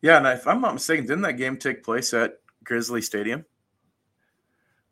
Yeah, 0.02 0.18
and 0.18 0.26
if 0.26 0.46
I'm 0.46 0.60
not 0.60 0.74
mistaken, 0.74 1.06
didn't 1.06 1.22
that 1.22 1.38
game 1.38 1.56
take 1.56 1.82
place 1.84 2.12
at 2.12 2.40
Grizzly 2.64 3.02
Stadium? 3.02 3.44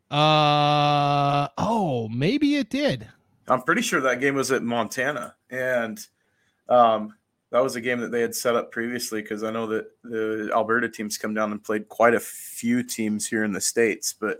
Uh 0.09 1.47
oh, 1.57 2.07
maybe 2.09 2.55
it 2.55 2.69
did. 2.69 3.07
I'm 3.47 3.61
pretty 3.63 3.81
sure 3.81 3.99
that 4.01 4.21
game 4.21 4.35
was 4.35 4.51
at 4.51 4.63
Montana, 4.63 5.35
and 5.49 5.99
um, 6.69 7.15
that 7.53 7.61
was 7.61 7.75
a 7.75 7.81
game 7.81 7.99
that 7.99 8.11
they 8.11 8.21
had 8.21 8.33
set 8.33 8.55
up 8.55 8.71
previously 8.71 9.21
because 9.21 9.43
I 9.43 9.51
know 9.51 9.67
that 9.67 9.85
the 10.03 10.49
Alberta 10.51 10.89
teams 10.89 11.19
come 11.19 11.35
down 11.35 11.51
and 11.51 11.63
played 11.63 11.87
quite 11.87 12.15
a 12.15 12.19
few 12.19 12.81
teams 12.81 13.27
here 13.27 13.43
in 13.43 13.53
the 13.53 13.61
states, 13.61 14.13
but. 14.19 14.39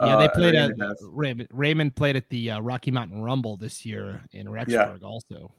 Yeah, 0.00 0.16
they 0.16 0.24
uh, 0.24 0.30
played 0.30 0.54
at 0.54 0.72
Raymond, 1.02 1.48
Raymond 1.52 1.94
played 1.94 2.16
at 2.16 2.28
the 2.28 2.52
uh, 2.52 2.60
Rocky 2.60 2.90
Mountain 2.90 3.22
Rumble 3.22 3.56
this 3.56 3.86
year 3.86 4.22
in 4.32 4.46
Rexburg 4.48 4.68
yeah. 5.00 5.06
also. 5.06 5.52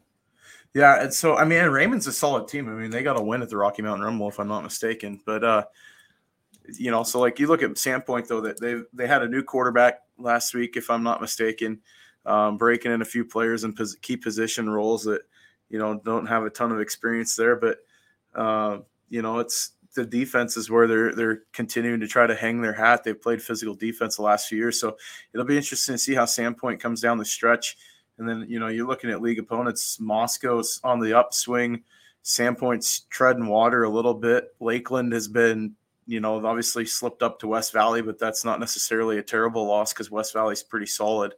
Yeah, 0.73 1.03
and 1.03 1.13
so 1.13 1.37
I 1.37 1.45
mean, 1.45 1.63
Raymond's 1.65 2.07
a 2.07 2.11
solid 2.11 2.47
team. 2.47 2.67
I 2.67 2.73
mean, 2.73 2.89
they 2.89 3.03
got 3.03 3.17
a 3.17 3.23
win 3.23 3.41
at 3.41 3.49
the 3.49 3.57
Rocky 3.57 3.83
Mountain 3.83 4.03
Rumble, 4.03 4.27
if 4.27 4.39
I'm 4.39 4.47
not 4.47 4.63
mistaken. 4.63 5.21
But 5.25 5.43
uh, 5.43 5.63
you 6.77 6.91
know, 6.91 7.03
so 7.03 7.19
like 7.19 7.39
you 7.39 7.47
look 7.47 7.61
at 7.61 7.69
Sandpoint 7.71 8.27
though 8.27 8.41
that 8.41 8.59
they 8.59 8.81
they 8.91 9.07
had 9.07 9.21
a 9.21 9.29
new 9.29 9.43
quarterback 9.43 9.99
last 10.17 10.53
week, 10.55 10.75
if 10.75 10.89
I'm 10.89 11.03
not 11.03 11.21
mistaken, 11.21 11.79
um, 12.25 12.57
breaking 12.57 12.91
in 12.91 13.03
a 13.03 13.05
few 13.05 13.23
players 13.23 13.63
in 13.63 13.73
pos- 13.73 13.95
key 13.95 14.17
position 14.17 14.67
roles 14.69 15.03
that 15.03 15.21
you 15.73 15.79
know 15.79 15.99
don't 16.05 16.27
have 16.27 16.43
a 16.43 16.51
ton 16.51 16.71
of 16.71 16.79
experience 16.79 17.35
there, 17.35 17.55
but 17.55 17.79
uh, 18.35 18.77
you 19.09 19.23
know 19.23 19.39
it's 19.39 19.71
the 19.95 20.05
defense 20.05 20.55
is 20.55 20.69
where 20.69 20.85
they're 20.87 21.15
they're 21.15 21.41
continuing 21.51 21.99
to 21.99 22.07
try 22.07 22.27
to 22.27 22.35
hang 22.35 22.61
their 22.61 22.73
hat. 22.73 23.03
They've 23.03 23.19
played 23.19 23.41
physical 23.41 23.73
defense 23.73 24.17
the 24.17 24.21
last 24.21 24.47
few 24.47 24.59
years, 24.59 24.79
so 24.79 24.97
it'll 25.33 25.47
be 25.47 25.57
interesting 25.57 25.95
to 25.95 25.97
see 25.97 26.13
how 26.13 26.25
Sandpoint 26.25 26.79
comes 26.79 27.01
down 27.01 27.17
the 27.17 27.25
stretch. 27.25 27.75
And 28.19 28.29
then 28.29 28.45
you 28.47 28.59
know 28.59 28.67
you're 28.67 28.87
looking 28.87 29.09
at 29.09 29.23
league 29.23 29.39
opponents. 29.39 29.99
Moscow's 29.99 30.79
on 30.83 30.99
the 30.99 31.17
upswing. 31.17 31.81
Sandpoint's 32.23 33.01
treading 33.09 33.47
water 33.47 33.83
a 33.83 33.89
little 33.89 34.13
bit. 34.13 34.55
Lakeland 34.59 35.11
has 35.11 35.27
been 35.27 35.75
you 36.05 36.19
know, 36.19 36.45
obviously 36.45 36.85
slipped 36.85 37.23
up 37.23 37.39
to 37.39 37.47
West 37.47 37.71
Valley, 37.71 38.01
but 38.01 38.19
that's 38.19 38.43
not 38.43 38.59
necessarily 38.59 39.19
a 39.19 39.23
terrible 39.23 39.65
loss 39.65 39.93
because 39.93 40.11
West 40.11 40.33
Valley's 40.33 40.61
pretty 40.61 40.85
solid. 40.85 41.33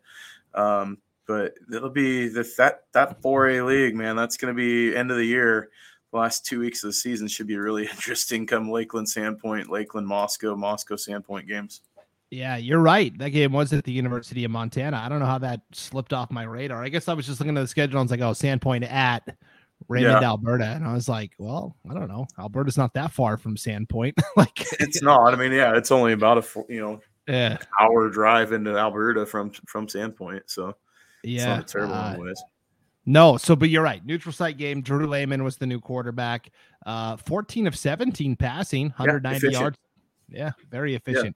Um, 0.56 0.98
but 1.28 1.54
it'll 1.74 1.90
be 1.90 2.28
the, 2.28 2.50
that 2.58 2.84
that 2.94 3.22
4A 3.22 3.66
league, 3.66 3.96
man. 3.96 4.16
That's 4.16 4.38
going 4.38 4.54
to 4.54 4.58
be 4.58 4.96
end 4.96 5.12
of 5.12 5.18
the 5.18 5.26
year. 5.26 5.70
The 6.12 6.20
last 6.20 6.46
two 6.46 6.60
weeks 6.60 6.84
of 6.84 6.90
the 6.90 6.94
season 6.94 7.28
should 7.28 7.48
be 7.48 7.58
really 7.58 7.84
interesting. 7.92 8.46
Come 8.48 8.70
Lakeland 8.70 9.08
Sandpoint, 9.08 9.70
Lakeland 9.70 10.08
Moscow, 10.08 10.56
Moscow 10.56 10.96
Sandpoint 10.96 11.48
games. 11.48 11.82
Yeah, 12.32 12.58
you're 12.58 12.80
right. 12.80 13.16
That 13.18 13.30
game 13.30 13.54
was 13.54 13.72
at 13.72 13.84
the 13.84 13.92
University 13.92 14.44
of 14.44 14.52
Montana. 14.52 14.98
I 14.98 15.10
don't 15.10 15.20
know 15.20 15.26
how 15.26 15.38
that 15.40 15.62
slipped 15.72 16.12
off 16.12 16.32
my 16.32 16.44
radar. 16.44 16.84
I 16.84 16.90
guess 16.90 17.08
I 17.08 17.14
was 17.14 17.26
just 17.26 17.40
looking 17.40 17.58
at 17.58 17.62
the 17.62 17.68
schedule 17.68 18.00
and 18.00 18.00
I 18.00 18.02
was 18.02 18.12
like, 18.12 18.22
oh, 18.22 18.32
Sandpoint 18.32 18.90
at 18.92 19.38
Raymond, 19.88 20.22
yeah. 20.22 20.28
Alberta. 20.28 20.66
And 20.66 20.86
I 20.86 20.94
was 20.94 21.08
like, 21.08 21.34
well, 21.38 21.76
I 21.90 21.94
don't 21.94 22.08
know. 22.08 22.26
Alberta's 22.40 22.78
not 22.78 22.94
that 22.96 23.12
far 23.12 23.38
from 23.38 23.56
Sandpoint. 23.56 24.14
like 24.36 24.66
it's 24.80 25.02
not. 25.02 25.34
I 25.34 25.38
mean, 25.38 25.52
yeah, 25.52 25.78
it's 25.78 25.92
only 25.92 26.14
about 26.14 26.38
a 26.40 26.66
you 26.70 26.82
know 26.82 27.00
yeah 27.28 27.58
hour 27.80 28.10
drive 28.10 28.52
into 28.52 28.78
Alberta 28.78 29.26
from 29.26 29.52
from 29.68 29.88
Sandpoint. 29.88 30.42
So 30.48 30.76
yeah, 31.26 31.60
it's 31.60 31.72
terrible 31.72 31.96
uh. 31.96 32.18
No, 33.08 33.38
so 33.38 33.56
but 33.56 33.70
you're 33.70 33.84
right. 33.84 34.04
Neutral 34.04 34.34
site 34.34 34.58
game. 34.58 34.82
Drew 34.82 35.06
Lehman 35.06 35.44
was 35.44 35.58
the 35.58 35.68
new 35.68 35.80
quarterback. 35.80 36.50
Uh, 36.86 37.18
14 37.18 37.68
of 37.68 37.78
17 37.78 38.36
passing, 38.36 38.88
190 38.88 39.48
yeah, 39.48 39.60
yards. 39.60 39.78
Yeah, 40.28 40.52
very 40.72 40.96
efficient. 40.96 41.36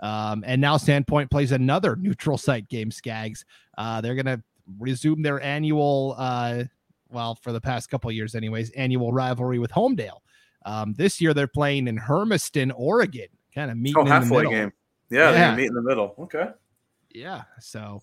Yeah. 0.00 0.30
Um, 0.30 0.44
and 0.46 0.60
now 0.60 0.76
Sandpoint 0.76 1.28
plays 1.28 1.50
another 1.50 1.96
neutral 1.96 2.38
site 2.38 2.68
game. 2.68 2.92
Scaggs. 2.92 3.44
Uh, 3.76 4.00
they're 4.00 4.14
gonna 4.14 4.42
resume 4.78 5.22
their 5.22 5.40
annual 5.40 6.14
uh 6.18 6.64
well, 7.10 7.34
for 7.34 7.52
the 7.52 7.60
past 7.60 7.90
couple 7.90 8.10
years, 8.12 8.34
anyways, 8.34 8.70
annual 8.70 9.12
rivalry 9.12 9.58
with 9.58 9.70
Homedale. 9.70 10.20
Um, 10.64 10.94
this 10.94 11.20
year 11.20 11.34
they're 11.34 11.46
playing 11.46 11.88
in 11.88 11.96
Hermiston, 11.96 12.70
Oregon, 12.72 13.28
kind 13.54 13.70
of 13.70 13.76
meeting 13.76 14.02
oh, 14.02 14.04
halfway 14.04 14.44
game. 14.44 14.72
Yeah, 15.10 15.32
yeah. 15.32 15.54
meet 15.54 15.66
in 15.66 15.74
the 15.74 15.82
middle. 15.82 16.14
Okay. 16.18 16.48
Yeah. 17.14 17.42
So, 17.60 18.02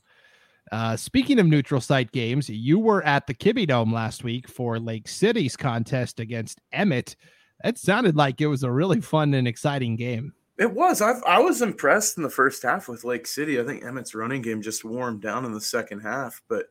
uh, 0.72 0.96
speaking 0.96 1.40
of 1.40 1.46
neutral 1.46 1.82
site 1.82 2.12
games, 2.12 2.50
you 2.50 2.80
were 2.80 3.04
at 3.04 3.28
the 3.28 3.34
Kibbie 3.34 3.68
Dome 3.68 3.94
last 3.94 4.24
week 4.24 4.48
for 4.48 4.80
Lake 4.80 5.08
City's 5.08 5.56
contest 5.56 6.20
against 6.20 6.60
Emmett. 6.72 7.16
That 7.64 7.78
sounded 7.78 8.16
like 8.16 8.42
it 8.42 8.48
was 8.48 8.64
a 8.64 8.72
really 8.72 9.02
fun 9.02 9.34
and 9.34 9.48
exciting 9.48 9.96
game. 9.96 10.34
It 10.58 10.72
was. 10.72 11.02
I 11.02 11.14
I 11.28 11.40
was 11.40 11.62
impressed 11.62 12.18
in 12.18 12.24
the 12.24 12.30
first 12.30 12.64
half 12.64 12.88
with 12.88 13.04
Lake 13.04 13.28
City. 13.28 13.60
I 13.60 13.64
think 13.64 13.84
Emmett's 13.84 14.16
running 14.16 14.42
game 14.42 14.62
just 14.62 14.86
warmed 14.86 15.22
down 15.22 15.46
in 15.46 15.52
the 15.52 15.62
second 15.62 16.00
half, 16.00 16.42
but 16.48 16.68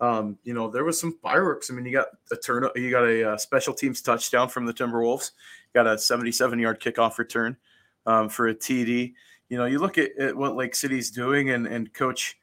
um, 0.00 0.38
you 0.44 0.54
know, 0.54 0.70
there 0.70 0.84
was 0.84 0.98
some 0.98 1.18
fireworks. 1.22 1.70
I 1.70 1.74
mean, 1.74 1.84
you 1.84 1.92
got 1.92 2.08
a 2.32 2.36
turn, 2.36 2.66
you 2.74 2.90
got 2.90 3.04
a, 3.04 3.32
uh, 3.32 3.36
special 3.36 3.74
teams 3.74 4.00
touchdown 4.00 4.48
from 4.48 4.64
the 4.64 4.72
Timberwolves, 4.72 5.32
got 5.74 5.86
a 5.86 5.98
77 5.98 6.58
yard 6.58 6.80
kickoff 6.80 7.18
return 7.18 7.56
um, 8.06 8.28
for 8.28 8.48
a 8.48 8.54
TD. 8.54 9.12
You 9.50 9.58
know, 9.58 9.66
you 9.66 9.78
look 9.78 9.98
at, 9.98 10.16
at, 10.18 10.36
what 10.36 10.56
Lake 10.56 10.74
City's 10.74 11.10
doing, 11.10 11.50
and 11.50 11.66
and 11.66 11.92
Coach 11.92 12.39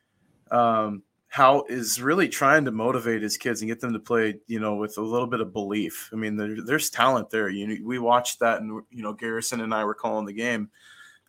um, 0.51 1.03
How 1.27 1.63
is 1.69 2.01
really 2.01 2.29
trying 2.29 2.65
to 2.65 2.71
motivate 2.71 3.21
his 3.21 3.37
kids 3.37 3.61
and 3.61 3.69
get 3.69 3.79
them 3.79 3.93
to 3.93 3.99
play, 3.99 4.39
you 4.47 4.59
know, 4.59 4.75
with 4.75 4.97
a 4.97 5.01
little 5.01 5.27
bit 5.27 5.41
of 5.41 5.53
belief. 5.53 6.09
I 6.13 6.15
mean, 6.15 6.35
there, 6.35 6.61
there's 6.63 6.89
talent 6.89 7.29
there. 7.29 7.49
You 7.49 7.85
we 7.85 7.99
watched 7.99 8.39
that, 8.39 8.61
and 8.61 8.83
you 8.89 9.03
know, 9.03 9.13
Garrison 9.13 9.61
and 9.61 9.73
I 9.73 9.83
were 9.83 9.95
calling 9.95 10.25
the 10.25 10.33
game. 10.33 10.69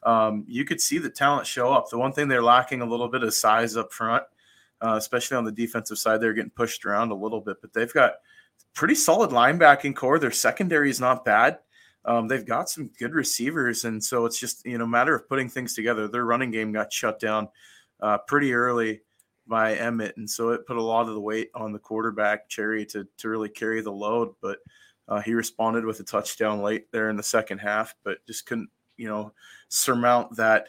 Um, 0.05 0.45
you 0.47 0.65
could 0.65 0.81
see 0.81 0.99
the 0.99 1.11
talent 1.11 1.47
show 1.47 1.73
up. 1.73 1.91
The 1.91 1.99
one 1.99 2.13
thing 2.13 2.29
they're 2.29 2.43
lacking 2.43 2.83
a 2.83 2.87
little 2.87 3.09
bit 3.09 3.25
of 3.25 3.35
size 3.35 3.77
up 3.77 3.93
front 3.93 4.23
uh, 4.81 4.95
especially 4.97 5.37
on 5.37 5.45
the 5.45 5.53
defensive 5.53 5.99
side. 5.99 6.21
They're 6.21 6.33
getting 6.33 6.51
pushed 6.51 6.85
around 6.85 7.11
a 7.11 7.17
little 7.17 7.41
bit, 7.41 7.61
but 7.61 7.73
they've 7.73 7.93
got 7.93 8.15
pretty 8.75 8.95
solid 8.95 9.31
linebacking 9.31 9.97
core. 9.97 10.19
Their 10.19 10.31
secondary 10.31 10.91
is 10.91 11.01
not 11.01 11.25
bad. 11.25 11.59
Um, 12.05 12.29
they've 12.29 12.47
got 12.47 12.71
some 12.71 12.91
good 12.99 13.13
receivers, 13.13 13.85
and 13.85 14.03
so 14.03 14.25
it's 14.25 14.39
just 14.39 14.65
you 14.65 14.79
know 14.79 14.87
matter 14.87 15.15
of 15.15 15.29
putting 15.29 15.49
things 15.49 15.75
together. 15.75 16.09
Their 16.09 16.25
running 16.25 16.51
game 16.51 16.73
got 16.73 16.93
shut 16.93 17.19
down 17.19 17.49
uh, 18.01 18.19
pretty 18.19 18.53
early 18.55 19.01
by 19.49 19.75
Emmett, 19.75 20.17
and 20.17 20.29
so 20.29 20.51
it 20.51 20.67
put 20.67 20.77
a 20.77 20.83
lot 20.83 21.09
of 21.09 21.15
the 21.15 21.21
weight 21.21 21.51
on 21.55 21.73
the 21.73 21.79
quarterback 21.79 22.49
Cherry 22.49 22.85
to 22.87 23.07
to 23.19 23.29
really 23.29 23.49
carry 23.49 23.81
the 23.81 23.93
load. 23.93 24.35
But 24.41 24.59
uh, 25.09 25.21
he 25.21 25.35
responded 25.35 25.85
with 25.85 26.01
a 26.01 26.05
touchdown 26.05 26.63
late 26.63 26.91
there 26.93 27.11
in 27.11 27.17
the 27.17 27.23
second 27.23 27.59
half, 27.59 27.95
but 28.05 28.25
just 28.27 28.47
couldn't 28.47 28.71
you 28.97 29.09
know 29.09 29.33
surmount 29.69 30.37
that 30.37 30.69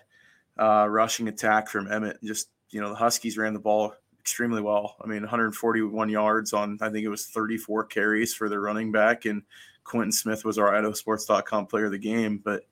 uh, 0.57 0.87
rushing 0.89 1.27
attack 1.27 1.69
from 1.69 1.91
Emmett. 1.91 2.17
Just 2.23 2.49
you 2.69 2.81
know, 2.81 2.89
the 2.89 2.95
Huskies 2.95 3.37
ran 3.37 3.53
the 3.53 3.59
ball 3.59 3.93
extremely 4.19 4.61
well. 4.61 4.95
I 5.03 5.07
mean, 5.07 5.21
141 5.21 6.09
yards 6.09 6.53
on 6.53 6.77
I 6.81 6.89
think 6.89 7.05
it 7.05 7.09
was 7.09 7.27
34 7.27 7.85
carries 7.85 8.33
for 8.33 8.49
their 8.49 8.61
running 8.61 8.91
back, 8.91 9.25
and 9.25 9.43
Quinton 9.83 10.11
Smith 10.11 10.45
was 10.45 10.57
our 10.57 10.71
IdahoSports.com 10.71 11.67
player 11.67 11.85
of 11.85 11.91
the 11.91 11.97
game. 11.97 12.39
But 12.43 12.63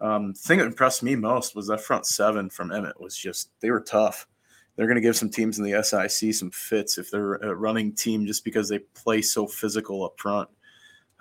um, 0.00 0.32
the 0.32 0.38
thing 0.38 0.58
that 0.58 0.66
impressed 0.66 1.02
me 1.02 1.14
most 1.16 1.54
was 1.54 1.66
that 1.68 1.80
front 1.80 2.06
seven 2.06 2.50
from 2.50 2.72
Emmett 2.72 3.00
was 3.00 3.16
just 3.16 3.50
they 3.60 3.70
were 3.70 3.80
tough. 3.80 4.26
They're 4.76 4.86
going 4.86 4.96
to 4.96 5.02
give 5.02 5.16
some 5.16 5.30
teams 5.30 5.58
in 5.58 5.64
the 5.64 5.82
SIC 5.82 6.34
some 6.34 6.50
fits 6.50 6.98
if 6.98 7.10
they're 7.10 7.34
a 7.34 7.54
running 7.54 7.94
team 7.94 8.26
just 8.26 8.44
because 8.44 8.68
they 8.68 8.78
play 8.78 9.22
so 9.22 9.46
physical 9.46 10.04
up 10.04 10.20
front. 10.20 10.48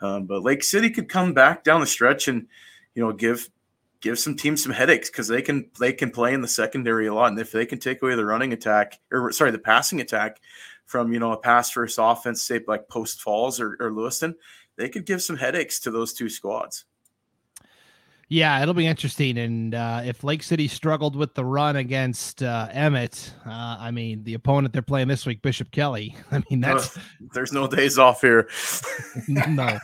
Um, 0.02 0.26
but 0.26 0.44
Lake 0.44 0.64
City 0.64 0.90
could 0.90 1.08
come 1.08 1.34
back 1.34 1.64
down 1.64 1.80
the 1.80 1.88
stretch 1.88 2.28
and 2.28 2.48
you 2.96 3.04
know 3.04 3.14
give 3.14 3.50
give 4.02 4.20
some 4.20 4.36
teams 4.36 4.62
some 4.62 4.74
headaches 4.74 5.10
because 5.10 5.28
they 5.28 5.42
can 5.42 5.70
they 5.80 5.94
can 5.94 6.12
play 6.12 6.34
in 6.34 6.42
the 6.42 6.48
secondary 6.48 7.08
a 7.08 7.14
lot, 7.14 7.30
and 7.30 7.40
if 7.40 7.52
they 7.52 7.66
can 7.66 7.80
take 7.80 8.02
away 8.02 8.16
the 8.16 8.26
running 8.26 8.54
attack 8.54 9.00
or 9.12 9.32
sorry 9.32 9.52
the 9.52 9.58
passing 9.58 10.02
attack 10.02 10.42
from 10.86 11.14
you 11.14 11.20
know 11.20 11.32
a 11.32 11.38
pass 11.38 11.72
first 11.72 11.98
offense, 12.02 12.44
say 12.44 12.60
like 12.68 12.90
Post 12.90 13.22
Falls 13.22 13.62
or, 13.62 13.78
or 13.80 13.92
Lewiston, 13.94 14.36
they 14.76 14.90
could 14.90 15.06
give 15.06 15.22
some 15.22 15.38
headaches 15.38 15.80
to 15.82 15.92
those 15.92 16.14
two 16.14 16.30
squads. 16.30 16.86
Yeah, 18.28 18.62
it'll 18.62 18.74
be 18.74 18.88
interesting. 18.88 19.38
And 19.38 19.76
uh, 19.76 20.02
if 20.04 20.24
Lake 20.24 20.42
City 20.42 20.68
struggled 20.68 21.16
with 21.16 21.36
the 21.36 21.46
run 21.46 21.76
against 21.76 22.42
uh, 22.42 22.68
Emmett, 22.72 23.32
uh, 23.46 23.78
I 23.80 23.92
mean, 23.92 24.24
the 24.24 24.34
opponent 24.34 24.74
they're 24.74 24.82
playing 24.82 25.08
this 25.08 25.26
week, 25.26 25.42
Bishop 25.42 25.70
Kelly. 25.72 26.16
I 26.32 26.42
mean, 26.50 26.60
that's 26.60 26.98
there's 27.34 27.52
no 27.52 27.68
days 27.68 28.00
off 28.00 28.22
here. 28.22 28.50
no, 29.28 29.78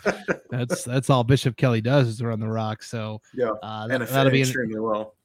that's 0.50 0.84
that's 0.84 1.10
all 1.10 1.24
Bishop 1.24 1.56
Kelly 1.56 1.82
does 1.82 2.08
is 2.08 2.22
run 2.22 2.40
the 2.40 2.50
rock. 2.50 2.82
So 2.82 3.22
yeah, 3.36 3.52
uh, 3.62 3.88
that, 3.88 4.00
will 4.10 4.32
be 4.32 4.42
extremely 4.42 4.76
an, 4.76 4.84
well. 4.84 5.16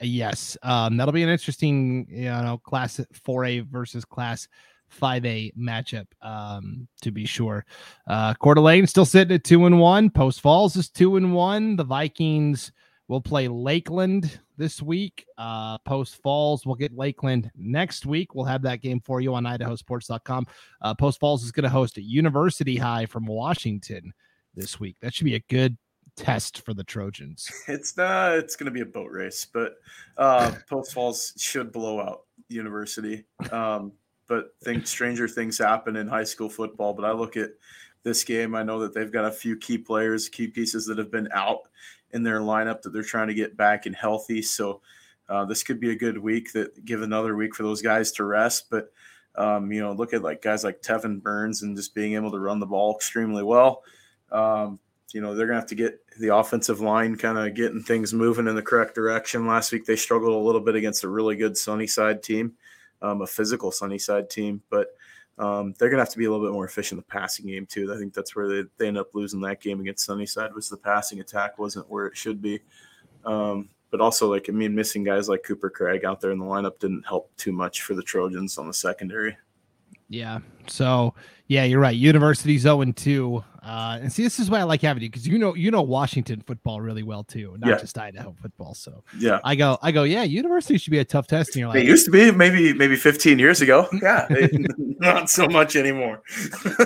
Yes, 0.00 0.56
um, 0.62 0.96
that'll 0.96 1.12
be 1.12 1.22
an 1.22 1.28
interesting, 1.28 2.06
you 2.10 2.24
know, 2.24 2.60
class 2.62 3.00
4A 3.26 3.66
versus 3.66 4.04
class 4.04 4.46
5A 4.90 5.56
matchup, 5.56 6.06
um, 6.22 6.88
to 7.02 7.10
be 7.10 7.26
sure. 7.26 7.64
Uh, 8.06 8.34
Coeur 8.34 8.54
d'Alene 8.54 8.86
still 8.86 9.04
sitting 9.04 9.34
at 9.34 9.44
two 9.44 9.66
and 9.66 9.80
one. 9.80 10.10
Post 10.10 10.40
Falls 10.40 10.76
is 10.76 10.88
two 10.88 11.16
and 11.16 11.34
one. 11.34 11.76
The 11.76 11.84
Vikings 11.84 12.72
will 13.08 13.20
play 13.20 13.48
Lakeland 13.48 14.40
this 14.56 14.82
week. 14.82 15.26
Uh, 15.38 15.78
Post 15.78 16.20
Falls 16.22 16.66
will 16.66 16.74
get 16.74 16.96
Lakeland 16.96 17.50
next 17.56 18.06
week. 18.06 18.34
We'll 18.34 18.44
have 18.46 18.62
that 18.62 18.80
game 18.82 19.00
for 19.00 19.20
you 19.20 19.34
on 19.34 19.44
idahosports.com. 19.44 20.46
Uh, 20.80 20.94
Post 20.94 21.20
Falls 21.20 21.44
is 21.44 21.52
going 21.52 21.64
to 21.64 21.70
host 21.70 21.98
a 21.98 22.02
University 22.02 22.76
High 22.76 23.06
from 23.06 23.26
Washington 23.26 24.12
this 24.54 24.80
week. 24.80 24.96
That 25.00 25.14
should 25.14 25.24
be 25.24 25.34
a 25.36 25.44
good 25.48 25.76
test 26.16 26.64
for 26.64 26.74
the 26.74 26.84
Trojans. 26.84 27.50
It's 27.68 27.96
not. 27.96 28.32
It's 28.32 28.56
going 28.56 28.66
to 28.66 28.72
be 28.72 28.80
a 28.80 28.86
boat 28.86 29.10
race, 29.10 29.46
but 29.52 29.74
uh, 30.16 30.52
Post 30.68 30.94
Falls 30.94 31.32
should 31.36 31.72
blow 31.72 32.00
out 32.00 32.22
University. 32.48 33.24
Um, 33.52 33.92
but 34.28 34.54
think 34.62 34.86
stranger 34.86 35.28
things 35.28 35.58
happen 35.58 35.96
in 35.96 36.08
high 36.08 36.24
school 36.24 36.48
football. 36.48 36.92
But 36.92 37.04
I 37.04 37.12
look 37.12 37.36
at 37.36 37.50
this 38.02 38.24
game, 38.24 38.54
I 38.54 38.62
know 38.62 38.80
that 38.80 38.94
they've 38.94 39.12
got 39.12 39.24
a 39.24 39.32
few 39.32 39.56
key 39.56 39.78
players, 39.78 40.28
key 40.28 40.46
pieces 40.46 40.86
that 40.86 40.98
have 40.98 41.10
been 41.10 41.28
out 41.32 41.62
in 42.12 42.22
their 42.22 42.40
lineup 42.40 42.82
that 42.82 42.92
they're 42.92 43.02
trying 43.02 43.28
to 43.28 43.34
get 43.34 43.56
back 43.56 43.86
and 43.86 43.94
healthy. 43.94 44.42
So 44.42 44.80
uh, 45.28 45.44
this 45.44 45.62
could 45.62 45.80
be 45.80 45.90
a 45.90 45.96
good 45.96 46.18
week 46.18 46.52
that 46.52 46.84
give 46.84 47.02
another 47.02 47.34
week 47.34 47.54
for 47.54 47.62
those 47.62 47.82
guys 47.82 48.12
to 48.12 48.24
rest. 48.24 48.70
But 48.70 48.92
um, 49.34 49.70
you 49.70 49.80
know, 49.82 49.92
look 49.92 50.14
at 50.14 50.22
like 50.22 50.40
guys 50.40 50.64
like 50.64 50.80
Tevin 50.80 51.20
Burns 51.20 51.62
and 51.62 51.76
just 51.76 51.94
being 51.94 52.14
able 52.14 52.30
to 52.30 52.38
run 52.38 52.58
the 52.58 52.66
ball 52.66 52.94
extremely 52.94 53.42
well. 53.42 53.82
Um, 54.32 54.78
you 55.12 55.20
know, 55.20 55.34
they're 55.34 55.46
gonna 55.46 55.60
have 55.60 55.68
to 55.68 55.74
get 55.74 56.00
the 56.18 56.34
offensive 56.34 56.80
line 56.80 57.16
kind 57.16 57.38
of 57.38 57.54
getting 57.54 57.82
things 57.82 58.14
moving 58.14 58.46
in 58.46 58.54
the 58.54 58.62
correct 58.62 58.94
direction. 58.94 59.46
Last 59.46 59.72
week 59.72 59.84
they 59.84 59.96
struggled 59.96 60.32
a 60.32 60.46
little 60.46 60.60
bit 60.60 60.74
against 60.74 61.04
a 61.04 61.08
really 61.08 61.36
good 61.36 61.56
Sunnyside 61.56 62.22
team 62.22 62.54
um, 63.02 63.22
a 63.22 63.26
physical 63.26 63.70
Sunnyside 63.70 64.30
team, 64.30 64.62
but 64.70 64.88
um, 65.38 65.74
they're 65.78 65.90
going 65.90 65.98
to 65.98 66.02
have 66.02 66.12
to 66.12 66.18
be 66.18 66.24
a 66.24 66.30
little 66.30 66.46
bit 66.46 66.52
more 66.52 66.64
efficient 66.64 66.98
in 66.98 67.04
the 67.06 67.12
passing 67.12 67.46
game 67.46 67.66
too. 67.66 67.92
I 67.92 67.98
think 67.98 68.14
that's 68.14 68.34
where 68.34 68.48
they, 68.48 68.68
they 68.78 68.88
end 68.88 68.98
up 68.98 69.14
losing 69.14 69.40
that 69.42 69.60
game 69.60 69.80
against 69.80 70.06
Sunnyside 70.06 70.54
was 70.54 70.68
the 70.68 70.76
passing 70.76 71.20
attack 71.20 71.58
wasn't 71.58 71.90
where 71.90 72.06
it 72.06 72.16
should 72.16 72.40
be. 72.40 72.60
Um, 73.24 73.68
but 73.90 74.00
also 74.00 74.30
like 74.30 74.46
I 74.48 74.52
mean, 74.52 74.74
missing 74.74 75.04
guys 75.04 75.28
like 75.28 75.42
Cooper 75.42 75.70
Craig 75.70 76.04
out 76.04 76.20
there 76.20 76.30
in 76.30 76.38
the 76.38 76.44
lineup 76.44 76.78
didn't 76.78 77.06
help 77.06 77.34
too 77.36 77.52
much 77.52 77.82
for 77.82 77.94
the 77.94 78.02
Trojans 78.02 78.58
on 78.58 78.66
the 78.66 78.74
secondary. 78.74 79.36
Yeah. 80.08 80.40
So 80.66 81.14
yeah, 81.48 81.64
you're 81.64 81.80
right. 81.80 81.96
University's 81.96 82.62
0 82.62 82.80
and 82.80 82.96
2. 82.96 83.44
Uh, 83.66 83.98
and 84.00 84.12
see, 84.12 84.22
this 84.22 84.38
is 84.38 84.48
why 84.48 84.60
I 84.60 84.62
like 84.62 84.80
having 84.80 85.02
you 85.02 85.08
because 85.08 85.26
you 85.26 85.38
know 85.38 85.56
you 85.56 85.72
know 85.72 85.82
Washington 85.82 86.40
football 86.40 86.80
really 86.80 87.02
well 87.02 87.24
too, 87.24 87.56
not 87.58 87.68
yeah. 87.68 87.78
just 87.78 87.98
Idaho 87.98 88.32
football. 88.40 88.74
So 88.74 89.02
yeah, 89.18 89.40
I 89.42 89.56
go, 89.56 89.76
I 89.82 89.90
go, 89.90 90.04
yeah, 90.04 90.22
university 90.22 90.78
should 90.78 90.92
be 90.92 91.00
a 91.00 91.04
tough 91.04 91.26
test. 91.26 91.50
And 91.50 91.56
you're 91.56 91.68
like, 91.70 91.78
it 91.78 91.86
used 91.86 92.04
to 92.04 92.12
be 92.12 92.30
maybe 92.30 92.72
maybe 92.72 92.94
15 92.94 93.40
years 93.40 93.60
ago. 93.60 93.88
Yeah, 94.02 94.28
not 94.78 95.30
so 95.30 95.48
much 95.48 95.74
anymore. 95.74 96.22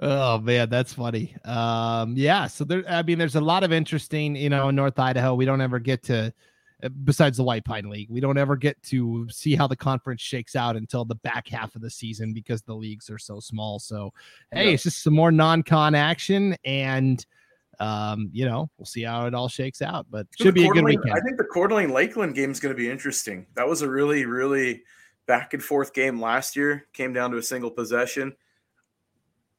oh 0.00 0.38
man, 0.38 0.70
that's 0.70 0.94
funny. 0.94 1.36
Um, 1.44 2.14
yeah, 2.16 2.46
so 2.46 2.64
there, 2.64 2.82
I 2.88 3.02
mean, 3.02 3.18
there's 3.18 3.34
a 3.34 3.40
lot 3.40 3.64
of 3.64 3.72
interesting, 3.72 4.34
you 4.34 4.48
know, 4.48 4.70
in 4.70 4.76
North 4.76 4.98
Idaho. 4.98 5.34
We 5.34 5.44
don't 5.44 5.60
ever 5.60 5.78
get 5.78 6.02
to 6.04 6.32
besides 7.04 7.36
the 7.36 7.44
White 7.44 7.64
Pine 7.64 7.88
League. 7.88 8.08
We 8.10 8.20
don't 8.20 8.38
ever 8.38 8.56
get 8.56 8.80
to 8.84 9.28
see 9.30 9.54
how 9.54 9.66
the 9.66 9.76
conference 9.76 10.20
shakes 10.20 10.56
out 10.56 10.76
until 10.76 11.04
the 11.04 11.16
back 11.16 11.48
half 11.48 11.74
of 11.74 11.82
the 11.82 11.90
season 11.90 12.32
because 12.32 12.62
the 12.62 12.74
leagues 12.74 13.10
are 13.10 13.18
so 13.18 13.40
small. 13.40 13.78
So, 13.78 14.12
hey, 14.52 14.66
yeah. 14.66 14.70
it's 14.72 14.82
just 14.82 15.02
some 15.02 15.14
more 15.14 15.32
non-con 15.32 15.94
action, 15.94 16.56
and 16.64 17.24
um, 17.78 18.30
you 18.32 18.44
know, 18.44 18.70
we'll 18.78 18.86
see 18.86 19.02
how 19.02 19.26
it 19.26 19.34
all 19.34 19.48
shakes 19.48 19.82
out. 19.82 20.06
But 20.10 20.26
so 20.36 20.44
should 20.44 20.54
be 20.54 20.66
a 20.66 20.70
good 20.70 20.84
weekend. 20.84 21.12
I 21.12 21.20
think 21.20 21.38
the 21.38 21.44
Coeur 21.44 21.68
d'Alene 21.68 21.92
Lakeland 21.92 22.34
game 22.34 22.50
is 22.50 22.60
going 22.60 22.74
to 22.74 22.78
be 22.80 22.90
interesting. 22.90 23.46
That 23.54 23.66
was 23.66 23.82
a 23.82 23.88
really, 23.88 24.26
really 24.26 24.82
back 25.26 25.54
and 25.54 25.62
forth 25.62 25.94
game 25.94 26.20
last 26.20 26.56
year. 26.56 26.86
Came 26.92 27.12
down 27.12 27.30
to 27.30 27.38
a 27.38 27.42
single 27.42 27.70
possession 27.70 28.34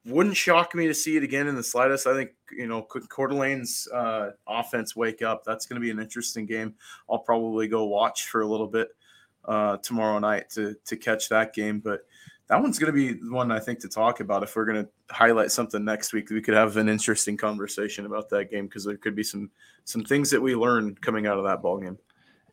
wouldn't 0.06 0.36
shock 0.36 0.74
me 0.74 0.88
to 0.88 0.94
see 0.94 1.18
it 1.18 1.24
again 1.24 1.48
in 1.48 1.56
the 1.56 1.64
slightest. 1.64 2.08
I 2.08 2.14
think 2.14 2.32
you 2.52 2.68
know 2.68 2.82
Coeur 2.82 3.28
d'Alene's 3.28 3.88
uh, 3.94 4.32
offense 4.48 4.96
wake 4.96 5.22
up. 5.22 5.44
That's 5.44 5.66
going 5.66 5.80
to 5.80 5.86
be 5.86 5.92
an 5.92 6.00
interesting 6.00 6.46
game. 6.46 6.76
I'll 7.10 7.20
probably 7.20 7.68
go 7.68 7.86
watch 7.86 8.28
for 8.28 8.42
a 8.42 8.48
little 8.48 8.68
bit 8.68 8.90
uh, 9.46 9.78
tomorrow 9.78 10.20
night 10.20 10.50
to 10.52 10.76
to 10.86 10.98
catch 10.98 11.30
that 11.30 11.54
game. 11.54 11.80
But 11.80 12.02
that 12.48 12.62
one's 12.62 12.80
going 12.80 12.94
to 12.94 12.98
be 12.98 13.30
one 13.30 13.52
I 13.52 13.60
think 13.60 13.80
to 13.80 13.88
talk 13.88 14.20
about. 14.20 14.44
If 14.44 14.56
we're 14.56 14.66
going 14.66 14.84
to 14.84 14.90
highlight 15.12 15.52
something 15.52 15.86
next 15.86 16.14
week, 16.14 16.30
we 16.30 16.42
could 16.42 16.56
have 16.56 16.78
an 16.78 16.90
interesting 16.90 17.38
conversation 17.38 18.06
about 18.06 18.30
that 18.30 18.50
game 18.50 18.66
because 18.66 18.84
there 18.84 18.98
could 18.98 19.16
be 19.16 19.24
some 19.24 19.52
some 19.86 20.04
things 20.04 20.32
that 20.32 20.42
we 20.42 20.56
learned 20.56 21.00
coming 21.02 21.28
out 21.28 21.38
of 21.38 21.44
that 21.44 21.62
ball 21.62 21.78
game. 21.78 21.98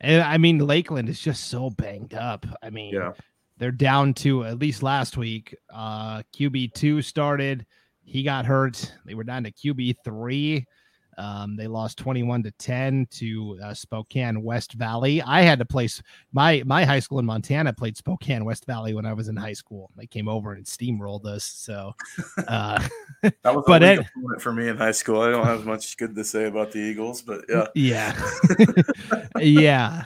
And 0.01 0.23
I 0.23 0.39
mean, 0.39 0.59
Lakeland 0.59 1.09
is 1.09 1.21
just 1.21 1.49
so 1.49 1.71
banged 1.71 2.15
up. 2.15 2.47
I 2.63 2.71
mean, 2.71 2.95
yeah 2.95 3.13
they're 3.59 3.71
down 3.71 4.15
to 4.15 4.45
at 4.45 4.59
least 4.59 4.83
last 4.83 5.17
week. 5.17 5.55
Uh, 5.73 6.23
QB 6.35 6.75
two 6.75 7.03
started, 7.03 7.67
he 8.03 8.23
got 8.23 8.47
hurt. 8.47 8.93
They 9.05 9.15
were 9.15 9.25
down 9.25 9.45
to 9.45 9.53
QB 9.53 9.97
three. 10.05 10.67
Um, 11.19 11.57
they 11.57 11.67
lost 11.67 11.99
21 11.99 12.45
to 12.45 12.53
10 12.53 13.09
to 13.11 13.59
uh, 13.63 13.75
Spokane 13.75 14.41
West 14.41 14.75
Valley. 14.75 15.21
I 15.21 15.43
had 15.43 15.59
to 15.59 15.65
place 15.65 16.01
my 16.33 16.63
my 16.65 16.85
high 16.85 17.01
school 17.01 17.19
in 17.19 17.27
Montana 17.27 17.73
played 17.73 17.97
Spokane 17.97 18.45
West 18.45 18.67
Valley 18.67 18.95
when 18.95 19.05
I 19.05 19.13
was 19.13 19.27
in 19.27 19.37
high 19.37 19.53
school. 19.53 19.91
They 19.97 20.07
came 20.07 20.29
over 20.29 20.53
and 20.53 20.65
steamrolled 20.65 21.27
us. 21.27 21.43
So 21.43 21.93
uh, 22.47 22.87
that 23.23 23.55
was 23.55 23.65
but 23.67 23.83
it, 23.83 24.07
for 24.39 24.53
me 24.53 24.69
in 24.69 24.77
high 24.77 24.93
school. 24.93 25.21
I 25.21 25.31
don't 25.31 25.45
have 25.45 25.67
much 25.67 25.97
good 25.97 26.15
to 26.15 26.25
say 26.25 26.47
about 26.47 26.71
the 26.71 26.79
Eagles, 26.79 27.21
but 27.21 27.45
yeah, 27.49 27.67
yeah, 27.75 28.31
yeah 29.41 30.05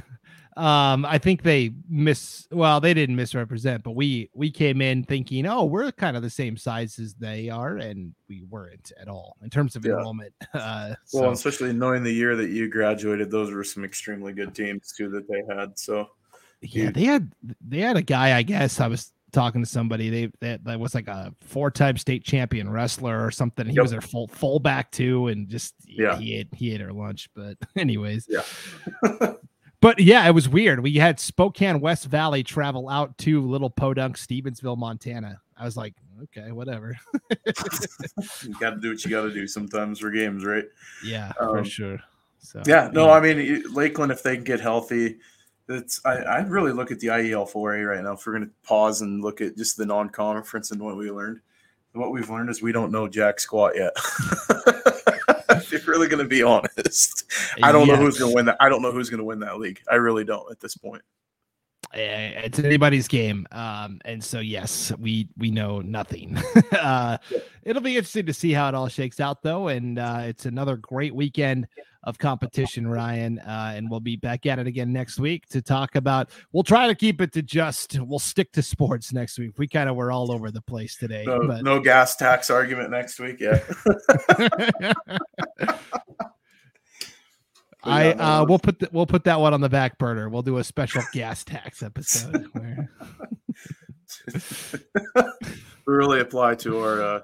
um 0.57 1.05
i 1.07 1.17
think 1.17 1.43
they 1.43 1.71
miss 1.89 2.47
well 2.51 2.81
they 2.81 2.93
didn't 2.93 3.17
misrepresent 3.17 3.83
but 3.83 3.93
we 3.93 4.29
we 4.35 4.51
came 4.51 4.83
in 4.83 5.03
thinking 5.03 5.47
oh 5.47 5.65
we're 5.65 5.91
kind 5.93 6.17
of 6.17 6.23
the 6.23 6.31
same 6.31 6.57
size 6.57 6.99
as 6.99 7.15
they 7.15 7.49
are 7.49 7.79
and 7.79 8.15
we 8.29 8.43
weren't 8.51 8.93
at 9.01 9.09
all 9.09 9.37
in 9.43 9.49
terms 9.49 9.77
of 9.77 9.85
yeah. 9.85 9.93
enrollment 9.93 10.33
uh 10.55 10.95
well 11.13 11.25
so. 11.25 11.31
especially 11.31 11.73
knowing 11.73 12.03
the 12.03 12.13
year 12.13 12.37
that 12.37 12.51
you 12.51 12.69
graduated 12.69 13.31
those 13.31 13.51
were 13.51 13.65
some 13.65 13.85
extremely 13.85 14.33
good 14.33 14.55
teams 14.55 14.93
too 14.93 15.09
that 15.09 15.27
they 15.29 15.43
had 15.55 15.79
so 15.79 16.07
yeah 16.61 16.91
they 16.91 17.05
had 17.05 17.33
they 17.67 17.81
had 17.81 17.97
a 17.97 18.03
guy 18.03 18.37
i 18.37 18.43
guess 18.43 18.79
i 18.79 18.87
was 18.87 19.13
talking 19.33 19.63
to 19.63 19.69
somebody 19.69 20.11
they 20.11 20.31
that, 20.41 20.63
that 20.65 20.79
was 20.79 20.95
like 20.95 21.09
a 21.09 21.35
four-time 21.41 21.97
state 21.97 22.23
champion 22.23 22.71
wrestler 22.71 23.25
or 23.25 23.31
something 23.31 23.67
he 23.67 23.75
yep. 23.75 23.83
was 23.83 23.91
their 23.91 24.03
full 24.03 24.29
fullback 24.29 24.91
too 24.91 25.29
and 25.29 25.49
just 25.49 25.75
yeah 25.87 26.17
he 26.19 26.35
ate 26.35 26.49
he 26.53 26.75
ate 26.75 26.83
our 26.83 26.93
lunch 26.93 27.31
but 27.35 27.57
anyways 27.77 28.29
yeah 28.29 28.43
But 29.83 29.99
yeah, 29.99 30.25
it 30.29 30.31
was 30.31 30.49
weird. 30.49 30.81
We 30.81 30.95
had 30.95 31.19
Spokane 31.19 31.81
West 31.81 32.07
Valley 32.07 32.45
travel 32.45 32.89
out 32.89 33.19
to 33.19 33.43
Little 33.43 33.69
Podunk, 33.69 34.17
Stevensville, 34.17 34.79
Montana. 34.79 35.41
I 35.59 35.65
was 35.65 35.77
like, 35.77 35.95
okay, 36.23 36.53
whatever. 36.53 36.97
you 38.43 38.55
got 38.61 38.71
to 38.71 38.81
do 38.81 38.91
what 38.91 39.05
you 39.05 39.11
got 39.11 39.23
to 39.23 39.33
do 39.35 39.49
sometimes 39.49 39.99
for 39.99 40.13
games, 40.13 40.45
right? 40.45 40.67
Yeah, 41.05 41.33
um, 41.41 41.49
for 41.49 41.65
sure. 41.65 41.99
So 42.39 42.63
yeah, 42.65 42.91
no, 42.93 43.07
yeah. 43.07 43.13
I 43.13 43.21
mean 43.21 43.75
Lakeland, 43.75 44.13
if 44.13 44.23
they 44.23 44.37
can 44.37 44.45
get 44.45 44.61
healthy, 44.61 45.19
it's 45.69 46.01
I, 46.05 46.15
I 46.19 46.39
really 46.43 46.73
look 46.73 46.93
at 46.93 47.01
the 47.01 47.09
IEL 47.09 47.51
4A 47.51 47.89
right 47.89 48.05
now. 48.05 48.13
If 48.13 48.25
we're 48.25 48.35
going 48.35 48.47
to 48.47 48.55
pause 48.63 49.03
and 49.03 49.21
look 49.21 49.41
at 49.41 49.57
just 49.57 49.77
the 49.77 49.87
non-conference 49.87 50.71
and 50.71 50.81
what 50.81 50.97
we 50.97 51.11
learned, 51.11 51.41
what 51.93 52.13
we've 52.13 52.31
learned 52.31 52.51
is 52.51 52.63
we 52.63 52.71
don't 52.71 52.93
know 52.93 53.09
jack 53.09 53.41
squat 53.41 53.73
yet. 53.75 53.93
if 55.57 55.73
you're 55.73 55.83
really 55.87 56.09
going 56.09 56.23
to 56.23 56.29
be 56.29 56.43
honest, 56.43 57.25
I 57.63 57.73
don't 57.73 57.89
know 57.89 57.97
who's 57.97 58.19
going 58.19 58.31
to 58.31 58.35
win 58.35 58.47
that. 58.47 58.57
I 58.61 58.69
don't 58.69 58.83
know 58.83 58.93
who's 58.93 59.11
going 59.11 59.19
to 59.19 59.25
win 59.25 59.41
that 59.41 59.59
league. 59.59 59.81
I 59.91 59.97
really 59.97 60.25
don't 60.25 60.51
at 60.51 60.61
this 60.61 60.77
point. 60.77 61.03
eh, 61.95 62.43
it's 62.45 62.59
anybody's 62.59 63.09
game. 63.09 63.47
Um, 63.53 64.01
and 64.05 64.23
so 64.23 64.41
yes, 64.41 64.93
we 64.99 65.29
we 65.37 65.51
know 65.51 65.81
nothing. 65.81 66.39
uh, 66.73 67.19
it'll 67.63 67.83
be 67.83 67.97
interesting 67.97 68.27
to 68.27 68.35
see 68.35 68.53
how 68.53 68.69
it 68.69 68.75
all 68.75 68.89
shakes 68.89 69.21
out, 69.21 69.43
though. 69.43 69.69
And 69.69 69.99
uh, 69.99 70.23
it's 70.23 70.47
another 70.47 70.77
great 70.77 71.15
weekend 71.15 71.67
of 72.05 72.19
competition, 72.19 72.87
Ryan. 72.87 73.39
Uh, 73.39 73.73
and 73.77 73.91
we'll 73.91 74.01
be 74.01 74.17
back 74.17 74.47
at 74.47 74.59
it 74.59 74.67
again 74.67 74.93
next 74.93 75.19
week 75.19 75.47
to 75.49 75.63
talk 75.63 75.95
about. 75.95 76.31
We'll 76.53 76.63
try 76.63 76.89
to 76.89 76.95
keep 76.95 77.21
it 77.21 77.33
to 77.33 77.43
just. 77.43 77.99
We'll 77.99 78.19
stick 78.19 78.53
to 78.53 78.63
sports 78.63 79.13
next 79.13 79.39
week. 79.39 79.59
We 79.59 79.69
kind 79.69 79.89
of 79.89 79.97
were 79.97 80.11
all 80.11 80.33
over 80.33 80.51
the 80.51 80.63
place 80.63 80.97
today. 80.97 81.25
No, 81.27 81.47
but... 81.47 81.63
no 81.63 81.81
gas 81.81 82.17
tax 82.17 82.51
argument 82.51 82.91
next 82.91 83.19
week. 83.19 83.41
Yeah. 83.43 83.59
I 87.85 88.13
uh, 88.13 88.45
we'll 88.49 88.61
put 88.61 88.79
the, 88.79 88.89
we'll 88.93 89.07
put 89.07 89.25
that 89.25 89.41
one 89.41 89.55
on 89.55 89.61
the 89.61 89.69
back 89.69 89.99
burner. 89.99 90.29
We'll 90.29 90.43
do 90.43 90.59
a 90.59 90.65
special 90.65 91.03
gas 91.13 91.43
tax 91.43 91.83
episode. 91.83 92.47
Where... 92.53 92.89
really 95.87 96.21
apply 96.21 96.55
to 96.57 96.79
our, 96.79 97.03
uh, 97.03 97.21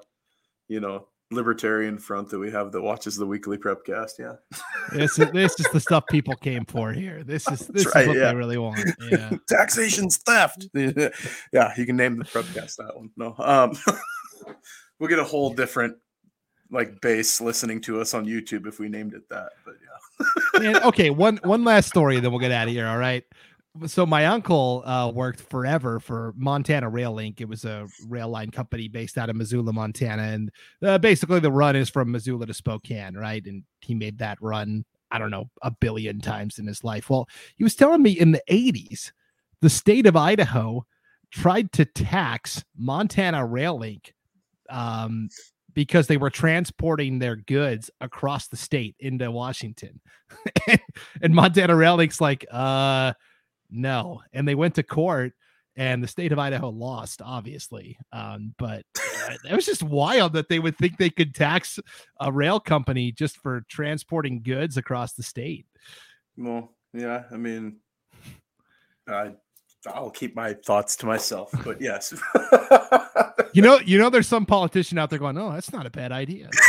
you 0.66 0.80
know, 0.80 1.06
libertarian 1.30 1.98
front 1.98 2.30
that 2.30 2.38
we 2.38 2.50
have 2.50 2.72
that 2.72 2.80
watches 2.80 3.16
the 3.16 3.26
weekly 3.26 3.58
prep 3.58 3.84
cast. 3.84 4.18
Yeah, 4.18 4.34
this 4.92 5.18
is 5.18 5.30
this 5.32 5.60
is 5.60 5.66
the 5.72 5.80
stuff 5.80 6.04
people 6.08 6.34
came 6.36 6.64
for 6.64 6.92
here. 6.92 7.22
This 7.22 7.46
is 7.48 7.66
this 7.68 7.86
right, 7.94 8.02
is 8.02 8.08
what 8.08 8.16
yeah. 8.16 8.28
they 8.28 8.34
really 8.34 8.58
want. 8.58 8.80
Yeah, 9.10 9.30
taxation's 9.48 10.18
theft. 10.18 10.68
yeah, 10.74 11.72
you 11.76 11.86
can 11.86 11.96
name 11.96 12.16
the 12.16 12.24
prep 12.24 12.46
cast 12.54 12.78
that 12.78 12.96
one. 12.96 13.10
No, 13.16 13.34
um, 13.38 13.72
we'll 14.98 15.08
get 15.08 15.18
a 15.18 15.24
whole 15.24 15.52
different 15.52 15.96
like 16.70 17.00
base 17.00 17.40
listening 17.40 17.80
to 17.80 18.00
us 18.00 18.14
on 18.14 18.26
YouTube 18.26 18.66
if 18.66 18.78
we 18.78 18.88
named 18.88 19.14
it 19.14 19.28
that. 19.28 19.50
But 19.64 19.74
yeah. 19.82 20.68
and, 20.68 20.76
okay, 20.84 21.10
one 21.10 21.38
one 21.42 21.64
last 21.64 21.88
story, 21.88 22.20
then 22.20 22.30
we'll 22.30 22.40
get 22.40 22.52
out 22.52 22.68
of 22.68 22.74
here. 22.74 22.86
All 22.86 22.98
right. 22.98 23.24
So 23.86 24.06
my 24.06 24.26
uncle 24.26 24.82
uh, 24.86 25.10
worked 25.14 25.40
forever 25.40 26.00
for 26.00 26.34
Montana 26.36 26.88
Rail 26.88 27.12
Link. 27.12 27.40
It 27.40 27.48
was 27.48 27.64
a 27.64 27.86
rail 28.06 28.28
line 28.28 28.50
company 28.50 28.88
based 28.88 29.18
out 29.18 29.30
of 29.30 29.36
Missoula, 29.36 29.72
Montana, 29.72 30.22
and 30.22 30.50
uh, 30.82 30.98
basically 30.98 31.40
the 31.40 31.52
run 31.52 31.76
is 31.76 31.90
from 31.90 32.10
Missoula 32.10 32.46
to 32.46 32.54
Spokane, 32.54 33.14
right? 33.14 33.44
And 33.46 33.62
he 33.80 33.94
made 33.94 34.18
that 34.18 34.38
run, 34.40 34.84
I 35.10 35.18
don't 35.18 35.30
know, 35.30 35.50
a 35.62 35.70
billion 35.70 36.20
times 36.20 36.58
in 36.58 36.66
his 36.66 36.82
life. 36.84 37.10
Well, 37.10 37.28
he 37.56 37.64
was 37.64 37.74
telling 37.74 38.02
me 38.02 38.12
in 38.12 38.32
the 38.32 38.42
'80s, 38.50 39.12
the 39.60 39.70
state 39.70 40.06
of 40.06 40.16
Idaho 40.16 40.86
tried 41.30 41.72
to 41.72 41.84
tax 41.84 42.64
Montana 42.76 43.44
Rail 43.44 43.78
Link 43.78 44.14
um, 44.70 45.28
because 45.74 46.06
they 46.06 46.16
were 46.16 46.30
transporting 46.30 47.18
their 47.18 47.36
goods 47.36 47.90
across 48.00 48.48
the 48.48 48.56
state 48.56 48.96
into 48.98 49.30
Washington. 49.30 50.00
and, 51.22 51.34
Montana 51.34 51.76
Rail 51.76 51.96
Link's 51.96 52.20
like, 52.20 52.44
uh, 52.50 53.12
no. 53.70 54.22
And 54.32 54.46
they 54.46 54.54
went 54.54 54.74
to 54.76 54.82
court 54.82 55.32
and 55.76 56.02
the 56.02 56.08
state 56.08 56.32
of 56.32 56.38
Idaho 56.38 56.70
lost, 56.70 57.22
obviously. 57.24 57.98
Um, 58.12 58.54
but 58.58 58.84
uh, 58.98 59.34
it 59.48 59.54
was 59.54 59.66
just 59.66 59.82
wild 59.82 60.32
that 60.32 60.48
they 60.48 60.58
would 60.58 60.76
think 60.76 60.96
they 60.96 61.10
could 61.10 61.34
tax 61.34 61.78
a 62.20 62.32
rail 62.32 62.58
company 62.58 63.12
just 63.12 63.36
for 63.36 63.64
transporting 63.68 64.42
goods 64.42 64.76
across 64.76 65.12
the 65.12 65.22
state. 65.22 65.66
Well, 66.36 66.74
yeah, 66.92 67.24
I 67.30 67.36
mean, 67.36 67.76
I 69.06 69.32
I'll 69.86 70.10
keep 70.10 70.34
my 70.34 70.54
thoughts 70.54 70.96
to 70.96 71.06
myself, 71.06 71.50
but 71.64 71.80
yes. 71.80 72.12
you 73.52 73.62
know, 73.62 73.78
you 73.84 73.98
know, 73.98 74.10
there's 74.10 74.26
some 74.26 74.46
politician 74.46 74.98
out 74.98 75.10
there 75.10 75.18
going, 75.18 75.38
"Oh, 75.38 75.52
that's 75.52 75.72
not 75.72 75.86
a 75.86 75.90
bad 75.90 76.12
idea." 76.12 76.50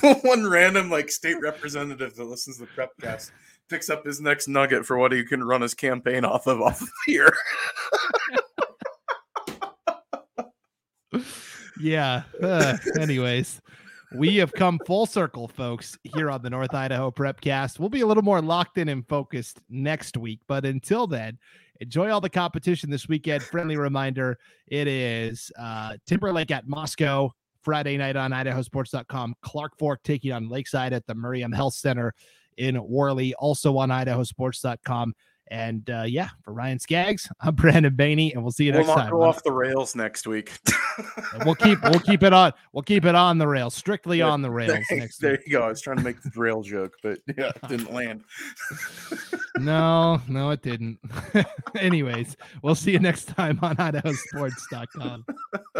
One 0.22 0.48
random 0.48 0.90
like 0.90 1.10
state 1.10 1.40
representative 1.40 2.14
that 2.16 2.24
listens 2.24 2.58
to 2.58 2.66
the 2.66 2.70
Prepcast 2.70 3.30
picks 3.68 3.90
up 3.90 4.04
his 4.04 4.20
next 4.20 4.48
nugget 4.48 4.86
for 4.86 4.96
what 4.98 5.12
he 5.12 5.24
can 5.24 5.44
run 5.44 5.60
his 5.60 5.74
campaign 5.74 6.24
off 6.24 6.46
of 6.46 6.60
off 6.60 6.80
of 6.80 6.88
here. 7.06 7.34
yeah. 11.80 12.22
Uh, 12.42 12.76
anyways 13.00 13.60
we 14.14 14.36
have 14.36 14.52
come 14.52 14.78
full 14.86 15.06
circle, 15.06 15.48
folks, 15.48 15.98
here 16.02 16.30
on 16.30 16.42
the 16.42 16.50
North 16.50 16.74
Idaho 16.74 17.10
Prepcast. 17.10 17.78
We'll 17.78 17.88
be 17.88 18.00
a 18.00 18.06
little 18.06 18.22
more 18.22 18.40
locked 18.40 18.78
in 18.78 18.88
and 18.88 19.06
focused 19.06 19.60
next 19.68 20.16
week. 20.16 20.40
But 20.46 20.64
until 20.64 21.06
then, 21.06 21.38
enjoy 21.80 22.10
all 22.10 22.20
the 22.20 22.30
competition 22.30 22.90
this 22.90 23.08
weekend. 23.08 23.42
Friendly 23.42 23.76
reminder 23.76 24.38
it 24.66 24.88
is 24.88 25.52
uh, 25.58 25.94
Timberlake 26.06 26.50
at 26.50 26.66
Moscow 26.66 27.30
Friday 27.62 27.96
night 27.98 28.16
on 28.16 28.30
idahosports.com. 28.30 29.34
Clark 29.42 29.78
Fork 29.78 30.02
taking 30.04 30.32
on 30.32 30.48
Lakeside 30.48 30.92
at 30.92 31.06
the 31.06 31.14
Marimn 31.14 31.54
Health 31.54 31.74
Center 31.74 32.14
in 32.58 32.82
Worley, 32.82 33.34
also 33.34 33.76
on 33.78 33.88
idahosports.com. 33.88 35.14
And 35.50 35.88
uh, 35.88 36.02
yeah, 36.06 36.28
for 36.44 36.52
Ryan 36.52 36.78
Scaggs, 36.78 37.28
I'm 37.40 37.54
Brandon 37.54 37.94
Baney, 37.94 38.34
and 38.34 38.42
we'll 38.42 38.52
see 38.52 38.66
you 38.66 38.72
next 38.72 38.86
we'll 38.88 38.96
next 38.96 39.04
time. 39.04 39.12
Go 39.12 39.22
off 39.22 39.42
the 39.42 39.52
rails 39.52 39.96
next 39.96 40.26
week. 40.26 40.52
we'll 41.44 41.54
keep 41.54 41.82
we'll 41.82 42.00
keep 42.00 42.22
it 42.22 42.34
on 42.34 42.52
we'll 42.72 42.82
keep 42.82 43.06
it 43.06 43.14
on 43.14 43.38
the 43.38 43.48
rails, 43.48 43.74
strictly 43.74 44.20
on 44.20 44.42
the 44.42 44.50
rails. 44.50 44.84
Next 44.90 45.18
there 45.18 45.32
week. 45.32 45.40
you 45.46 45.52
go. 45.52 45.62
I 45.62 45.68
was 45.68 45.80
trying 45.80 45.96
to 45.96 46.02
make 46.02 46.20
the 46.20 46.30
rail 46.36 46.62
joke, 46.62 46.92
but 47.02 47.18
yeah, 47.36 47.50
it 47.62 47.68
didn't 47.68 47.92
land. 47.92 48.24
no, 49.56 50.20
no, 50.28 50.50
it 50.50 50.62
didn't. 50.62 50.98
Anyways, 51.76 52.36
we'll 52.62 52.74
see 52.74 52.92
you 52.92 52.98
next 52.98 53.26
time 53.26 53.58
on 53.62 53.76
IdahoSports.com. 53.76 55.24